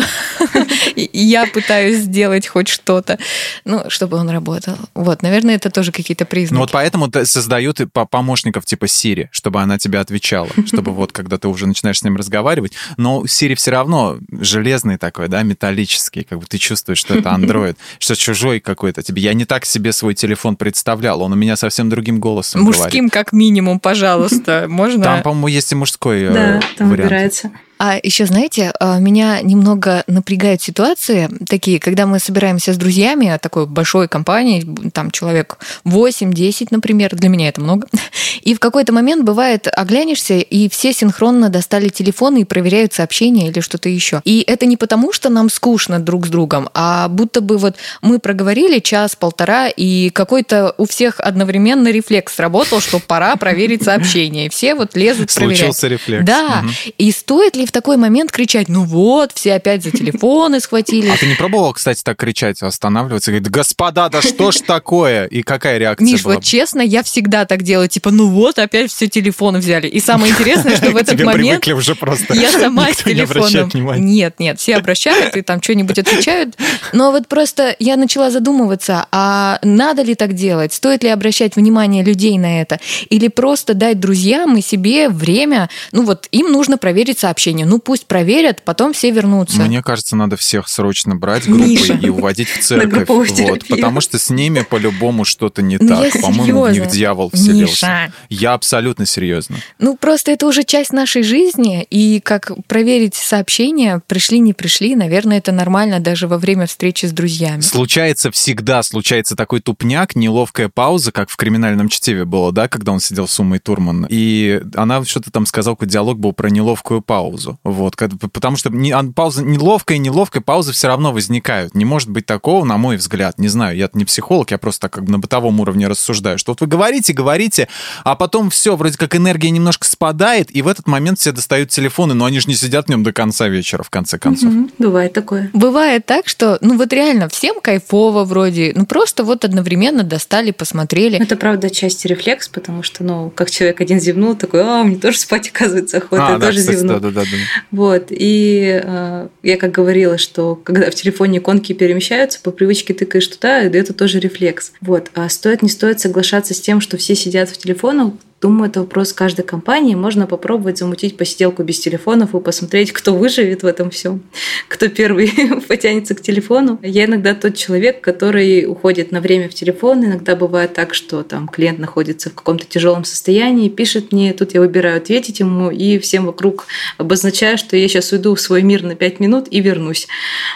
Я 0.95 1.45
пытаюсь 1.45 1.97
сделать 1.97 2.47
хоть 2.47 2.67
что-то, 2.67 3.17
ну, 3.65 3.83
чтобы 3.89 4.17
он 4.17 4.29
работал. 4.29 4.75
Вот, 4.93 5.21
наверное, 5.21 5.55
это 5.55 5.69
тоже 5.69 5.91
какие-то 5.91 6.25
признаки. 6.25 6.53
Ну 6.53 6.61
вот 6.61 6.71
поэтому 6.71 7.11
создают 7.23 7.79
помощников 8.09 8.65
типа 8.65 8.87
Сири, 8.87 9.29
чтобы 9.31 9.61
она 9.61 9.77
тебе 9.77 9.99
отвечала, 9.99 10.49
чтобы 10.65 10.91
вот 10.91 11.11
когда 11.11 11.37
ты 11.37 11.47
уже 11.47 11.67
начинаешь 11.67 11.99
с 11.99 12.03
ним 12.03 12.15
разговаривать. 12.15 12.73
Но 12.97 13.25
Сири 13.27 13.55
все 13.55 13.71
равно 13.71 14.17
железный 14.31 14.97
такой, 14.97 15.27
да, 15.27 15.43
металлический, 15.43 16.23
как 16.29 16.39
бы 16.39 16.45
ты 16.45 16.57
чувствуешь, 16.57 16.99
что 16.99 17.15
это 17.15 17.29
Android, 17.29 17.75
что 17.99 18.15
чужой 18.15 18.59
какой-то 18.59 19.01
тебе. 19.01 19.21
Я 19.21 19.33
не 19.33 19.45
так 19.45 19.65
себе 19.65 19.91
свой 19.91 20.13
телефон 20.13 20.55
представлял, 20.55 21.21
он 21.21 21.33
у 21.33 21.35
меня 21.35 21.55
совсем 21.55 21.89
другим 21.89 22.19
голосом 22.19 22.61
Мужским 22.61 23.07
говорит. 23.07 23.13
как 23.13 23.33
минимум, 23.33 23.79
пожалуйста, 23.79 24.65
можно? 24.69 25.03
Там, 25.03 25.23
по-моему, 25.23 25.47
есть 25.47 25.71
и 25.71 25.75
мужской 25.75 26.23
э, 26.23 26.33
да, 26.33 26.61
там 26.77 26.89
вариант. 26.89 27.09
выбирается. 27.09 27.51
А 27.79 27.97
еще, 28.03 28.25
знаете, 28.25 28.73
а, 28.77 28.99
меня 28.99 29.39
немного 29.41 30.03
напрягают 30.05 30.61
ситуации 30.61 31.29
такие, 31.47 31.79
когда 31.79 32.05
мы 32.05 32.19
собираемся 32.19 32.73
с 32.73 32.77
друзьями, 32.77 33.39
такой 33.41 33.67
большой 33.67 34.09
компанией, 34.09 34.67
там 34.91 35.11
человек 35.11 35.57
8-10, 35.85 36.67
например, 36.71 37.15
для 37.15 37.29
меня 37.29 37.47
это 37.47 37.61
много, 37.61 37.87
и 38.41 38.53
в 38.53 38.59
какой-то 38.59 38.91
момент 38.91 39.23
бывает, 39.23 39.69
оглянешься, 39.71 40.33
и 40.33 40.67
все 40.67 40.91
синхронно 40.91 41.47
достали 41.47 41.87
телефоны 41.87 42.41
и 42.41 42.43
проверяют 42.43 42.91
сообщения 42.93 43.47
или 43.47 43.61
что-то 43.61 43.87
еще. 43.87 44.21
И 44.25 44.43
это 44.45 44.65
не 44.65 44.75
потому, 44.75 45.13
что 45.13 45.29
нам 45.29 45.49
скучно 45.49 45.99
друг 45.99 46.27
с 46.27 46.29
другом, 46.29 46.69
а 46.73 47.07
будто 47.07 47.39
бы 47.39 47.57
вот 47.57 47.77
мы 48.01 48.19
проговорили 48.19 48.79
час-полтора, 48.79 49.69
и 49.69 50.09
какой-то 50.09 50.75
у 50.77 50.85
всех 50.85 51.21
одновременно 51.21 51.87
рефлекс 51.87 52.35
сработал, 52.35 52.81
что 52.81 52.99
пора 52.99 53.37
проверить 53.37 53.83
сообщения. 53.83 54.47
И 54.47 54.49
все 54.49 54.75
вот 54.75 54.97
лезут 54.97 55.33
проверять. 55.33 55.59
Случился 55.59 55.87
рефлекс. 55.87 56.25
Да. 56.25 56.63
Угу. 56.65 56.93
И 56.97 57.11
стоит 57.13 57.55
ли 57.55 57.68
в 57.69 57.71
такой 57.71 57.97
момент 57.97 58.31
кричать, 58.31 58.67
ну 58.67 58.83
вот, 58.83 59.31
все 59.35 59.53
опять 59.53 59.83
за 59.83 59.91
телефоны 59.91 60.59
схватили. 60.59 61.07
А 61.07 61.17
ты 61.17 61.27
не 61.27 61.35
пробовал, 61.35 61.73
кстати, 61.73 62.01
так 62.01 62.17
кричать, 62.17 62.63
останавливаться? 62.63 63.29
Говорит, 63.29 63.47
господа, 63.47 64.09
да 64.09 64.23
что 64.23 64.51
ж 64.51 64.61
такое? 64.65 65.25
И 65.25 65.43
какая 65.43 65.77
реакция 65.77 66.05
Миш, 66.07 66.23
была? 66.23 66.35
вот 66.35 66.43
честно, 66.43 66.81
я 66.81 67.03
всегда 67.03 67.45
так 67.45 67.61
делаю, 67.61 67.87
типа, 67.87 68.09
ну 68.09 68.27
вот, 68.29 68.57
опять 68.57 68.91
все 68.91 69.07
телефоны 69.07 69.59
взяли. 69.59 69.87
И 69.87 69.99
самое 69.99 70.31
интересное, 70.33 70.75
что 70.77 70.89
в 70.89 70.95
этот 70.95 71.21
момент 71.21 71.67
уже 71.67 71.93
просто. 71.93 72.33
я 72.33 72.51
сама 72.51 72.91
с 72.91 73.03
телефоном. 73.03 73.69
Нет, 74.03 74.39
нет, 74.39 74.59
все 74.59 74.77
обращают 74.77 75.37
и 75.37 75.43
там 75.43 75.61
что-нибудь 75.61 75.99
отвечают. 75.99 76.57
Но 76.91 77.11
вот 77.11 77.27
просто 77.27 77.75
я 77.77 77.97
начала 77.97 78.31
задумываться, 78.31 79.05
а 79.11 79.59
надо 79.61 80.01
ли 80.01 80.15
так 80.15 80.33
делать? 80.33 80.73
Стоит 80.73 81.03
ли 81.03 81.09
обращать 81.09 81.55
внимание 81.55 82.03
людей 82.03 82.35
на 82.39 82.61
это? 82.61 82.79
Или 83.11 83.27
просто 83.27 83.75
дать 83.75 83.99
друзьям 83.99 84.57
и 84.57 84.61
себе 84.63 85.07
время, 85.09 85.69
ну 85.91 86.03
вот 86.03 86.27
им 86.31 86.51
нужно 86.51 86.79
проверить 86.79 87.19
сообщение 87.19 87.58
ну 87.65 87.79
пусть 87.79 88.05
проверят, 88.05 88.61
потом 88.63 88.93
все 88.93 89.11
вернутся. 89.11 89.61
Мне 89.61 89.81
кажется, 89.81 90.15
надо 90.15 90.37
всех 90.37 90.67
срочно 90.67 91.15
брать 91.15 91.47
Миша. 91.47 91.93
и 91.93 92.09
уводить 92.09 92.49
в 92.49 92.61
церковь. 92.61 93.07
Вот, 93.07 93.67
потому 93.67 94.01
что 94.01 94.19
с 94.19 94.29
ними 94.29 94.61
по-любому 94.61 95.25
что-то 95.25 95.61
не 95.61 95.77
ну, 95.79 95.87
так. 95.87 96.21
По-моему, 96.21 96.63
в 96.63 96.71
них 96.71 96.87
дьявол 96.87 97.31
вселился. 97.33 98.11
Я 98.29 98.53
абсолютно 98.53 99.05
серьезно. 99.05 99.57
Ну, 99.79 99.97
просто 99.97 100.31
это 100.31 100.45
уже 100.47 100.63
часть 100.63 100.93
нашей 100.93 101.23
жизни, 101.23 101.85
и 101.89 102.19
как 102.19 102.51
проверить 102.67 103.15
сообщения, 103.15 104.01
пришли, 104.07 104.39
не 104.39 104.53
пришли, 104.53 104.95
наверное, 104.95 105.37
это 105.37 105.51
нормально 105.51 105.99
даже 105.99 106.27
во 106.27 106.37
время 106.37 106.67
встречи 106.67 107.05
с 107.05 107.11
друзьями. 107.11 107.61
Случается 107.61 108.31
всегда, 108.31 108.83
случается 108.83 109.35
такой 109.35 109.61
тупняк, 109.61 110.15
неловкая 110.15 110.69
пауза, 110.69 111.11
как 111.11 111.29
в 111.29 111.37
криминальном 111.37 111.89
чтиве 111.89 112.25
было, 112.25 112.51
да, 112.51 112.67
когда 112.67 112.91
он 112.91 112.99
сидел 112.99 113.27
с 113.27 113.39
Умой 113.39 113.59
Турман. 113.59 114.05
И 114.09 114.61
она 114.75 115.03
что-то 115.05 115.31
там 115.31 115.45
сказала, 115.45 115.75
какой 115.75 115.87
диалог 115.87 116.19
был 116.19 116.33
про 116.33 116.49
неловкую 116.49 117.01
паузу. 117.01 117.48
Вот, 117.63 117.95
потому 118.31 118.57
что 118.57 118.69
не, 118.69 118.93
пауза 119.13 119.43
неловкая, 119.43 119.97
неловкая, 119.97 120.41
паузы 120.41 120.73
все 120.73 120.87
равно 120.87 121.11
возникают. 121.11 121.75
Не 121.75 121.85
может 121.85 122.09
быть 122.09 122.25
такого, 122.25 122.65
на 122.65 122.77
мой 122.77 122.97
взгляд. 122.97 123.37
Не 123.39 123.47
знаю, 123.47 123.77
я 123.77 123.89
не 123.93 124.05
психолог, 124.05 124.51
я 124.51 124.57
просто 124.57 124.81
так 124.81 124.93
как 124.93 125.05
бы 125.05 125.11
на 125.11 125.19
бытовом 125.19 125.59
уровне 125.59 125.87
рассуждаю, 125.87 126.37
что 126.37 126.51
вот 126.51 126.61
вы 126.61 126.67
говорите, 126.67 127.13
говорите, 127.13 127.67
а 128.03 128.15
потом 128.15 128.49
все, 128.49 128.75
вроде 128.75 128.97
как 128.97 129.15
энергия 129.15 129.49
немножко 129.49 129.85
спадает, 129.85 130.55
и 130.55 130.61
в 130.61 130.67
этот 130.67 130.87
момент 130.87 131.19
все 131.19 131.31
достают 131.31 131.69
телефоны, 131.69 132.13
но 132.13 132.25
они 132.25 132.39
же 132.39 132.47
не 132.47 132.55
сидят 132.55 132.87
в 132.87 132.89
нем 132.89 133.03
до 133.03 133.13
конца 133.13 133.47
вечера, 133.47 133.83
в 133.83 133.89
конце 133.89 134.17
концов. 134.17 134.53
Угу, 134.53 134.69
бывает 134.77 135.13
такое. 135.13 135.49
Бывает 135.53 136.05
так, 136.05 136.27
что, 136.27 136.57
ну 136.61 136.77
вот 136.77 136.91
реально, 136.93 137.29
всем 137.29 137.61
кайфово 137.61 138.25
вроде, 138.25 138.73
ну 138.75 138.85
просто 138.85 139.23
вот 139.23 139.45
одновременно 139.45 140.03
достали, 140.03 140.51
посмотрели. 140.51 141.19
Это 141.19 141.35
правда 141.35 141.69
часть 141.69 142.05
рефлекс, 142.05 142.47
потому 142.47 142.83
что, 142.83 143.03
ну, 143.03 143.29
как 143.29 143.49
человек 143.49 143.81
один 143.81 143.99
зевнул, 143.99 144.35
такой, 144.35 144.61
а, 144.61 144.83
мне 144.83 144.97
тоже 144.97 145.19
спать, 145.19 145.49
оказывается, 145.49 145.97
охота, 145.97 146.27
а, 146.27 146.31
я 146.31 146.37
да, 146.37 146.47
тоже 146.47 146.59
кстати, 146.59 146.77
зевнул. 146.77 146.99
Да, 146.99 147.09
да, 147.09 147.21
да, 147.21 147.21
да. 147.21 147.37
Вот. 147.71 148.07
И 148.09 148.81
э, 148.83 149.27
я 149.43 149.57
как 149.57 149.71
говорила, 149.71 150.17
что 150.17 150.55
когда 150.55 150.89
в 150.91 150.95
телефоне 150.95 151.39
иконки 151.39 151.73
перемещаются, 151.73 152.39
по 152.41 152.51
привычке 152.51 152.93
тыкаешь 152.93 153.27
туда, 153.27 153.61
и 153.61 153.69
это 153.69 153.93
тоже 153.93 154.19
рефлекс. 154.19 154.73
Вот. 154.81 155.09
А 155.13 155.29
стоит, 155.29 155.61
не 155.61 155.69
стоит 155.69 155.99
соглашаться 155.99 156.53
с 156.53 156.61
тем, 156.61 156.81
что 156.81 156.97
все 156.97 157.15
сидят 157.15 157.49
в 157.49 157.57
телефонах, 157.57 158.13
Думаю, 158.41 158.69
это 158.69 158.79
вопрос 158.79 159.11
каждой 159.11 159.43
компании. 159.43 159.95
Можно 159.95 160.25
попробовать 160.25 160.77
замутить 160.77 161.17
посиделку 161.17 161.63
без 161.63 161.79
телефонов 161.79 162.33
и 162.33 162.39
посмотреть, 162.39 162.93
кто 162.93 163.13
выживет 163.13 163.63
в 163.63 163.65
этом 163.65 163.89
всем, 163.89 164.23
кто 164.69 164.87
первый 164.87 165.31
потянется 165.67 166.15
к 166.15 166.21
телефону. 166.21 166.79
Я 166.81 167.05
иногда 167.05 167.35
тот 167.35 167.55
человек, 167.55 167.99
который 167.99 168.65
уходит 168.65 169.11
на 169.11 169.19
время 169.19 169.49
в 169.49 169.53
телефон. 169.53 170.05
Иногда 170.05 170.37
бывает 170.37 170.73
так, 170.73 170.93
что 170.93 171.23
там 171.23 171.49
клиент 171.49 171.79
находится 171.79 172.29
в 172.29 172.33
каком-то 172.33 172.65
тяжелом 172.65 173.03
состоянии, 173.03 173.67
пишет 173.67 174.13
мне, 174.13 174.33
тут 174.33 174.53
я 174.53 174.61
выбираю 174.61 174.97
ответить 174.97 175.39
ему 175.41 175.69
и 175.69 175.99
всем 175.99 176.25
вокруг 176.25 176.67
обозначаю, 176.97 177.57
что 177.57 177.75
я 177.75 177.87
сейчас 177.89 178.11
уйду 178.13 178.35
в 178.35 178.41
свой 178.41 178.61
мир 178.61 178.83
на 178.83 178.95
5 178.95 179.19
минут 179.19 179.47
и 179.51 179.59
вернусь. 179.59 180.07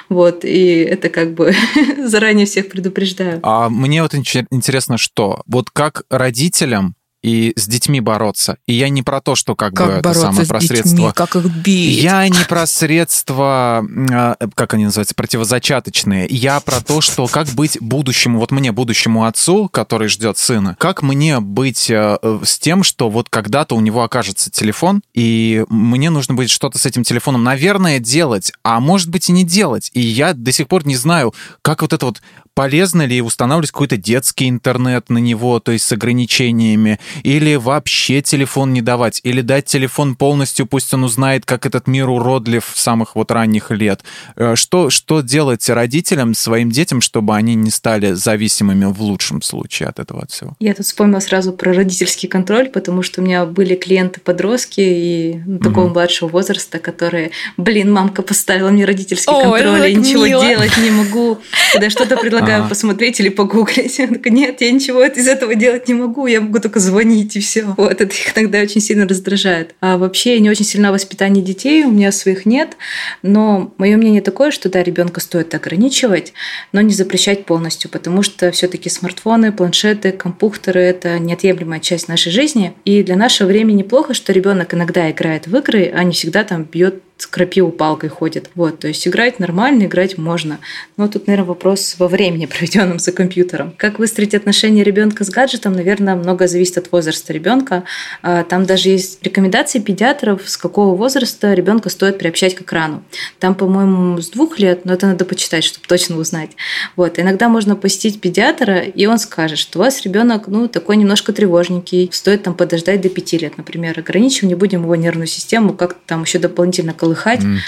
Вот, 0.08 0.46
и 0.46 0.78
это 0.78 1.10
как 1.10 1.34
бы 1.34 1.54
заранее 2.06 2.46
всех 2.46 2.70
предупреждаю. 2.70 3.40
А 3.44 3.68
мне 3.70 4.02
вот 4.02 4.16
интересно, 4.16 4.98
что 4.98 5.42
вот 5.48 5.70
как 5.70 6.04
родителям 6.10 6.96
и 7.24 7.54
с 7.56 7.68
детьми 7.68 8.02
бороться. 8.02 8.58
И 8.68 8.74
я 8.74 8.90
не 8.90 9.02
про 9.02 9.22
то, 9.22 9.36
что 9.36 9.56
как, 9.56 9.74
Как 9.74 9.88
бы 9.88 9.94
это 9.94 10.14
самое 10.14 10.46
с 10.46 10.50
про 10.50 10.60
детьми, 10.60 11.10
как 11.16 11.36
их 11.36 11.46
бить. 11.46 12.02
Я 12.02 12.28
не 12.28 12.44
про 12.48 12.68
средства, 12.68 13.84
э, 14.12 14.36
как 14.54 14.74
они 14.74 14.86
называются, 14.86 15.16
противозачаточные. 15.16 16.28
Я 16.30 16.60
про 16.60 16.82
то, 16.82 17.02
что 17.02 17.28
как 17.28 17.48
быть 17.50 17.78
будущему, 17.80 18.40
вот 18.40 18.52
мне, 18.52 18.72
будущему 18.72 19.26
отцу, 19.26 19.70
который 19.70 20.10
ждет 20.10 20.38
сына, 20.38 20.76
как 20.80 21.02
мне 21.02 21.40
быть 21.40 21.90
э, 21.90 22.18
с 22.44 22.60
тем, 22.60 22.84
что 22.84 23.10
вот 23.10 23.30
когда-то 23.30 23.76
у 23.76 23.80
него 23.80 24.04
окажется 24.04 24.52
телефон, 24.52 25.02
и 25.14 25.66
мне 25.70 26.10
нужно 26.10 26.34
будет 26.34 26.50
что-то 26.50 26.78
с 26.78 26.86
этим 26.86 27.04
телефоном, 27.04 27.44
наверное, 27.44 28.00
делать, 28.00 28.52
а 28.64 28.82
может 28.82 29.10
быть 29.10 29.30
и 29.30 29.32
не 29.32 29.46
делать. 29.46 29.90
И 29.94 30.02
я 30.02 30.34
до 30.34 30.52
сих 30.52 30.68
пор 30.68 30.86
не 30.86 30.98
знаю, 30.98 31.34
как 31.62 31.82
вот 31.82 31.94
это 31.94 32.06
вот 32.06 32.22
полезно 32.56 33.06
ли 33.06 33.22
устанавливать 33.22 33.72
какой-то 33.72 33.98
детский 33.98 34.48
интернет 34.50 35.10
на 35.10 35.18
него, 35.18 35.60
то 35.60 35.72
есть 35.72 35.86
с 35.86 35.92
ограничениями, 35.92 37.00
или 37.24 37.56
вообще 37.56 38.22
телефон 38.22 38.74
не 38.74 38.82
давать, 38.82 39.20
или 39.24 39.42
дать 39.42 39.66
телефон 39.66 40.16
полностью, 40.16 40.66
пусть 40.66 40.94
он 40.94 41.04
узнает, 41.04 41.46
как 41.46 41.66
этот 41.66 41.88
мир 41.88 42.10
уродлив 42.10 42.72
с 42.76 42.82
самых 42.82 43.16
вот 43.16 43.32
ранних 43.32 43.72
лет. 43.72 44.02
Э, 44.36 44.56
Что, 44.56 44.90
что 44.90 45.22
делать 45.22 45.68
родителям, 45.70 46.34
своим 46.36 46.70
детям, 46.70 47.02
чтобы 47.02 47.36
они 47.36 47.56
не 47.56 47.72
стали 47.72 48.14
зависимыми 48.14 48.86
в 48.86 49.02
лучшем 49.02 49.42
случае 49.42 49.90
от 49.90 50.00
этого 50.00 50.22
от 50.24 50.32
всего? 50.32 50.54
Я 50.60 50.74
тут 50.74 50.86
вспомнила 50.86 51.20
сразу 51.20 51.54
про 51.54 51.74
родительский 51.74 52.30
контроль, 52.30 52.70
потому 52.70 53.02
что 53.04 53.22
у 53.22 53.24
меня 53.24 53.46
были 53.46 53.76
клиенты-подростки 53.76 54.82
и 54.82 55.42
ну, 55.46 55.60
такого 55.60 55.86
Мгм. 55.86 55.94
младшего 55.94 56.30
возраста, 56.30 56.80
которые, 56.80 57.32
блин, 57.58 57.92
мамка 57.92 58.22
поставила 58.22 58.70
мне 58.70 58.86
родительский 58.86 59.34
контроль, 59.34 59.90
я 59.90 59.94
ничего 59.94 60.26
мило. 60.26 60.46
делать 60.46 60.78
не 60.78 60.92
могу. 60.92 61.40
Когда 61.72 61.90
что-то 61.90 62.16
предлагаю 62.22 62.43
Ага. 62.44 62.70
посмотреть 62.70 63.20
или 63.20 63.30
погуглить, 63.30 64.00
я 64.00 64.08
такая, 64.08 64.34
нет, 64.34 64.62
я 64.62 64.72
ничего 64.72 65.04
из 65.04 65.28
этого 65.28 65.56
делать 65.56 65.88
не 65.88 65.94
могу, 65.94 66.28
я 66.28 66.42
могу 66.42 66.60
только 66.60 66.80
звонить 66.80 67.36
и 67.36 67.40
все. 67.40 67.74
Вот 67.78 68.02
это 68.02 68.06
их 68.06 68.34
тогда 68.34 68.60
очень 68.60 68.82
сильно 68.82 69.08
раздражает. 69.08 69.76
А 69.82 69.98
вообще 69.98 70.36
я 70.36 70.40
не 70.40 70.50
очень 70.50 70.66
сильна 70.66 70.90
в 70.90 70.94
воспитании 70.94 71.42
детей, 71.42 71.84
у 71.84 71.92
меня 71.92 72.12
своих 72.12 72.46
нет, 72.46 72.78
но 73.22 73.74
мое 73.78 73.98
мнение 73.98 74.22
такое, 74.22 74.52
что 74.52 74.70
да, 74.70 74.84
ребенка 74.84 75.20
стоит 75.20 75.54
ограничивать, 75.54 76.34
но 76.72 76.82
не 76.82 76.94
запрещать 76.94 77.46
полностью, 77.46 77.90
потому 77.90 78.24
что 78.24 78.52
все-таки 78.52 78.90
смартфоны, 78.90 79.52
планшеты, 79.52 80.12
компьютеры 80.12 80.82
это 80.82 81.20
неотъемлемая 81.20 81.80
часть 81.80 82.08
нашей 82.08 82.32
жизни. 82.32 82.74
И 82.86 83.04
для 83.04 83.16
нашего 83.16 83.48
времени 83.48 83.84
плохо, 83.84 84.14
что 84.14 84.34
ребенок 84.34 84.74
иногда 84.74 85.10
играет 85.10 85.48
в 85.48 85.56
игры, 85.56 85.92
а 85.94 86.04
не 86.04 86.14
всегда 86.14 86.44
там 86.44 86.64
бьет 86.64 87.02
крапиву 87.30 87.72
палкой 87.72 88.10
ходит. 88.10 88.50
Вот, 88.56 88.80
то 88.80 88.88
есть 88.88 89.08
играть 89.08 89.40
нормально, 89.40 89.84
играть 89.84 90.18
можно. 90.18 90.60
Но 90.98 91.08
тут, 91.08 91.28
наверное, 91.28 91.48
вопрос 91.48 91.96
во 92.00 92.08
времени, 92.08 92.46
проведенном 92.54 93.00
за 93.00 93.12
компьютером. 93.12 93.74
Как 93.78 94.00
выстроить 94.00 94.36
отношения 94.36 94.84
ребенка 94.84 95.24
с 95.24 95.30
гаджетом, 95.30 95.74
наверное, 95.74 96.16
много 96.16 96.48
зависит 96.48 96.78
от 96.78 96.92
возраста 96.92 97.34
ребенка. 97.34 97.84
А, 98.22 98.44
Там 98.44 98.66
даже 98.66 98.90
есть 98.90 99.24
рекомендации 99.24 99.80
педиатров, 99.80 100.48
с 100.50 100.58
какого 100.58 100.96
возраста 100.96 101.54
ребенка 101.54 101.90
стоит 101.90 102.18
приобщать 102.18 102.56
к 102.56 102.62
экрану. 102.62 103.04
Там, 103.40 103.56
по-моему, 103.56 104.22
с 104.22 104.30
двух 104.30 104.60
лет, 104.60 104.86
но 104.86 104.94
это 104.94 105.08
надо 105.08 105.26
почитать, 105.26 105.64
чтобы 105.64 105.88
точно 105.88 106.18
узнать. 106.18 106.52
Вот. 106.96 107.20
Иногда 107.20 107.50
можно 107.50 107.76
посетить 107.76 108.22
педиатра, 108.22 108.80
и 108.80 109.06
он 109.06 109.20
скажет, 109.20 109.60
что 109.60 109.80
у 109.80 109.82
вас 109.82 110.02
ребенок, 110.04 110.48
ну, 110.48 110.68
такой 110.68 110.98
немножко 110.98 111.34
тревожненький, 111.34 112.10
стоит 112.12 112.44
там 112.44 112.56
подождать 112.56 113.02
до 113.02 113.10
пяти 113.10 113.38
лет, 113.38 113.58
например. 113.58 114.00
Ограничим, 114.00 114.48
не 114.48 114.56
будем 114.56 114.84
его 114.84 114.96
нервную 114.96 115.28
систему 115.28 115.74
как-то 115.74 116.00
там 116.06 116.24
еще 116.24 116.40
дополнительно 116.40 116.94
колыхать. 117.04 117.44
Мгм. 117.44 117.60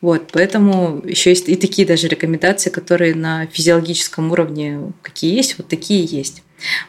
Вот, 0.00 0.30
поэтому 0.32 1.00
еще 1.04 1.30
есть 1.30 1.48
и 1.48 1.54
такие 1.54 1.86
даже 1.86 2.08
рекомендации, 2.08 2.70
которые 2.70 3.14
на 3.14 3.46
физиологическом 3.46 4.32
уровне 4.32 4.92
какие 5.02 5.36
есть, 5.36 5.56
вот 5.58 5.68
такие 5.68 6.04
есть. 6.04 6.42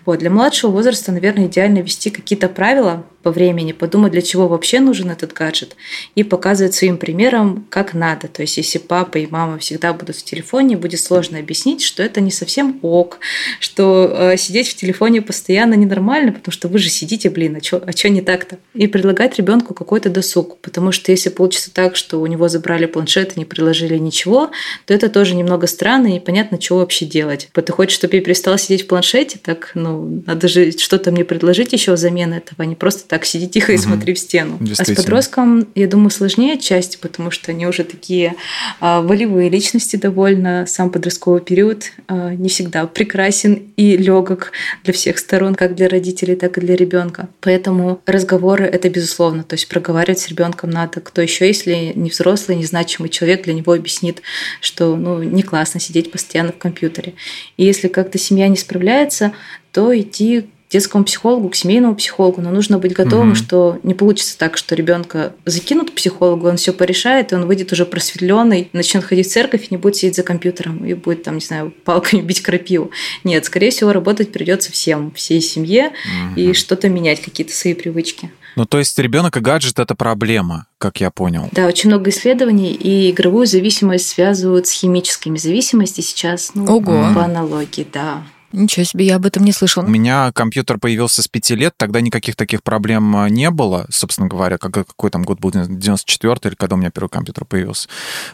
Вот, 0.05 0.19
для 0.19 0.29
младшего 0.29 0.71
возраста, 0.71 1.11
наверное, 1.11 1.47
идеально 1.47 1.79
вести 1.79 2.09
какие-то 2.09 2.49
правила 2.49 3.05
по 3.23 3.31
времени, 3.31 3.71
подумать, 3.71 4.11
для 4.11 4.21
чего 4.21 4.47
вообще 4.47 4.79
нужен 4.79 5.11
этот 5.11 5.33
гаджет, 5.33 5.75
и 6.15 6.23
показывать 6.23 6.73
своим 6.73 6.97
примером, 6.97 7.65
как 7.69 7.93
надо. 7.93 8.27
То 8.27 8.41
есть, 8.41 8.57
если 8.57 8.79
папа 8.79 9.17
и 9.17 9.27
мама 9.27 9.59
всегда 9.59 9.93
будут 9.93 10.15
в 10.15 10.23
телефоне, 10.23 10.77
будет 10.77 10.99
сложно 10.99 11.39
объяснить, 11.39 11.83
что 11.83 12.03
это 12.03 12.21
не 12.21 12.31
совсем 12.31 12.79
ок, 12.81 13.19
что 13.59 14.11
э, 14.11 14.37
сидеть 14.37 14.69
в 14.69 14.75
телефоне 14.75 15.21
постоянно 15.21 15.75
ненормально, 15.75 16.31
потому 16.31 16.51
что 16.51 16.67
вы 16.67 16.79
же 16.79 16.89
сидите, 16.89 17.29
блин, 17.29 17.57
а 17.57 17.63
что 17.63 17.83
а 17.85 18.09
не 18.09 18.21
так-то? 18.21 18.57
И 18.73 18.87
предлагать 18.87 19.37
ребенку 19.37 19.73
какой-то 19.73 20.09
досуг, 20.09 20.57
потому 20.59 20.91
что 20.91 21.11
если 21.11 21.29
получится 21.29 21.71
так, 21.71 21.95
что 21.95 22.19
у 22.19 22.25
него 22.25 22.47
забрали 22.47 22.85
планшет 22.85 23.35
и 23.35 23.39
не 23.39 23.45
приложили 23.45 23.97
ничего, 23.97 24.51
то 24.85 24.93
это 24.93 25.09
тоже 25.09 25.35
немного 25.35 25.67
странно 25.67 26.07
и 26.07 26.13
непонятно, 26.13 26.59
что 26.59 26.77
вообще 26.77 27.05
делать. 27.05 27.49
Ты 27.53 27.71
хочешь, 27.71 27.95
чтобы 27.95 28.15
я 28.15 28.21
перестала 28.21 28.57
сидеть 28.57 28.83
в 28.83 28.87
планшете, 28.87 29.39
так, 29.41 29.60
ну, 29.75 30.23
надо 30.25 30.47
же 30.47 30.71
что-то 30.71 31.11
мне 31.11 31.23
предложить 31.23 31.73
еще 31.73 31.93
взамен 31.93 32.33
этого, 32.33 32.63
а 32.63 32.65
не 32.65 32.75
просто 32.75 33.07
так 33.07 33.25
сиди 33.25 33.47
тихо 33.47 33.73
и 33.73 33.75
Мгм. 33.75 33.83
смотри 33.83 34.13
в 34.13 34.19
стену. 34.19 34.59
А 34.77 34.85
с 34.85 34.93
подростком, 34.95 35.67
я 35.75 35.87
думаю, 35.87 36.09
сложнее 36.09 36.53
отчасти, 36.53 36.97
потому 36.99 37.31
что 37.31 37.51
они 37.51 37.67
уже 37.67 37.83
такие 37.83 38.35
а, 38.79 39.01
волевые 39.01 39.49
личности 39.49 39.95
довольно. 39.95 40.65
Сам 40.67 40.89
подростковый 40.89 41.41
период 41.41 41.91
а, 42.07 42.33
не 42.33 42.49
всегда 42.49 42.85
прекрасен 42.87 43.71
и 43.77 43.97
легок 43.97 44.51
для 44.83 44.93
всех 44.93 45.17
сторон, 45.17 45.55
как 45.55 45.75
для 45.75 45.87
родителей, 45.89 46.35
так 46.35 46.57
и 46.57 46.61
для 46.61 46.75
ребенка. 46.75 47.29
Поэтому 47.41 48.01
разговоры 48.05 48.65
это 48.65 48.89
безусловно. 48.89 49.43
То 49.43 49.55
есть 49.55 49.67
проговаривать 49.67 50.19
с 50.19 50.27
ребенком 50.27 50.69
надо. 50.69 51.01
Кто 51.01 51.21
еще, 51.21 51.47
если 51.47 51.93
не 51.95 52.09
взрослый, 52.09 52.57
незначимый 52.57 53.09
человек, 53.09 53.43
для 53.43 53.53
него 53.53 53.73
объяснит, 53.73 54.21
что 54.61 54.95
ну, 54.95 55.21
не 55.23 55.43
классно 55.43 55.79
сидеть 55.79 56.11
постоянно 56.11 56.51
в 56.51 56.57
компьютере. 56.57 57.13
И 57.57 57.65
если 57.65 57.87
как-то 57.87 58.17
семья 58.17 58.47
не 58.47 58.57
справляется, 58.57 59.33
то 59.71 59.97
идти 59.97 60.41
к 60.41 60.45
детскому 60.71 61.03
психологу, 61.03 61.49
к 61.49 61.55
семейному 61.55 61.95
психологу, 61.95 62.39
но 62.41 62.49
нужно 62.49 62.77
быть 62.79 62.93
готовым, 62.93 63.27
Мгм. 63.29 63.35
что 63.35 63.77
не 63.83 63.93
получится 63.93 64.37
так, 64.37 64.55
что 64.55 64.73
ребенка 64.73 65.33
закинут 65.45 65.91
к 65.91 65.95
психологу, 65.95 66.47
он 66.47 66.55
все 66.55 66.71
порешает, 66.71 67.31
и 67.31 67.35
он 67.35 67.45
выйдет 67.45 67.73
уже 67.73 67.85
просветленный, 67.85 68.69
начнет 68.71 69.03
ходить 69.03 69.27
в 69.27 69.31
церковь 69.31 69.63
и 69.63 69.67
не 69.71 69.77
будет 69.77 69.97
сидеть 69.97 70.15
за 70.15 70.23
компьютером 70.23 70.85
и 70.85 70.93
будет 70.93 71.23
там, 71.23 71.35
не 71.35 71.41
знаю, 71.41 71.71
палками 71.83 72.21
бить 72.21 72.41
крапиву. 72.41 72.91
Нет, 73.25 73.43
скорее 73.43 73.71
всего, 73.71 73.91
работать 73.91 74.31
придется 74.31 74.71
всем, 74.71 75.11
всей 75.11 75.41
семье 75.41 75.91
и 76.37 76.45
Мгм. 76.45 76.53
что-то 76.53 76.87
менять, 76.87 77.21
какие-то 77.21 77.53
свои 77.53 77.73
привычки. 77.73 78.31
Ну, 78.55 78.65
то 78.65 78.79
есть 78.79 78.97
ребенок 78.99 79.35
и 79.37 79.39
гаджет 79.41 79.79
это 79.79 79.95
проблема, 79.95 80.67
как 80.77 80.99
я 81.01 81.09
понял. 81.11 81.47
Да, 81.53 81.67
очень 81.67 81.89
много 81.89 82.09
исследований, 82.09 82.73
и 82.73 83.11
игровую 83.11 83.45
зависимость 83.45 84.07
связывают 84.09 84.67
с 84.67 84.71
химическими 84.71 85.37
зависимостями 85.37 86.03
сейчас, 86.05 86.51
ну, 86.53 86.65
Ого. 86.65 87.13
по 87.13 87.23
аналогии, 87.23 87.87
да. 87.91 88.23
Ничего 88.51 88.83
себе, 88.83 89.05
я 89.05 89.15
об 89.15 89.25
этом 89.25 89.43
не 89.43 89.51
слышал. 89.51 89.83
У 89.83 89.87
меня 89.87 90.31
компьютер 90.33 90.77
появился 90.77 91.21
с 91.21 91.27
пяти 91.27 91.55
лет, 91.55 91.73
тогда 91.77 92.01
никаких 92.01 92.35
таких 92.35 92.63
проблем 92.63 93.15
а, 93.15 93.29
не 93.29 93.49
было, 93.49 93.85
собственно 93.89 94.27
говоря, 94.27 94.57
как, 94.57 94.71
какой 94.73 95.09
там 95.09 95.23
год 95.23 95.39
был, 95.39 95.51
94 95.51 96.35
или 96.43 96.55
когда 96.55 96.75
у 96.75 96.79
меня 96.79 96.91
первый 96.91 97.09
компьютер 97.09 97.45
появился. 97.45 97.87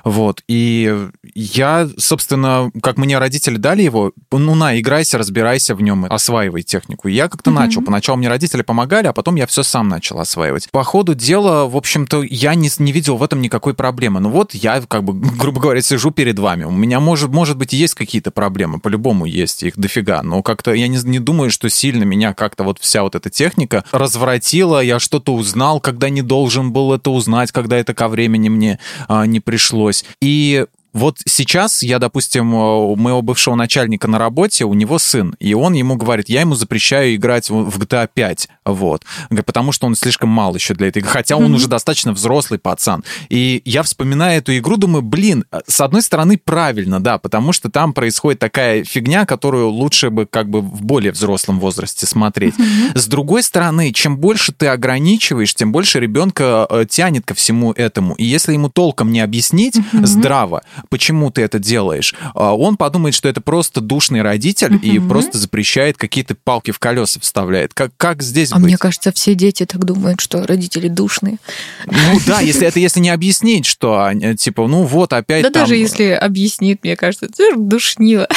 Вот, 0.04 0.42
и 0.48 1.08
я, 1.36 1.88
собственно, 1.98 2.72
как 2.82 2.98
мне 2.98 3.18
родители 3.18 3.58
дали 3.58 3.84
его, 3.84 4.14
ну 4.32 4.56
на, 4.56 4.80
играйся, 4.80 5.18
разбирайся 5.18 5.76
в 5.76 5.82
нем, 5.82 6.06
осваивай 6.06 6.64
технику. 6.64 7.08
И 7.08 7.14
я 7.14 7.28
как-то 7.30 7.52
Мгм. 7.52 7.60
начал. 7.60 7.82
Поначалу 7.82 8.18
мне 8.18 8.30
родители 8.30 8.62
помогали, 8.62 9.08
а 9.08 9.14
потом 9.14 9.36
я 9.36 9.46
все 9.48 9.64
сам 9.64 9.88
начал 9.88 10.20
осваивать. 10.20 10.70
По 10.72 10.84
ходу 10.84 11.14
дела, 11.14 11.66
в 11.68 11.76
общем-то, 11.76 12.24
я 12.24 12.56
не, 12.56 12.70
не 12.80 12.92
видел 12.92 13.18
в 13.18 13.24
этом 13.24 13.42
никакой 13.42 13.74
проблемы. 13.74 14.20
Ну 14.20 14.30
вот 14.30 14.54
я, 14.54 14.82
как 14.82 15.04
бы, 15.04 15.14
грубо 15.38 15.62
говоря, 15.62 15.82
сижу 15.82 16.12
перед 16.12 16.40
вами. 16.40 16.64
У 16.64 16.72
меня, 16.72 17.00
может, 17.00 17.30
может 17.30 17.58
быть, 17.58 17.74
есть 17.74 17.94
какие-то 17.94 18.32
проблемы, 18.32 18.80
по-любому 18.80 19.26
есть, 19.26 19.64
их 19.64 19.78
дофига. 19.78 20.07
Но 20.24 20.42
как-то 20.44 20.74
я 20.74 20.88
не, 20.88 20.98
не 21.04 21.20
думаю, 21.20 21.50
что 21.52 21.70
сильно 21.70 22.04
меня 22.04 22.34
как-то 22.34 22.64
вот 22.64 22.80
вся 22.80 23.04
вот 23.04 23.16
эта 23.16 23.30
техника 23.30 23.84
развратила, 23.92 24.82
я 24.82 25.00
что-то 25.00 25.34
узнал, 25.34 25.80
когда 25.80 26.10
не 26.10 26.22
должен 26.22 26.72
был 26.72 26.94
это 26.94 27.12
узнать, 27.12 27.52
когда 27.52 27.78
это 27.78 27.94
ко 27.94 28.08
времени 28.08 28.50
мне 28.50 28.80
а, 29.08 29.26
не 29.26 29.40
пришлось. 29.40 30.06
И 30.22 30.66
вот 30.98 31.20
сейчас 31.26 31.84
я, 31.84 32.00
допустим, 32.00 32.54
у 32.54 32.96
моего 32.96 33.22
бывшего 33.22 33.56
начальника 33.56 34.08
на 34.08 34.18
работе, 34.18 34.66
у 34.66 34.74
него 34.74 35.00
сын, 35.00 35.36
и 35.40 35.54
он 35.54 35.74
ему 35.74 35.96
говорит, 35.96 36.28
я 36.30 36.42
ему 36.42 36.56
запрещаю 36.56 37.16
играть 37.16 37.50
в 37.50 37.80
GTA 37.80 38.10
5, 38.12 38.50
вот, 38.66 39.04
потому 39.46 39.72
что 39.72 39.86
он 39.88 39.96
слишком 39.96 40.30
мал 40.30 40.56
еще 40.56 40.74
для 40.74 40.88
этой 40.88 41.00
игры, 41.00 41.12
хотя 41.12 41.38
он 41.38 41.54
уже 41.54 41.68
достаточно 41.68 42.14
взрослый 42.14 42.60
пацан. 42.60 43.04
И 43.30 43.62
я 43.64 43.84
вспоминаю 43.84 44.40
эту 44.40 44.58
игру, 44.58 44.78
думаю, 44.78 45.04
блин, 45.04 45.46
с 45.68 45.82
одной 45.82 46.02
стороны 46.02 46.40
правильно, 46.44 47.00
да, 47.00 47.18
потому 47.18 47.54
что 47.54 47.70
там 47.70 47.94
происходит 47.94 48.40
такая 48.40 48.84
фигня, 48.84 49.26
которую 49.26 49.70
лучше 49.70 50.10
бы 50.10 50.26
как 50.26 50.50
бы 50.50 50.62
в 50.62 50.82
более 50.84 51.12
взрослом 51.12 51.60
возрасте 51.60 52.06
смотреть. 52.06 52.56
С 52.96 53.08
другой 53.08 53.44
стороны, 53.44 53.94
чем 53.94 54.18
больше 54.18 54.52
ты 54.52 54.68
ограничиваешь, 54.68 55.54
тем 55.54 55.72
больше 55.72 56.00
ребенка 56.00 56.66
э, 56.70 56.86
тянет 56.90 57.26
ко 57.26 57.34
всему 57.34 57.72
этому. 57.72 58.16
И 58.16 58.26
если 58.26 58.54
ему 58.54 58.70
толком 58.70 59.12
не 59.12 59.20
объяснить 59.20 59.76
здраво, 59.94 60.64
почему 60.90 61.32
ты 61.32 61.42
это 61.42 61.60
делаешь, 61.60 62.16
а, 62.34 62.56
он 62.56 62.78
подумает, 62.78 63.16
что 63.16 63.30
это 63.30 63.42
просто 63.42 63.82
душный 63.82 64.22
родитель 64.22 64.80
и 64.82 65.00
просто 65.00 65.38
запрещает 65.38 65.98
какие-то 65.98 66.36
палки 66.36 66.72
в 66.72 66.80
колеса 66.80 67.20
вставляет. 67.20 67.74
Как, 67.74 67.92
как 67.98 68.22
здесь 68.22 68.52
А 68.52 68.56
быть? 68.56 68.66
мне 68.66 68.78
кажется, 68.78 69.12
все 69.12 69.36
дети 69.36 69.66
так 69.66 69.84
думают, 69.84 70.22
что 70.22 70.46
родители 70.46 70.88
душные. 70.88 71.38
Ну 71.86 72.20
да, 72.26 72.40
если 72.42 72.68
это 72.68 72.80
если 72.80 73.00
не 73.00 73.10
объяснить, 73.10 73.66
что 73.66 74.12
типа, 74.38 74.68
ну 74.68 74.84
вот 74.84 75.14
опять 75.14 75.44
Да 75.44 75.50
там... 75.50 75.64
даже 75.64 75.76
если 75.76 76.06
объяснит, 76.06 76.84
мне 76.84 76.96
кажется, 76.96 77.26
это 77.26 77.58
душнило. 77.58 78.28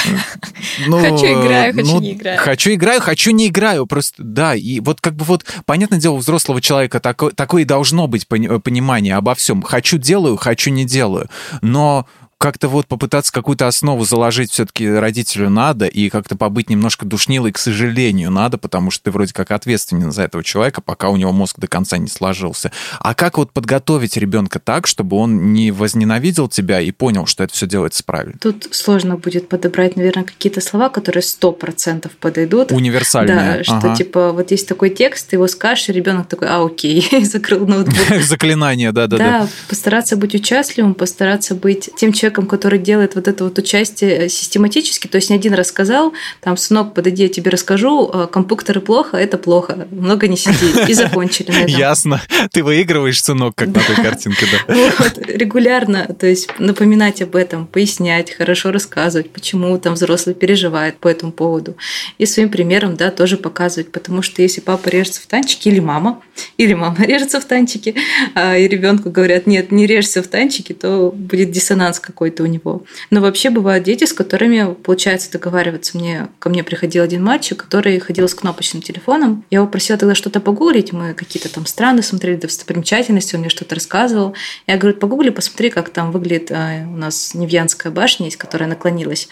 Ну, 0.87 0.99
хочу 0.99 1.27
играю, 1.27 1.75
хочу 1.75 1.87
ну, 1.87 2.01
не 2.01 2.13
играю. 2.13 2.39
Хочу 2.39 2.73
играю, 2.73 3.01
хочу 3.01 3.31
не 3.31 3.49
играю. 3.49 3.87
Просто, 3.87 4.23
да, 4.23 4.55
и 4.55 4.81
вот 4.81 5.01
как 5.01 5.15
бы 5.15 5.25
вот, 5.25 5.45
понятное 5.65 5.99
дело, 5.99 6.15
у 6.15 6.19
взрослого 6.19 6.61
человека 6.61 7.01
такое, 7.01 7.31
такое 7.33 7.63
и 7.63 7.65
должно 7.65 8.07
быть 8.07 8.27
понимание 8.27 9.15
обо 9.15 9.35
всем. 9.35 9.63
Хочу 9.63 9.99
делаю, 9.99 10.37
хочу 10.37 10.71
не 10.71 10.85
делаю. 10.85 11.29
Но 11.63 12.07
как-то 12.41 12.69
вот 12.69 12.87
попытаться 12.87 13.31
какую-то 13.33 13.69
основу 13.69 14.07
заложить 14.07 14.51
все-таки 14.51 14.89
родителю 14.89 15.51
надо, 15.51 15.85
и 15.85 16.09
как-то 16.09 16.37
побыть 16.37 16.71
немножко 16.71 17.05
душнилой, 17.05 17.53
к 17.53 17.59
сожалению, 17.59 18.31
надо, 18.31 18.57
потому 18.57 18.91
что 18.91 19.05
ты 19.05 19.11
вроде 19.11 19.35
как 19.35 19.51
ответственен 19.51 20.11
за 20.11 20.23
этого 20.23 20.43
человека, 20.43 20.81
пока 20.81 21.11
у 21.11 21.17
него 21.17 21.33
мозг 21.33 21.59
до 21.59 21.69
конца 21.69 21.99
не 21.99 22.09
сложился. 22.09 22.73
А 22.99 23.15
как 23.15 23.37
вот 23.37 23.53
подготовить 23.53 24.17
ребенка 24.17 24.59
так, 24.59 24.87
чтобы 24.87 25.19
он 25.19 25.53
не 25.53 25.71
возненавидел 25.71 26.49
тебя 26.49 26.81
и 26.81 26.91
понял, 26.93 27.27
что 27.27 27.45
это 27.45 27.53
все 27.53 27.67
делается 27.67 28.03
правильно? 28.05 28.39
Тут 28.41 28.69
сложно 28.71 29.19
будет 29.19 29.51
подобрать, 29.51 29.97
наверное, 29.97 30.25
какие-то 30.25 30.63
слова, 30.63 30.89
которые 30.89 31.23
сто 31.23 31.53
процентов 31.53 32.13
подойдут. 32.13 32.73
Универсальные. 32.73 33.59
Да, 33.59 33.65
что 33.65 33.77
ага. 33.77 33.97
типа 33.97 34.33
вот 34.33 34.51
есть 34.51 34.67
такой 34.67 34.89
текст, 34.89 35.29
ты 35.29 35.37
его 35.37 35.47
скажешь, 35.47 35.91
и 35.91 35.93
ребенок 35.93 36.27
такой, 36.27 36.49
а 36.49 36.65
окей, 36.65 37.07
закрыл 37.25 37.67
ноутбук. 37.67 38.23
Заклинание, 38.23 38.93
да, 38.93 39.07
да, 39.09 39.19
да. 39.19 39.41
Да, 39.41 39.49
постараться 39.69 40.17
быть 40.17 40.35
участливым, 40.35 40.95
постараться 40.95 41.55
быть 41.55 41.91
тем 41.97 42.15
человеком, 42.15 42.30
человеком, 42.31 42.47
который 42.47 42.79
делает 42.79 43.15
вот 43.15 43.29
это 43.29 43.45
вот 43.45 43.59
участие 43.59 44.29
систематически, 44.29 45.09
то 45.09 45.17
есть 45.17 45.31
не 45.31 45.37
один 45.37 45.55
раз 45.55 45.69
сказал, 45.69 46.13
там, 46.41 46.57
сынок, 46.57 46.95
подойди, 46.95 47.25
я 47.25 47.29
тебе 47.29 47.51
расскажу, 47.51 48.11
а, 48.13 48.27
компьютеры 48.27 48.81
плохо, 48.81 49.17
это 49.17 49.37
плохо, 49.39 49.89
много 49.91 50.29
не 50.29 50.37
сиди, 50.37 50.91
и 50.91 50.95
закончили 50.95 51.51
на 51.51 51.59
этом. 51.65 51.67
Ясно. 51.67 52.21
Ты 52.53 52.63
выигрываешь, 52.63 53.23
сынок, 53.23 53.55
как 53.57 53.69
на 53.69 53.81
той 53.81 53.97
картинке, 53.97 54.47
да. 54.53 54.75
Вот, 54.75 55.19
регулярно, 55.27 56.07
то 56.19 56.27
есть 56.27 56.49
напоминать 56.59 57.23
об 57.23 57.35
этом, 57.35 57.67
пояснять, 57.67 58.33
хорошо 58.33 58.71
рассказывать, 58.71 59.31
почему 59.31 59.77
там 59.79 59.95
взрослый 59.95 60.35
переживает 60.35 60.97
по 60.99 61.09
этому 61.09 61.33
поводу. 61.33 61.77
И 62.19 62.27
своим 62.27 62.49
примером, 62.49 62.97
да, 62.97 63.11
тоже 63.11 63.37
показывать, 63.37 63.91
потому 63.93 64.23
что 64.23 64.43
если 64.43 64.61
папа 64.61 64.89
режется 64.89 65.21
в 65.21 65.27
танчике, 65.27 65.71
или 65.71 65.81
мама, 65.81 66.23
или 66.59 66.75
мама 66.75 66.97
режется 67.07 67.41
в 67.41 67.45
танчике, 67.45 67.95
а, 68.35 68.57
и 68.57 68.69
ребенку 68.69 69.11
говорят, 69.11 69.47
нет, 69.47 69.73
не 69.73 69.87
режься 69.87 70.23
в 70.23 70.29
танчике, 70.29 70.75
то 70.75 71.11
будет 71.15 71.51
диссонанс 71.51 71.99
какой 71.99 72.20
какой-то 72.21 72.43
у 72.43 72.47
него. 72.47 72.83
Но 73.09 73.23
вообще 73.23 73.49
бывают 73.49 73.83
дети, 73.85 74.05
с 74.05 74.13
которыми 74.13 74.75
получается 74.75 75.33
договариваться. 75.33 75.97
Мне, 75.97 76.29
ко 76.39 76.51
мне 76.51 76.63
приходил 76.63 77.03
один 77.03 77.25
мальчик, 77.25 77.57
который 77.65 77.99
ходил 77.99 78.29
с 78.29 78.35
кнопочным 78.35 78.83
телефоном. 78.83 79.43
Я 79.49 79.61
его 79.61 79.67
просила 79.67 79.99
тогда 79.99 80.15
что-то 80.15 80.39
погуглить. 80.41 80.93
Мы 80.93 81.15
какие-то 81.15 81.51
там 81.51 81.65
страны 81.65 82.03
смотрели, 82.03 82.37
достопримечательности, 82.37 83.37
он 83.37 83.41
мне 83.41 83.49
что-то 83.49 83.75
рассказывал. 83.75 84.35
Я 84.67 84.77
говорю, 84.77 84.99
погугли, 84.99 85.31
посмотри, 85.31 85.71
как 85.71 85.89
там 85.89 86.13
выглядит 86.13 86.53
а, 86.53 86.85
у 86.87 86.97
нас 86.99 87.33
Невьянская 87.35 87.91
башня, 87.91 88.27
есть, 88.27 88.37
которая 88.37 88.69
наклонилась. 88.69 89.31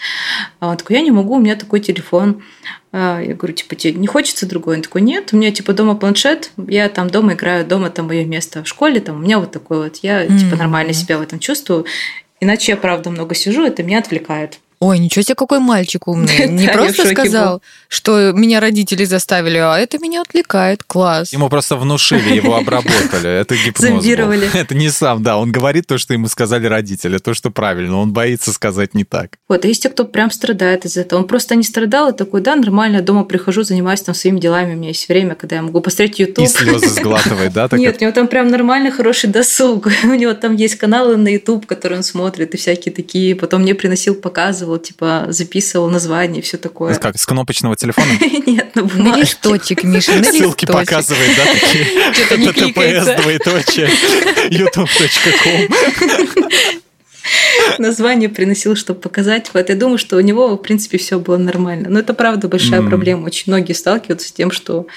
А 0.59 0.69
он 0.69 0.77
такой, 0.77 0.95
я 0.95 1.03
не 1.03 1.11
могу, 1.11 1.35
у 1.35 1.39
меня 1.39 1.55
такой 1.55 1.81
телефон. 1.81 2.41
А, 2.91 3.21
я 3.21 3.35
говорю, 3.35 3.53
типа, 3.53 3.75
тебе 3.75 3.93
не 3.93 4.07
хочется 4.07 4.47
другой? 4.47 4.77
Он 4.77 4.81
такой, 4.81 5.01
нет, 5.01 5.29
у 5.31 5.37
меня, 5.37 5.51
типа, 5.51 5.73
дома 5.73 5.95
планшет, 5.95 6.51
я 6.57 6.89
там 6.89 7.07
дома 7.11 7.33
играю, 7.33 7.67
дома 7.67 7.91
там 7.91 8.07
мое 8.07 8.25
место 8.25 8.63
в 8.63 8.67
школе, 8.67 8.99
там 8.99 9.17
у 9.17 9.19
меня 9.19 9.37
вот 9.37 9.51
такой 9.51 9.83
вот, 9.83 9.97
я, 9.97 10.25
mm-hmm. 10.25 10.39
типа, 10.39 10.55
нормально 10.55 10.93
себя 10.93 11.19
в 11.19 11.21
этом 11.21 11.37
чувствую. 11.37 11.85
Иначе 12.39 12.71
я, 12.73 12.77
правда, 12.77 13.09
много 13.09 13.35
сижу, 13.35 13.65
это 13.65 13.83
меня 13.83 13.99
отвлекает. 13.99 14.59
Ой, 14.81 14.97
ничего 14.97 15.23
себе, 15.23 15.35
какой 15.35 15.59
мальчик 15.59 16.07
умный. 16.07 16.47
Не 16.49 16.69
просто 16.69 17.05
сказал, 17.09 17.61
что 17.89 18.31
меня 18.31 18.61
родители 18.61 19.03
заставили, 19.03 19.57
а 19.57 19.77
это 19.77 19.97
меня 19.97 20.21
отвлекает. 20.21 20.83
Класс. 20.83 21.33
Ему 21.33 21.49
просто 21.49 21.75
внушили, 21.75 22.33
его 22.33 22.55
обработали. 22.55 23.29
Это 23.29 23.55
гипноз 23.65 23.89
Зомбировали. 23.89 24.49
Это 24.53 24.75
не 24.75 24.89
сам, 24.89 25.21
да. 25.21 25.37
Он 25.37 25.51
говорит 25.51 25.87
то, 25.87 25.97
что 25.97 26.13
ему 26.13 26.29
сказали 26.29 26.65
родители, 26.65 27.17
то, 27.17 27.33
что 27.33 27.51
правильно. 27.51 27.97
Он 27.97 28.13
боится 28.13 28.53
сказать 28.53 28.93
не 28.93 29.03
так. 29.03 29.37
Вот, 29.49 29.65
а 29.65 29.67
есть 29.67 29.83
те, 29.83 29.89
кто 29.89 30.05
прям 30.05 30.31
страдает 30.31 30.85
из 30.85 30.95
этого. 30.95 31.19
Он 31.19 31.27
просто 31.27 31.55
не 31.55 31.63
страдал 31.63 32.09
и 32.09 32.15
такой, 32.15 32.39
да, 32.39 32.55
нормально, 32.55 33.01
дома 33.01 33.25
прихожу, 33.25 33.63
занимаюсь 33.63 34.01
там 34.01 34.15
своими 34.15 34.39
делами, 34.39 34.75
у 34.75 34.77
меня 34.77 34.89
есть 34.89 35.09
время, 35.09 35.35
когда 35.35 35.57
я 35.57 35.61
могу 35.61 35.81
посмотреть 35.81 36.19
YouTube. 36.19 36.45
И 36.45 36.47
слезы 36.47 36.87
сглатывает, 36.87 37.51
да? 37.51 37.67
Нет, 37.73 37.97
у 37.99 38.03
него 38.03 38.13
там 38.13 38.29
прям 38.29 38.47
нормальный, 38.47 38.91
хороший 38.91 39.29
досуг. 39.29 39.87
У 40.03 40.13
него 40.13 40.33
там 40.35 40.55
есть 40.55 40.75
каналы 40.75 41.17
на 41.17 41.27
YouTube, 41.27 41.65
которые 41.65 41.97
он 41.97 42.03
смотрит, 42.03 42.53
и 42.53 42.57
всякие 42.57 42.93
такие. 42.93 43.35
Потом 43.35 43.63
мне 43.63 43.75
приносил, 43.75 44.15
показывал 44.15 44.68
записывал, 44.69 44.77
типа 44.77 45.25
записывал 45.29 45.89
название 45.89 46.41
и 46.41 46.43
все 46.43 46.57
такое. 46.57 46.95
Как, 46.95 47.17
с 47.17 47.25
кнопочного 47.25 47.75
телефона? 47.75 48.07
Нет, 48.45 48.75
на 48.75 48.83
бумажке. 48.83 49.11
На 49.11 49.17
листочек, 49.17 49.83
Миша, 49.83 50.15
на 50.15 50.23
Ссылки 50.23 50.65
показывает, 50.65 51.31
да, 51.35 51.45
такие? 51.45 51.85
Что-то 52.13 52.37
не 52.37 52.51
кликается. 52.51 53.17
двоеточие, 53.21 53.87
youtube.com. 54.49 55.69
Название 57.77 58.29
приносил, 58.29 58.75
чтобы 58.75 58.99
показать. 58.99 59.51
Вот 59.53 59.69
я 59.69 59.75
думаю, 59.75 59.97
что 59.97 60.17
у 60.17 60.21
него, 60.21 60.55
в 60.55 60.57
принципе, 60.57 60.97
все 60.97 61.19
было 61.19 61.37
нормально. 61.37 61.89
Но 61.89 61.99
это 61.99 62.13
правда 62.13 62.47
большая 62.47 62.81
проблема. 62.81 63.25
Очень 63.25 63.53
многие 63.53 63.73
сталкиваются 63.73 64.27
с 64.27 64.31
тем, 64.31 64.51
что 64.51 64.87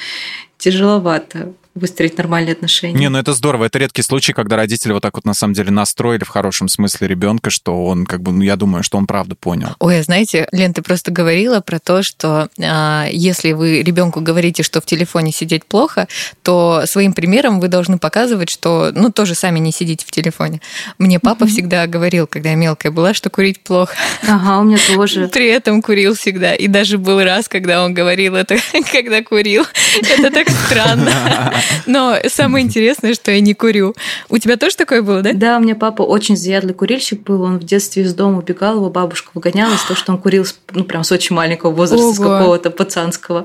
тяжеловато 0.59 1.53
выстроить 1.75 2.18
нормальные 2.18 2.53
отношения. 2.53 2.99
Не, 2.99 3.09
ну 3.09 3.18
это 3.18 3.33
здорово. 3.33 3.64
Это 3.64 3.79
редкий 3.79 4.03
случай, 4.03 4.33
когда 4.33 4.57
родители 4.57 4.93
вот 4.93 5.03
так 5.03 5.14
вот 5.14 5.25
на 5.25 5.35
самом 5.35 5.55
деле 5.55 5.70
настроили 5.70 6.25
в 6.25 6.29
хорошем 6.29 6.68
смысле 6.68 7.09
ребенка, 7.09 7.51
что 7.51 7.85
он 7.87 8.05
как 8.05 8.23
бы, 8.23 8.33
ну 8.33 8.43
я 8.43 8.57
думаю, 8.57 8.83
что 8.83 8.99
он 8.99 9.07
правда 9.07 9.35
понял. 9.35 9.75
Ой, 9.79 10.01
а 10.01 10.03
знаете, 10.03 10.49
Лен, 10.53 10.75
ты 10.75 10.83
просто 10.83 11.11
говорила 11.11 11.61
про 11.61 11.79
то, 11.79 12.03
что 12.03 12.49
а, 12.61 13.07
если 13.11 13.53
вы 13.53 13.83
ребенку 13.83 14.20
говорите, 14.20 14.62
что 14.62 14.81
в 14.81 14.87
телефоне 14.87 15.33
сидеть 15.33 15.64
плохо, 15.64 16.09
то 16.43 16.83
своим 16.87 17.14
примером 17.14 17.59
вы 17.61 17.68
должны 17.68 17.99
показывать, 17.99 18.51
что, 18.51 18.91
ну 18.95 19.11
тоже 19.11 19.35
сами 19.35 19.59
не 19.59 19.73
сидите 19.73 20.05
в 20.07 20.11
телефоне. 20.11 20.61
Мне 20.99 21.20
папа 21.20 21.45
mm-hmm. 21.45 21.49
всегда 21.49 21.87
говорил, 21.87 22.27
когда 22.27 22.51
я 22.51 22.57
мелкая 22.57 22.93
была, 22.93 23.14
что 23.14 23.31
курить 23.31 23.61
плохо. 23.61 23.95
Ага, 24.29 24.59
у 24.59 24.64
меня 24.64 24.79
тоже. 24.95 25.29
При 25.33 25.49
этом 25.49 25.81
курил 25.81 26.14
всегда. 26.14 26.55
И 26.55 26.68
даже 26.68 26.99
был 26.99 27.23
раз, 27.23 27.49
когда 27.49 27.83
он 27.85 27.95
говорил 27.95 28.37
это, 28.37 28.57
когда 28.93 29.23
курил. 29.23 29.64
Это 30.01 30.31
так 30.31 30.49
странно. 30.51 31.53
Но 31.87 32.17
самое 32.29 32.65
интересное, 32.65 33.15
что 33.15 33.31
я 33.31 33.41
не 33.41 33.55
курю. 33.55 33.95
У 34.29 34.39
тебя 34.39 34.57
тоже 34.57 34.77
такое 34.77 35.03
было, 35.03 35.23
да? 35.23 35.33
Да, 35.33 35.59
у 35.59 35.61
меня 35.61 35.75
папа 35.75 36.03
очень 36.03 36.37
заядлый 36.37 36.75
курильщик 36.75 37.23
был. 37.23 37.43
Он 37.43 37.59
в 37.59 37.65
детстве 37.65 38.03
из 38.03 38.15
дома 38.15 38.39
убегал, 38.39 38.77
его 38.77 38.91
бабушка 38.91 39.31
выгоняла 39.35 39.77
за 39.77 39.89
то, 39.89 39.95
что 39.95 40.13
он 40.13 40.19
курил, 40.19 40.47
ну, 40.73 40.85
прям 40.85 41.05
с 41.05 41.13
очень 41.13 41.35
маленького 41.35 41.71
возраста, 41.71 42.07
Ого. 42.07 42.15
с 42.15 42.19
какого-то 42.19 42.71
пацанского. 42.71 43.45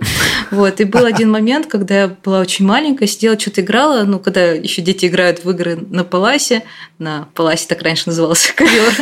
Вот. 0.52 0.80
И 0.80 0.84
был 0.84 1.06
один 1.06 1.32
момент, 1.32 1.68
когда 1.68 2.02
я 2.02 2.16
была 2.24 2.40
очень 2.40 2.66
маленькая, 2.66 3.08
сидела, 3.08 3.40
что-то 3.40 3.62
играла, 3.62 4.04
ну, 4.04 4.20
когда 4.20 4.52
еще 4.52 4.82
дети 4.82 5.06
играют 5.06 5.44
в 5.44 5.50
игры 5.50 5.78
на 5.90 6.04
Паласе, 6.04 6.64
на 7.00 7.28
Паласе 7.34 7.68
так 7.68 7.82
раньше 7.82 8.04
назывался 8.08 8.54
ковер. 8.54 8.94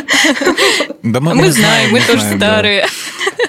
Да 1.02 1.20
мы, 1.20 1.34
мы 1.34 1.52
знаем, 1.52 1.92
мы 1.92 2.00
тоже 2.00 2.22
старые. 2.36 2.86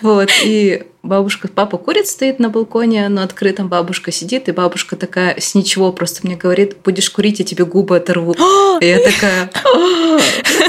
Вот, 0.01 0.29
и 0.43 0.83
бабушка, 1.07 1.47
папа 1.47 1.77
курит, 1.77 2.07
стоит 2.07 2.39
на 2.39 2.49
балконе, 2.49 3.07
на 3.09 3.23
открытом 3.23 3.67
бабушка 3.67 4.11
сидит, 4.11 4.49
и 4.49 4.51
бабушка 4.51 4.95
такая 4.95 5.39
с 5.39 5.55
ничего 5.55 5.91
просто 5.91 6.21
мне 6.23 6.35
говорит, 6.35 6.77
будешь 6.83 7.09
курить, 7.09 7.39
я 7.39 7.45
тебе 7.45 7.65
губы 7.65 7.97
оторву. 7.97 8.33
и 8.81 8.85
я 8.85 8.99
такая, 8.99 9.49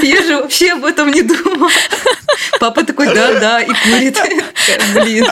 я 0.01 0.23
же 0.23 0.41
вообще 0.41 0.71
об 0.73 0.85
этом 0.85 1.11
не 1.11 1.21
думала. 1.21 1.69
Папа 2.59 2.83
такой, 2.83 3.13
да, 3.13 3.39
да, 3.39 3.61
и 3.61 3.67
курит. 3.67 4.19
Блин. 4.95 5.27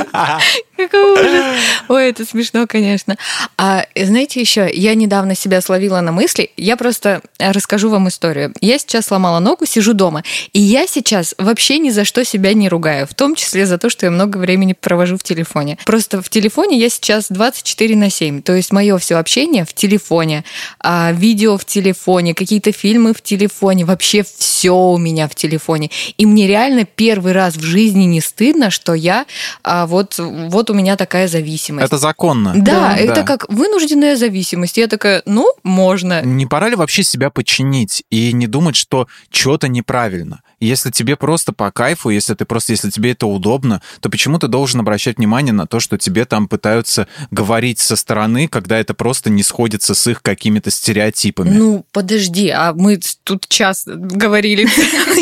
Какой 0.77 1.13
ужас. 1.13 1.43
Ой, 1.89 2.09
это 2.09 2.23
смешно, 2.23 2.67
конечно. 2.67 3.17
А 3.57 3.85
знаете 3.95 4.39
еще, 4.39 4.69
я 4.71 4.93
недавно 4.93 5.35
себя 5.35 5.59
словила 5.61 5.99
на 6.01 6.11
мысли, 6.11 6.51
я 6.55 6.77
просто 6.77 7.21
расскажу 7.39 7.89
вам 7.89 8.07
историю. 8.09 8.53
Я 8.61 8.77
сейчас 8.77 9.07
сломала 9.07 9.39
ногу, 9.39 9.65
сижу 9.65 9.93
дома, 9.93 10.23
и 10.53 10.59
я 10.59 10.85
сейчас 10.85 11.33
вообще 11.39 11.79
ни 11.79 11.89
за 11.89 12.05
что 12.05 12.23
себя 12.23 12.53
не 12.53 12.69
ругаю, 12.69 13.07
в 13.07 13.15
том 13.15 13.33
числе 13.35 13.65
за 13.65 13.77
то, 13.77 13.89
что 13.89 14.05
я 14.05 14.11
много 14.11 14.37
времени 14.37 14.73
провожу 14.79 15.17
в 15.17 15.23
телефоне. 15.23 15.77
Просто 15.85 16.21
в 16.21 16.29
телефоне 16.29 16.77
я 16.77 16.89
сейчас 16.89 17.27
24 17.29 17.95
на 17.95 18.09
7, 18.11 18.43
то 18.43 18.53
есть 18.53 18.71
мое 18.71 18.97
все 18.99 19.15
общение 19.15 19.65
в 19.65 19.73
телефоне, 19.73 20.43
а 20.79 21.11
видео 21.11 21.57
в 21.57 21.65
телефоне, 21.65 22.35
какие-то 22.35 22.71
фильмы 22.71 23.13
в 23.13 23.21
телефоне, 23.21 23.85
вообще 23.85 24.23
все 24.23 24.75
у 24.75 24.97
меня 24.97 25.27
в 25.27 25.35
телефоне. 25.35 25.89
И 26.17 26.25
мне 26.25 26.47
реально 26.47 26.85
первый 26.85 27.31
раз 27.31 27.55
в 27.55 27.63
жизни 27.63 28.03
не 28.03 28.21
стыдно, 28.21 28.69
что 28.69 28.93
я 28.93 29.25
а, 29.63 29.87
вот, 29.87 30.15
вот 30.17 30.66
вот 30.67 30.75
у 30.75 30.77
меня 30.77 30.95
такая 30.95 31.27
зависимость. 31.27 31.85
Это 31.85 31.97
законно. 31.97 32.53
Да, 32.55 32.89
да. 32.89 32.97
это 32.97 33.15
да. 33.15 33.23
как 33.23 33.49
вынужденная 33.49 34.15
зависимость. 34.15 34.77
Я 34.77 34.87
такая, 34.87 35.21
ну, 35.25 35.53
можно. 35.63 36.21
Не 36.23 36.45
пора 36.45 36.69
ли 36.69 36.75
вообще 36.75 37.03
себя 37.03 37.29
подчинить 37.29 38.03
и 38.09 38.33
не 38.33 38.47
думать, 38.47 38.75
что 38.75 39.07
что-то 39.29 39.67
неправильно? 39.67 40.41
если 40.59 40.89
тебе 40.89 41.15
просто 41.15 41.53
по 41.53 41.71
кайфу, 41.71 42.09
если 42.09 42.33
ты 42.33 42.45
просто, 42.45 42.71
если 42.71 42.89
тебе 42.89 43.11
это 43.11 43.27
удобно, 43.27 43.81
то 44.01 44.09
почему 44.09 44.39
ты 44.39 44.47
должен 44.47 44.79
обращать 44.79 45.17
внимание 45.17 45.53
на 45.53 45.67
то, 45.67 45.79
что 45.79 45.97
тебе 45.97 46.25
там 46.25 46.47
пытаются 46.47 47.07
говорить 47.31 47.79
со 47.79 47.95
стороны, 47.95 48.47
когда 48.47 48.79
это 48.79 48.93
просто 48.93 49.29
не 49.29 49.43
сходится 49.43 49.93
с 49.93 50.07
их 50.07 50.21
какими-то 50.21 50.71
стереотипами? 50.71 51.49
Ну, 51.49 51.85
подожди, 51.91 52.49
а 52.49 52.73
мы 52.73 52.99
тут 53.23 53.47
час 53.47 53.83
говорили, 53.85 54.67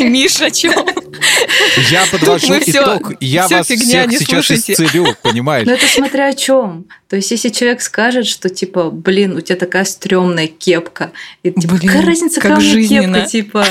Миша, 0.02 0.46
о 0.46 0.50
чем? 0.50 0.72
Я 1.90 2.04
подвожу 2.10 2.54
итог. 2.54 3.12
Я 3.20 3.48
вас 3.48 3.66
всех 3.66 3.80
сейчас 3.80 4.50
исцелю, 4.50 5.06
понимаешь? 5.22 5.66
Ну, 5.66 5.72
это 5.72 5.86
смотря 5.86 6.28
о 6.28 6.34
чем. 6.34 6.86
То 7.08 7.16
есть, 7.16 7.30
если 7.30 7.50
человек 7.50 7.80
скажет, 7.82 8.26
что 8.26 8.48
типа, 8.48 8.90
блин, 8.90 9.36
у 9.36 9.40
тебя 9.40 9.56
такая 9.56 9.84
стрёмная 9.84 10.48
кепка, 10.48 11.12
и 11.42 11.50
типа, 11.52 11.74
блин, 11.74 11.88
какая 11.88 12.06
разница, 12.06 12.40
какая 12.40 12.58
у 12.58 12.60
меня 12.60 13.02
кепка, 13.02 13.20
типа, 13.28 13.66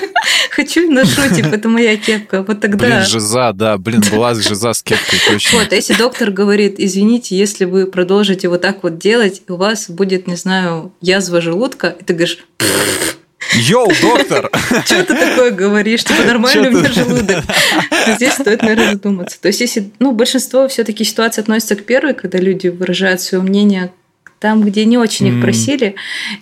хочу 0.50 0.86
и 0.86 0.88
ношу, 0.88 1.34
типа, 1.34 1.54
это 1.54 1.68
моя 1.68 1.96
кепка. 1.96 2.42
Вот 2.42 2.60
тогда... 2.60 2.86
Блин, 2.86 3.06
жиза, 3.06 3.52
да, 3.52 3.78
блин, 3.78 4.02
была 4.10 4.34
жиза 4.34 4.72
с 4.72 4.82
кепкой, 4.82 5.18
точно. 5.26 5.58
Вот, 5.58 5.72
а 5.72 5.76
если 5.76 5.94
доктор 5.94 6.30
говорит, 6.30 6.76
извините, 6.78 7.36
если 7.36 7.64
вы 7.64 7.86
продолжите 7.86 8.48
вот 8.48 8.60
так 8.60 8.82
вот 8.82 8.98
делать, 8.98 9.42
у 9.48 9.56
вас 9.56 9.88
будет, 9.88 10.26
не 10.26 10.36
знаю, 10.36 10.92
язва 11.00 11.40
желудка, 11.40 11.88
и 12.00 12.04
ты 12.04 12.14
говоришь, 12.14 12.38
Йоу, 13.54 13.90
доктор! 14.00 14.50
Что 14.84 15.04
ты 15.04 15.14
такое 15.14 15.50
говоришь? 15.50 16.04
Типа 16.04 16.22
нормальный 16.24 16.68
у 16.68 16.78
меня 16.78 16.90
желудок. 16.90 17.44
Здесь 18.16 18.34
стоит, 18.34 18.62
наверное, 18.62 18.92
задуматься. 18.92 19.40
То 19.40 19.48
есть, 19.48 19.60
если, 19.60 19.90
ну, 19.98 20.12
большинство 20.12 20.68
все-таки 20.68 21.04
ситуаций 21.04 21.42
относятся 21.42 21.76
к 21.76 21.84
первой, 21.84 22.14
когда 22.14 22.38
люди 22.38 22.68
выражают 22.68 23.20
свое 23.20 23.42
мнение 23.42 23.92
там, 24.40 24.62
где 24.62 24.86
не 24.86 24.96
очень 24.96 25.26
их 25.26 25.42
просили, 25.42 25.94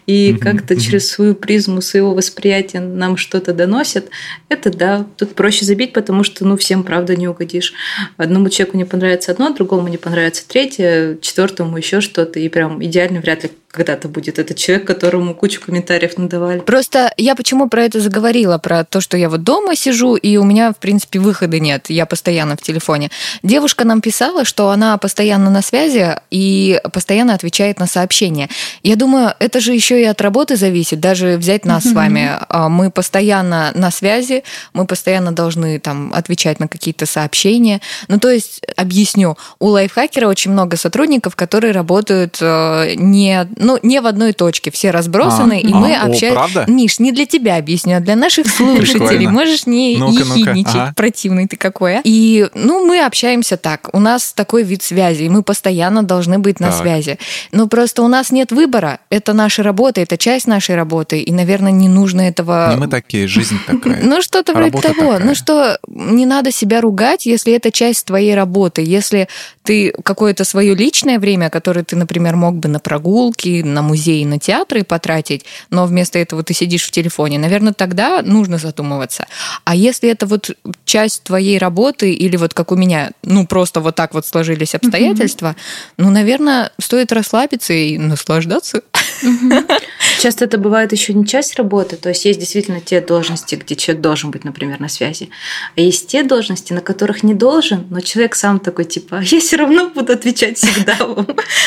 и 0.06 0.32
как-то 0.40 0.80
через 0.80 1.08
свою 1.08 1.34
призму 1.34 1.82
своего 1.82 2.14
восприятия 2.14 2.78
нам 2.78 3.16
что-то 3.16 3.52
доносят, 3.52 4.08
это 4.48 4.70
да, 4.70 5.04
тут 5.16 5.34
проще 5.34 5.64
забить, 5.64 5.92
потому 5.92 6.22
что, 6.22 6.46
ну, 6.46 6.56
всем, 6.56 6.84
правда, 6.84 7.16
не 7.16 7.26
угодишь. 7.26 7.74
Одному 8.16 8.48
человеку 8.50 8.76
не 8.76 8.84
понравится 8.84 9.32
одно, 9.32 9.52
другому 9.52 9.88
не 9.88 9.98
понравится 9.98 10.46
третье, 10.46 11.18
четвертому 11.20 11.76
еще 11.76 12.00
что-то, 12.00 12.38
и 12.38 12.48
прям 12.48 12.82
идеально 12.82 13.20
вряд 13.20 13.42
ли 13.42 13.50
когда-то 13.70 14.08
будет 14.08 14.38
этот 14.38 14.56
человек, 14.56 14.86
которому 14.86 15.34
кучу 15.34 15.60
комментариев 15.60 16.16
надавали. 16.16 16.60
Просто 16.60 17.12
я 17.18 17.34
почему 17.34 17.68
про 17.68 17.82
это 17.82 18.00
заговорила, 18.00 18.56
про 18.58 18.84
то, 18.84 19.00
что 19.00 19.16
я 19.16 19.28
вот 19.28 19.42
дома 19.42 19.76
сижу, 19.76 20.16
и 20.16 20.38
у 20.38 20.44
меня, 20.44 20.72
в 20.72 20.76
принципе, 20.78 21.18
выхода 21.18 21.60
нет, 21.60 21.86
я 21.90 22.06
постоянно 22.06 22.56
в 22.56 22.62
телефоне. 22.62 23.10
Девушка 23.42 23.84
нам 23.84 24.00
писала, 24.00 24.44
что 24.46 24.70
она 24.70 24.96
постоянно 24.96 25.50
на 25.50 25.60
связи 25.60 26.16
и 26.30 26.80
постоянно 26.92 27.34
отвечает 27.34 27.78
на 27.78 27.86
сообщения. 27.86 28.48
Я 28.82 28.96
думаю, 28.96 29.34
это 29.38 29.60
же 29.60 29.74
еще 29.74 30.00
и 30.00 30.04
от 30.04 30.20
работы 30.22 30.56
зависит, 30.56 31.00
даже 31.00 31.36
взять 31.36 31.66
нас 31.66 31.84
с 31.84 31.92
вами. 31.92 32.38
А, 32.48 32.70
мы 32.70 32.90
постоянно 32.90 33.72
на 33.74 33.90
связи, 33.90 34.44
мы 34.72 34.86
постоянно 34.86 35.32
должны 35.32 35.78
там 35.78 36.12
отвечать 36.14 36.58
на 36.58 36.68
какие-то 36.68 37.04
сообщения. 37.04 37.82
Ну, 38.08 38.18
то 38.18 38.30
есть, 38.30 38.62
объясню, 38.76 39.36
у 39.58 39.66
лайфхакера 39.66 40.26
очень 40.26 40.52
много 40.52 40.78
сотрудников, 40.78 41.36
которые 41.36 41.72
работают 41.72 42.38
э, 42.40 42.94
не 42.96 43.46
ну, 43.58 43.78
не 43.82 44.00
в 44.00 44.06
одной 44.06 44.32
точке, 44.32 44.70
все 44.70 44.90
разбросаны, 44.90 45.54
а, 45.54 45.56
и 45.56 45.72
а, 45.72 45.76
мы 45.76 45.94
общаемся. 45.94 46.64
Миш, 46.68 46.98
не 46.98 47.12
для 47.12 47.26
тебя 47.26 47.56
объясню, 47.56 47.96
а 47.96 48.00
для 48.00 48.16
наших 48.16 48.46
слушателей. 48.56 49.26
Можешь 49.26 49.66
не 49.66 49.94
ехидничать, 49.94 50.74
ага. 50.74 50.92
противный 50.96 51.46
ты 51.46 51.56
какой, 51.56 51.98
а? 51.98 52.00
И, 52.04 52.48
ну, 52.54 52.86
мы 52.86 53.04
общаемся 53.04 53.56
так. 53.56 53.90
У 53.92 54.00
нас 54.00 54.32
такой 54.32 54.62
вид 54.62 54.82
связи, 54.82 55.24
и 55.24 55.28
мы 55.28 55.42
постоянно 55.42 56.02
должны 56.02 56.38
быть 56.38 56.60
на 56.60 56.68
так. 56.68 56.80
связи. 56.80 57.18
Но 57.52 57.66
просто 57.66 58.02
у 58.02 58.08
нас 58.08 58.30
нет 58.30 58.52
выбора. 58.52 59.00
Это 59.10 59.32
наша 59.32 59.62
работа, 59.62 60.00
это 60.00 60.16
часть 60.16 60.46
нашей 60.46 60.76
работы, 60.76 61.20
и, 61.20 61.32
наверное, 61.32 61.72
не 61.72 61.88
нужно 61.88 62.22
этого... 62.22 62.70
Не 62.70 62.76
мы 62.76 62.88
такие, 62.88 63.26
жизнь 63.26 63.58
такая. 63.66 63.98
Ну, 64.08 64.22
что-то 64.22 64.54
вроде 64.54 64.78
того. 64.80 65.18
Ну, 65.18 65.34
что 65.34 65.78
не 65.88 66.24
надо 66.24 66.50
себя 66.50 66.80
ругать, 66.80 67.26
если 67.26 67.52
это 67.52 67.70
часть 67.70 68.06
твоей 68.06 68.34
работы. 68.34 68.82
Если 68.82 69.28
ты 69.64 69.92
какое-то 70.02 70.44
свое 70.44 70.74
личное 70.74 71.18
время, 71.18 71.50
которое 71.50 71.84
ты, 71.84 71.96
например, 71.96 72.36
мог 72.36 72.56
бы 72.56 72.68
на 72.68 72.78
прогулки, 72.78 73.47
пойти 73.48 73.62
на 73.62 73.82
музей, 73.82 74.24
на 74.24 74.38
театры 74.38 74.84
потратить, 74.84 75.44
но 75.70 75.86
вместо 75.86 76.18
этого 76.18 76.42
ты 76.42 76.54
сидишь 76.54 76.84
в 76.84 76.90
телефоне, 76.90 77.38
наверное, 77.38 77.72
тогда 77.72 78.22
нужно 78.22 78.58
задумываться. 78.58 79.26
А 79.64 79.74
если 79.74 80.10
это 80.10 80.26
вот 80.26 80.50
часть 80.84 81.24
твоей 81.24 81.58
работы 81.58 82.12
или 82.12 82.36
вот 82.36 82.54
как 82.54 82.72
у 82.72 82.76
меня, 82.76 83.10
ну 83.22 83.46
просто 83.46 83.80
вот 83.80 83.94
так 83.94 84.14
вот 84.14 84.26
сложились 84.26 84.74
обстоятельства, 84.74 85.48
mm-hmm. 85.48 85.92
ну, 85.98 86.10
наверное, 86.10 86.70
стоит 86.80 87.12
расслабиться 87.12 87.72
и 87.72 87.98
наслаждаться. 87.98 88.82
Часто 90.20 90.46
это 90.46 90.58
бывает 90.58 90.90
еще 90.90 91.12
не 91.12 91.24
часть 91.24 91.56
работы, 91.56 91.96
то 91.96 92.08
есть 92.08 92.24
есть 92.24 92.40
действительно 92.40 92.80
те 92.80 93.00
должности, 93.00 93.54
где 93.54 93.76
человек 93.76 94.02
должен 94.02 94.32
быть, 94.32 94.44
например, 94.44 94.80
на 94.80 94.88
связи, 94.88 95.30
а 95.76 95.80
есть 95.80 96.08
те 96.08 96.24
должности, 96.24 96.72
на 96.72 96.80
которых 96.80 97.22
не 97.22 97.34
должен, 97.34 97.86
но 97.90 98.00
человек 98.00 98.34
сам 98.34 98.58
такой 98.58 98.84
типа, 98.84 99.18
«А 99.18 99.22
я 99.22 99.38
все 99.38 99.56
равно 99.56 99.90
буду 99.90 100.12
отвечать 100.12 100.58
всегда 100.58 100.96
вам 100.98 101.26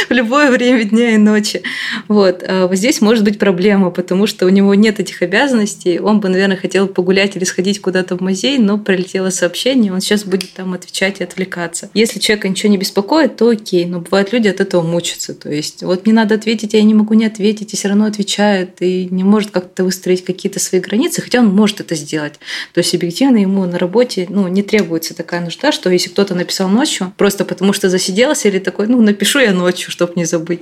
в 0.10 0.12
любое 0.12 0.52
время 0.52 0.84
дня 0.84 1.12
и 1.12 1.18
ночи. 1.18 1.62
Вот. 2.08 2.43
А 2.45 2.68
вот 2.68 2.76
здесь 2.76 2.99
может 2.99 3.24
быть 3.24 3.39
проблема, 3.39 3.89
потому 3.89 4.28
что 4.28 4.45
у 4.45 4.49
него 4.49 4.74
нет 4.76 4.99
этих 4.99 5.22
обязанностей, 5.22 5.99
он 5.99 6.20
бы, 6.20 6.28
наверное, 6.28 6.58
хотел 6.58 6.88
погулять 6.88 7.38
или 7.38 7.45
сходить 7.45 7.82
куда-то 7.82 8.18
в 8.18 8.22
музей, 8.22 8.58
но 8.58 8.78
прилетело 8.78 9.30
сообщение, 9.30 9.93
он 9.93 10.02
сейчас 10.02 10.26
будет 10.26 10.54
там 10.54 10.74
отвечать 10.74 11.22
и 11.22 11.24
отвлекаться. 11.24 11.89
Если 11.93 12.20
человека 12.20 12.49
ничего 12.49 12.70
не 12.70 12.78
беспокоит, 12.78 13.38
то 13.38 13.49
окей, 13.49 13.86
но 13.86 14.02
бывают 14.02 14.34
люди 14.34 14.49
от 14.49 14.60
этого 14.60 14.82
мучатся, 14.82 15.34
то 15.34 15.49
есть 15.49 15.84
вот 15.84 16.06
мне 16.06 16.14
надо 16.14 16.36
ответить, 16.36 16.74
я 16.74 16.84
не 16.84 16.93
могу 16.93 17.14
не 17.14 17.26
ответить, 17.26 17.41
и 17.50 17.76
все 17.76 17.88
равно 17.88 18.06
отвечает, 18.06 18.82
и 18.82 19.08
не 19.10 19.24
может 19.24 19.52
как-то 19.52 19.84
выстроить 19.84 20.24
какие-то 20.24 20.60
свои 20.60 20.82
границы, 20.82 21.22
хотя 21.22 21.39
он 21.39 21.48
может 21.48 21.80
это 21.80 21.96
сделать. 21.96 22.34
То 22.74 22.80
есть 22.80 22.94
объективно 22.94 23.38
ему 23.38 23.66
на 23.66 23.78
работе 23.78 24.28
ну, 24.30 24.48
не 24.48 24.64
требуется 24.64 25.14
такая 25.14 25.42
нужда, 25.42 25.72
что 25.72 25.89
если 25.89 26.10
кто-то 26.10 26.36
написал 26.36 26.70
ночью, 26.70 27.14
просто 27.18 27.46
потому 27.46 27.74
что 27.74 27.89
засиделся, 27.89 28.48
или 28.48 28.60
такой, 28.60 28.88
ну, 28.88 29.02
напишу 29.02 29.39
я 29.39 29.52
ночью, 29.52 29.92
чтобы 29.92 30.14
не 30.16 30.26
забыть. 30.26 30.62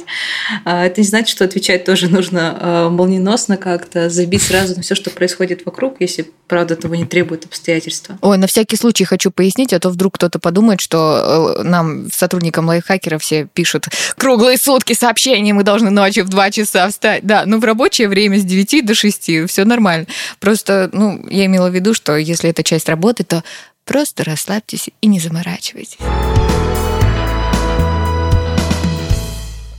А 0.65 0.85
это 0.85 1.01
не 1.01 1.07
значит, 1.07 1.29
что 1.29 1.45
отвечать 1.45 1.85
тоже 1.85 2.07
нужно 2.09 2.57
а, 2.59 2.89
молниеносно 2.89 3.57
как-то, 3.57 4.09
забить 4.09 4.41
сразу 4.41 4.75
на 4.75 4.81
все, 4.81 4.95
что 4.95 5.09
происходит 5.09 5.65
вокруг, 5.65 5.97
если, 5.99 6.29
правда, 6.47 6.75
того 6.75 6.95
не 6.95 7.05
требует 7.05 7.45
обстоятельства. 7.45 8.17
Ой, 8.21 8.37
на 8.37 8.47
всякий 8.47 8.75
случай 8.75 9.05
хочу 9.05 9.31
пояснить, 9.31 9.73
а 9.73 9.79
то 9.79 9.89
вдруг 9.89 10.15
кто-то 10.15 10.39
подумает, 10.39 10.81
что 10.81 11.55
э, 11.59 11.63
нам, 11.63 12.11
сотрудникам 12.11 12.67
лайфхакера, 12.67 13.17
все 13.17 13.47
пишут 13.53 13.87
круглые 14.17 14.57
сутки 14.57 14.93
сообщения, 14.93 15.53
мы 15.53 15.63
должны 15.63 15.89
ночью 15.89 16.25
в 16.25 16.29
2 16.29 16.51
часа 16.51 16.68
встать. 16.69 17.25
Да, 17.25 17.43
ну 17.45 17.59
в 17.59 17.63
рабочее 17.63 18.07
время 18.07 18.39
с 18.39 18.43
9 18.43 18.85
до 18.85 18.95
6, 18.95 19.47
все 19.47 19.65
нормально. 19.65 20.07
Просто, 20.39 20.89
ну, 20.93 21.25
я 21.29 21.45
имела 21.45 21.69
в 21.69 21.75
виду, 21.75 21.93
что 21.93 22.15
если 22.17 22.49
это 22.49 22.63
часть 22.63 22.89
работы, 22.89 23.23
то 23.23 23.43
просто 23.85 24.23
расслабьтесь 24.23 24.89
и 25.01 25.07
не 25.07 25.19
заморачивайтесь. 25.19 25.97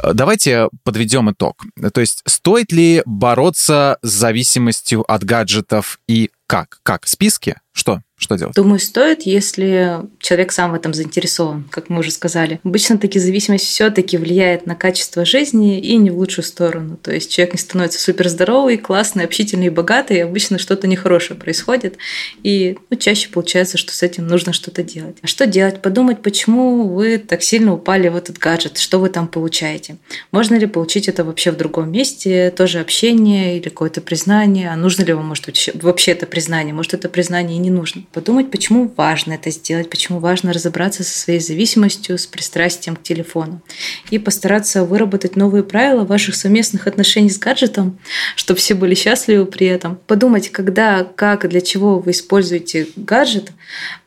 Давайте 0.02 0.68
подведем 0.82 1.30
итог. 1.30 1.62
То 1.92 2.00
есть 2.00 2.22
стоит 2.26 2.72
ли 2.72 3.02
бороться 3.04 3.98
с 4.02 4.10
зависимостью 4.10 5.04
от 5.06 5.24
гаджетов 5.24 6.00
и 6.08 6.30
как? 6.46 6.80
Как? 6.82 7.06
Списки? 7.06 7.56
Что? 7.72 8.00
Что 8.20 8.36
делать? 8.36 8.54
Думаю, 8.54 8.78
стоит, 8.78 9.22
если 9.22 10.02
человек 10.18 10.52
сам 10.52 10.72
в 10.72 10.74
этом 10.74 10.92
заинтересован, 10.92 11.64
как 11.70 11.88
мы 11.88 12.00
уже 12.00 12.10
сказали. 12.10 12.60
Обычно 12.64 12.98
таки 12.98 13.18
зависимость 13.18 13.64
все-таки 13.64 14.18
влияет 14.18 14.66
на 14.66 14.74
качество 14.74 15.24
жизни 15.24 15.80
и 15.80 15.96
не 15.96 16.10
в 16.10 16.18
лучшую 16.18 16.44
сторону. 16.44 16.98
То 17.02 17.12
есть 17.12 17.32
человек 17.32 17.54
не 17.54 17.58
становится 17.58 17.98
супер 17.98 18.28
здоровый, 18.28 18.76
классный, 18.76 19.24
общительный 19.24 19.68
и 19.68 19.70
богатый, 19.70 20.18
и 20.18 20.20
обычно 20.20 20.58
что-то 20.58 20.86
нехорошее 20.86 21.40
происходит. 21.40 21.96
И 22.42 22.76
ну, 22.90 22.98
чаще 22.98 23.30
получается, 23.30 23.78
что 23.78 23.94
с 23.94 24.02
этим 24.02 24.26
нужно 24.26 24.52
что-то 24.52 24.82
делать. 24.82 25.16
А 25.22 25.26
что 25.26 25.46
делать? 25.46 25.80
Подумать, 25.80 26.20
почему 26.20 26.88
вы 26.88 27.16
так 27.16 27.42
сильно 27.42 27.72
упали 27.72 28.08
в 28.08 28.16
этот 28.16 28.36
гаджет, 28.36 28.76
что 28.76 29.00
вы 29.00 29.08
там 29.08 29.28
получаете. 29.28 29.96
Можно 30.30 30.56
ли 30.56 30.66
получить 30.66 31.08
это 31.08 31.24
вообще 31.24 31.52
в 31.52 31.56
другом 31.56 31.90
месте, 31.90 32.52
тоже 32.54 32.80
общение 32.80 33.56
или 33.56 33.70
какое-то 33.70 34.02
признание, 34.02 34.68
а 34.70 34.76
нужно 34.76 35.04
ли 35.04 35.14
вам, 35.14 35.28
может 35.28 35.46
быть, 35.46 35.70
вообще 35.72 36.10
это 36.12 36.26
признание, 36.26 36.74
может, 36.74 36.92
это 36.92 37.08
признание 37.08 37.56
и 37.56 37.60
не 37.60 37.70
нужно 37.70 38.02
подумать, 38.12 38.50
почему 38.50 38.92
важно 38.96 39.34
это 39.34 39.50
сделать, 39.50 39.90
почему 39.90 40.18
важно 40.18 40.52
разобраться 40.52 41.04
со 41.04 41.18
своей 41.18 41.40
зависимостью, 41.40 42.18
с 42.18 42.26
пристрастием 42.26 42.96
к 42.96 43.02
телефону. 43.02 43.62
И 44.10 44.18
постараться 44.18 44.84
выработать 44.84 45.36
новые 45.36 45.62
правила 45.62 46.04
ваших 46.04 46.34
совместных 46.34 46.86
отношений 46.86 47.30
с 47.30 47.38
гаджетом, 47.38 47.98
чтобы 48.36 48.58
все 48.58 48.74
были 48.74 48.94
счастливы 48.94 49.46
при 49.46 49.66
этом. 49.66 49.98
Подумать, 50.06 50.50
когда, 50.50 51.04
как 51.04 51.44
и 51.44 51.48
для 51.48 51.60
чего 51.60 51.98
вы 51.98 52.10
используете 52.10 52.88
гаджет, 52.96 53.52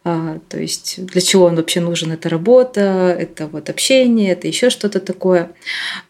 А, 0.05 0.39
то 0.49 0.59
есть 0.59 1.05
для 1.05 1.21
чего 1.21 1.45
он 1.45 1.55
вообще 1.55 1.79
нужен? 1.79 2.11
Это 2.11 2.27
работа, 2.27 3.15
это 3.17 3.47
вот 3.47 3.69
общение, 3.69 4.33
это 4.33 4.47
еще 4.47 4.69
что-то 4.69 4.99
такое. 4.99 5.51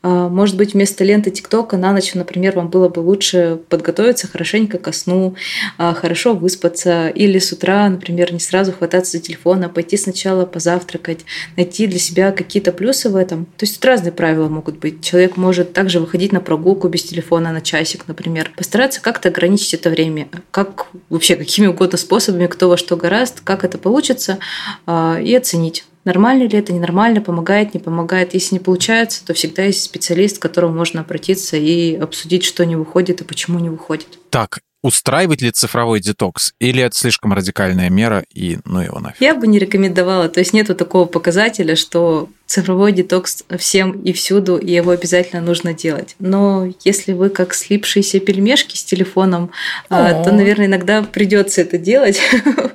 А, 0.02 0.30
может 0.30 0.58
быть, 0.58 0.74
вместо 0.74 1.04
ленты 1.04 1.30
ТикТока 1.30 1.78
на 1.78 1.94
ночь, 1.94 2.16
например, 2.16 2.56
вам 2.56 2.70
было 2.70 2.90
бы 2.90 3.02
лучше 3.02 3.60
подготовиться 3.70 4.28
хорошенько 4.28 4.80
ко 4.80 4.92
сну, 4.92 5.36
а, 5.78 5.94
хорошо 5.94 6.34
выспаться, 6.34 7.10
или 7.10 7.38
с 7.38 7.52
утра, 7.52 7.88
например, 7.88 8.34
не 8.34 8.40
сразу 8.40 8.72
хвататься 8.72 9.18
за 9.18 9.24
телефон, 9.24 9.64
а 9.64 9.70
пойти 9.70 9.96
сначала 9.96 10.48
позавтракать, 10.48 11.20
найти 11.56 11.86
для 11.86 12.00
себя 12.00 12.32
какие-то 12.32 12.72
плюсы 12.72 13.10
в 13.10 13.16
этом. 13.16 13.46
То 13.46 13.66
есть 13.66 13.76
тут 13.76 13.86
разные 13.86 14.12
правила 14.12 14.50
могут 14.50 14.80
быть. 14.80 15.04
Человек 15.04 15.38
может 15.38 15.74
также 15.74 16.00
выходить 16.00 16.32
на 16.32 16.40
прогулку 16.40 16.88
без 16.88 17.04
телефона 17.04 17.52
на 17.52 17.62
часик, 17.62 18.08
например. 18.08 18.52
Постараться 18.58 19.02
как-то 19.02 19.30
ограничить 19.30 19.76
это 19.76 19.92
время. 19.92 20.30
Как 20.50 20.88
вообще, 21.10 21.36
какими 21.36 21.68
угодно 21.68 22.00
способами, 22.00 22.48
кто 22.48 22.70
во 22.70 22.78
что 22.78 22.98
гораст, 22.98 23.42
как 23.42 23.64
это 23.64 23.83
получится, 23.84 24.40
а, 24.86 25.20
и 25.22 25.36
оценить. 25.36 25.86
Нормально 26.06 26.44
ли 26.44 26.58
это, 26.58 26.74
ненормально, 26.74 27.22
помогает, 27.22 27.74
не 27.74 27.80
помогает. 27.80 28.34
Если 28.34 28.56
не 28.56 28.60
получается, 28.60 29.26
то 29.26 29.34
всегда 29.34 29.64
есть 29.64 29.84
специалист, 29.84 30.38
к 30.38 30.42
которому 30.42 30.74
можно 30.74 31.02
обратиться 31.02 31.56
и 31.56 31.96
обсудить, 31.96 32.44
что 32.44 32.66
не 32.66 32.76
выходит 32.76 33.22
и 33.22 33.24
почему 33.24 33.60
не 33.60 33.70
выходит. 33.70 34.20
Так, 34.30 34.60
устраивать 34.82 35.42
ли 35.42 35.52
цифровой 35.52 36.02
детокс? 36.02 36.54
Или 36.60 36.84
это 36.84 36.96
слишком 36.96 37.34
радикальная 37.34 37.90
мера 37.90 38.24
и 38.34 38.60
ну 38.66 38.82
его 38.82 39.00
нафиг? 39.00 39.22
Я 39.22 39.34
бы 39.34 39.48
не 39.48 39.60
рекомендовала. 39.60 40.28
То 40.28 40.42
есть 40.42 40.52
нету 40.52 40.76
такого 40.76 41.06
показателя, 41.06 41.78
что 41.78 42.30
цифровой 42.54 42.92
детокс 42.92 43.44
всем 43.58 44.00
и 44.04 44.14
всюду, 44.14 44.58
и 44.58 44.72
его 44.72 44.92
обязательно 44.92 45.42
нужно 45.42 45.74
делать. 45.74 46.16
Но 46.20 46.72
если 46.84 47.14
вы 47.14 47.30
как 47.30 47.56
слипшиеся 47.56 48.20
пельмешки 48.20 48.78
с 48.78 48.84
телефоном, 48.84 49.50
О-о-о. 49.90 50.24
то, 50.24 50.32
наверное, 50.32 50.68
иногда 50.68 51.02
придется 51.02 51.62
это 51.62 51.80
делать. 51.80 52.20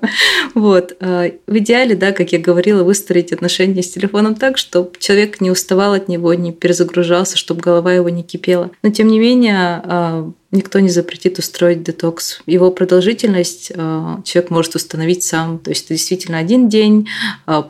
вот. 0.55 0.97
А, 0.99 1.31
в 1.47 1.59
идеале, 1.59 1.95
да, 1.95 2.11
как 2.11 2.33
я 2.33 2.41
говорила, 2.41 2.83
выстроить 2.83 3.33
отношения 3.33 3.85
с 3.85 3.93
телефоном 3.93 4.35
так, 4.35 4.59
чтобы 4.59 4.91
человек 4.99 5.41
не 5.41 5.53
уставал 5.53 5.93
от 5.93 6.09
него, 6.09 6.35
не 6.35 6.51
перезагружался, 6.51 7.37
чтобы 7.37 7.61
голова 7.61 7.93
его 7.93 8.09
не 8.09 8.25
кипела. 8.25 8.73
Но, 8.83 8.91
тем 8.91 9.07
не 9.07 9.21
менее, 9.21 9.81
а, 9.85 10.33
Никто 10.51 10.79
не 10.79 10.89
запретит 10.89 11.39
устроить 11.39 11.83
детокс. 11.83 12.41
Его 12.47 12.71
продолжительность 12.71 13.71
человек 13.71 14.51
может 14.51 14.75
установить 14.77 15.23
сам. 15.23 15.59
То 15.59 15.69
есть 15.69 15.85
это 15.85 15.95
действительно 15.95 16.39
один 16.39 16.71
день, 16.71 17.07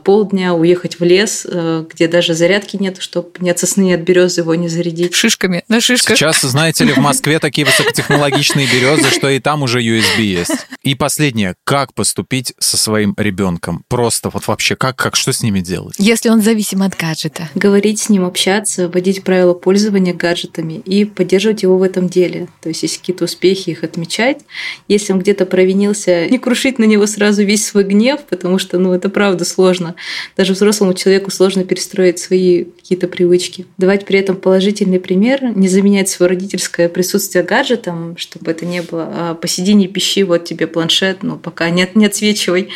полдня, 0.05 0.53
уехать 0.53 0.97
в 0.97 1.03
лес, 1.03 1.45
э, 1.49 1.83
где 1.99 2.07
даже 2.07 2.33
зарядки 2.33 2.77
нет, 2.77 3.01
чтобы 3.01 3.31
ни 3.39 3.49
от 3.49 3.59
сосны, 3.59 3.81
ни 3.81 3.91
от 3.91 3.99
березы 3.99 4.39
его 4.39 4.55
не 4.55 4.69
зарядить. 4.69 5.13
Шишками, 5.13 5.65
на 5.67 5.81
шишках. 5.81 6.17
Сейчас, 6.17 6.39
знаете 6.39 6.85
ли, 6.85 6.93
в 6.93 6.97
Москве 6.97 7.39
такие 7.39 7.67
высокотехнологичные 7.67 8.67
березы, 8.67 9.09
что 9.09 9.29
и 9.29 9.39
там 9.39 9.63
уже 9.63 9.81
USB 9.81 10.21
есть. 10.21 10.51
И 10.81 10.95
последнее, 10.95 11.55
как 11.65 11.93
поступить 11.93 12.53
со 12.57 12.77
своим 12.77 13.13
ребенком? 13.17 13.83
Просто 13.89 14.29
вот 14.29 14.47
вообще, 14.47 14.77
как, 14.77 14.95
как, 14.95 15.17
что 15.17 15.33
с 15.33 15.43
ними 15.43 15.59
делать? 15.59 15.95
Если 15.97 16.29
он 16.29 16.41
зависим 16.41 16.83
от 16.83 16.95
гаджета. 16.95 17.49
Говорить 17.53 17.99
с 17.99 18.07
ним, 18.07 18.23
общаться, 18.23 18.87
вводить 18.87 19.25
правила 19.25 19.53
пользования 19.53 20.13
гаджетами 20.13 20.75
и 20.85 21.03
поддерживать 21.03 21.63
его 21.63 21.77
в 21.77 21.83
этом 21.83 22.07
деле. 22.07 22.47
То 22.61 22.69
есть 22.69 22.83
есть 22.83 22.99
какие-то 22.99 23.25
успехи, 23.25 23.71
их 23.71 23.83
отмечать. 23.83 24.39
Если 24.87 25.11
он 25.11 25.19
где-то 25.19 25.45
провинился, 25.45 26.29
не 26.29 26.39
крушить 26.39 26.79
на 26.79 26.85
него 26.85 27.05
сразу 27.07 27.43
весь 27.43 27.65
свой 27.67 27.83
гнев, 27.83 28.21
потому 28.29 28.57
что, 28.57 28.79
ну, 28.79 28.93
это 28.93 29.09
правда 29.09 29.43
сложно. 29.43 29.95
Даже 30.37 30.53
взрослому 30.53 30.93
человеку 30.93 31.29
сложно 31.29 31.65
перестроить 31.79 32.19
свои 32.19 32.65
какие-то 32.65 33.07
привычки. 33.07 33.65
Давать 33.77 34.05
при 34.05 34.19
этом 34.19 34.35
положительный 34.35 34.99
пример, 34.99 35.55
не 35.55 35.69
заменять 35.69 36.09
свое 36.09 36.31
родительское 36.31 36.89
присутствие 36.89 37.43
гаджетом, 37.43 38.17
чтобы 38.17 38.51
это 38.51 38.65
не 38.65 38.81
было, 38.81 39.07
а 39.11 39.33
посиди, 39.35 39.73
не 39.73 39.87
пищи, 39.87 40.23
вот 40.23 40.43
тебе 40.43 40.67
планшет, 40.67 41.23
ну, 41.23 41.37
пока 41.37 41.69
не, 41.69 41.89
не 41.95 42.07
отсвечивай. 42.07 42.69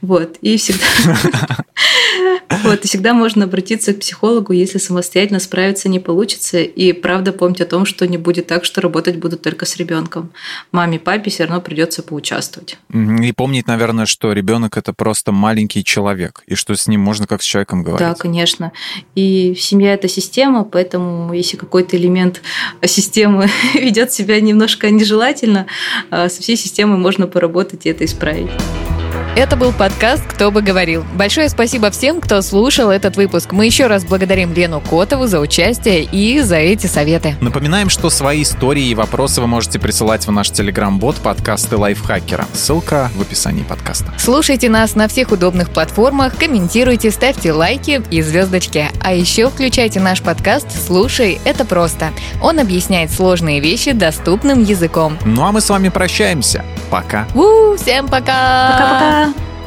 Вот. 0.00 0.38
И 0.40 0.56
всегда... 0.56 0.84
Вот, 2.64 2.84
и 2.84 2.88
всегда 2.88 3.12
можно 3.12 3.44
обратиться 3.44 3.92
к 3.92 4.00
психологу, 4.00 4.52
если 4.52 4.78
самостоятельно 4.78 5.38
справиться 5.38 5.88
не 5.88 6.00
получится. 6.00 6.58
И 6.58 6.92
правда 6.92 7.32
помнить 7.32 7.60
о 7.60 7.66
том, 7.66 7.84
что 7.84 8.06
не 8.06 8.16
будет 8.16 8.46
так, 8.46 8.64
что 8.64 8.80
работать 8.80 9.16
будут 9.16 9.42
только 9.42 9.66
с 9.66 9.76
ребенком. 9.76 10.30
Маме, 10.72 10.98
папе 10.98 11.30
все 11.30 11.44
равно 11.44 11.60
придется 11.60 12.02
поучаствовать. 12.02 12.78
И 12.92 13.32
помнить, 13.32 13.66
наверное, 13.66 14.06
что 14.06 14.32
ребенок 14.32 14.76
это 14.76 14.92
просто 14.92 15.30
маленький 15.30 15.84
человек, 15.84 16.42
и 16.46 16.54
что 16.54 16.74
с 16.74 16.86
ним 16.86 17.02
можно 17.02 17.26
как 17.26 17.42
с 17.42 17.44
человеком 17.44 17.82
говорить. 17.82 18.08
Да, 18.08 18.14
конечно. 18.14 18.37
И 19.14 19.54
семья 19.58 19.94
это 19.94 20.08
система, 20.08 20.64
поэтому 20.64 21.32
если 21.32 21.56
какой-то 21.56 21.96
элемент 21.96 22.42
системы 22.84 23.48
ведет 23.74 24.12
себя 24.12 24.40
немножко 24.40 24.90
нежелательно, 24.90 25.66
а 26.10 26.28
со 26.28 26.42
всей 26.42 26.56
системой 26.56 26.98
можно 26.98 27.26
поработать 27.26 27.86
и 27.86 27.90
это 27.90 28.04
исправить. 28.04 28.50
Это 29.38 29.54
был 29.54 29.70
подкаст 29.72 30.24
«Кто 30.26 30.50
бы 30.50 30.62
говорил». 30.62 31.04
Большое 31.14 31.48
спасибо 31.48 31.92
всем, 31.92 32.20
кто 32.20 32.42
слушал 32.42 32.90
этот 32.90 33.16
выпуск. 33.16 33.52
Мы 33.52 33.66
еще 33.66 33.86
раз 33.86 34.04
благодарим 34.04 34.52
Лену 34.52 34.80
Котову 34.80 35.28
за 35.28 35.38
участие 35.38 36.02
и 36.02 36.40
за 36.40 36.56
эти 36.56 36.88
советы. 36.88 37.36
Напоминаем, 37.40 37.88
что 37.88 38.10
свои 38.10 38.42
истории 38.42 38.86
и 38.86 38.96
вопросы 38.96 39.40
вы 39.40 39.46
можете 39.46 39.78
присылать 39.78 40.26
в 40.26 40.32
наш 40.32 40.50
телеграм-бот 40.50 41.18
подкасты 41.18 41.76
лайфхакера. 41.76 42.46
Ссылка 42.52 43.12
в 43.14 43.20
описании 43.20 43.62
подкаста. 43.62 44.12
Слушайте 44.18 44.68
нас 44.68 44.96
на 44.96 45.06
всех 45.06 45.30
удобных 45.30 45.70
платформах, 45.70 46.36
комментируйте, 46.36 47.12
ставьте 47.12 47.52
лайки 47.52 48.02
и 48.10 48.22
звездочки. 48.22 48.88
А 49.00 49.14
еще 49.14 49.50
включайте 49.50 50.00
наш 50.00 50.20
подкаст 50.20 50.66
«Слушай, 50.84 51.38
это 51.44 51.64
просто». 51.64 52.10
Он 52.42 52.58
объясняет 52.58 53.12
сложные 53.12 53.60
вещи 53.60 53.92
доступным 53.92 54.64
языком. 54.64 55.16
Ну 55.24 55.44
а 55.44 55.52
мы 55.52 55.60
с 55.60 55.70
вами 55.70 55.90
прощаемся. 55.90 56.64
Пока. 56.90 57.28
У, 57.36 57.76
всем 57.76 58.08
пока. 58.08 58.72
Пока-пока. 58.72 59.27
ん 59.30 59.57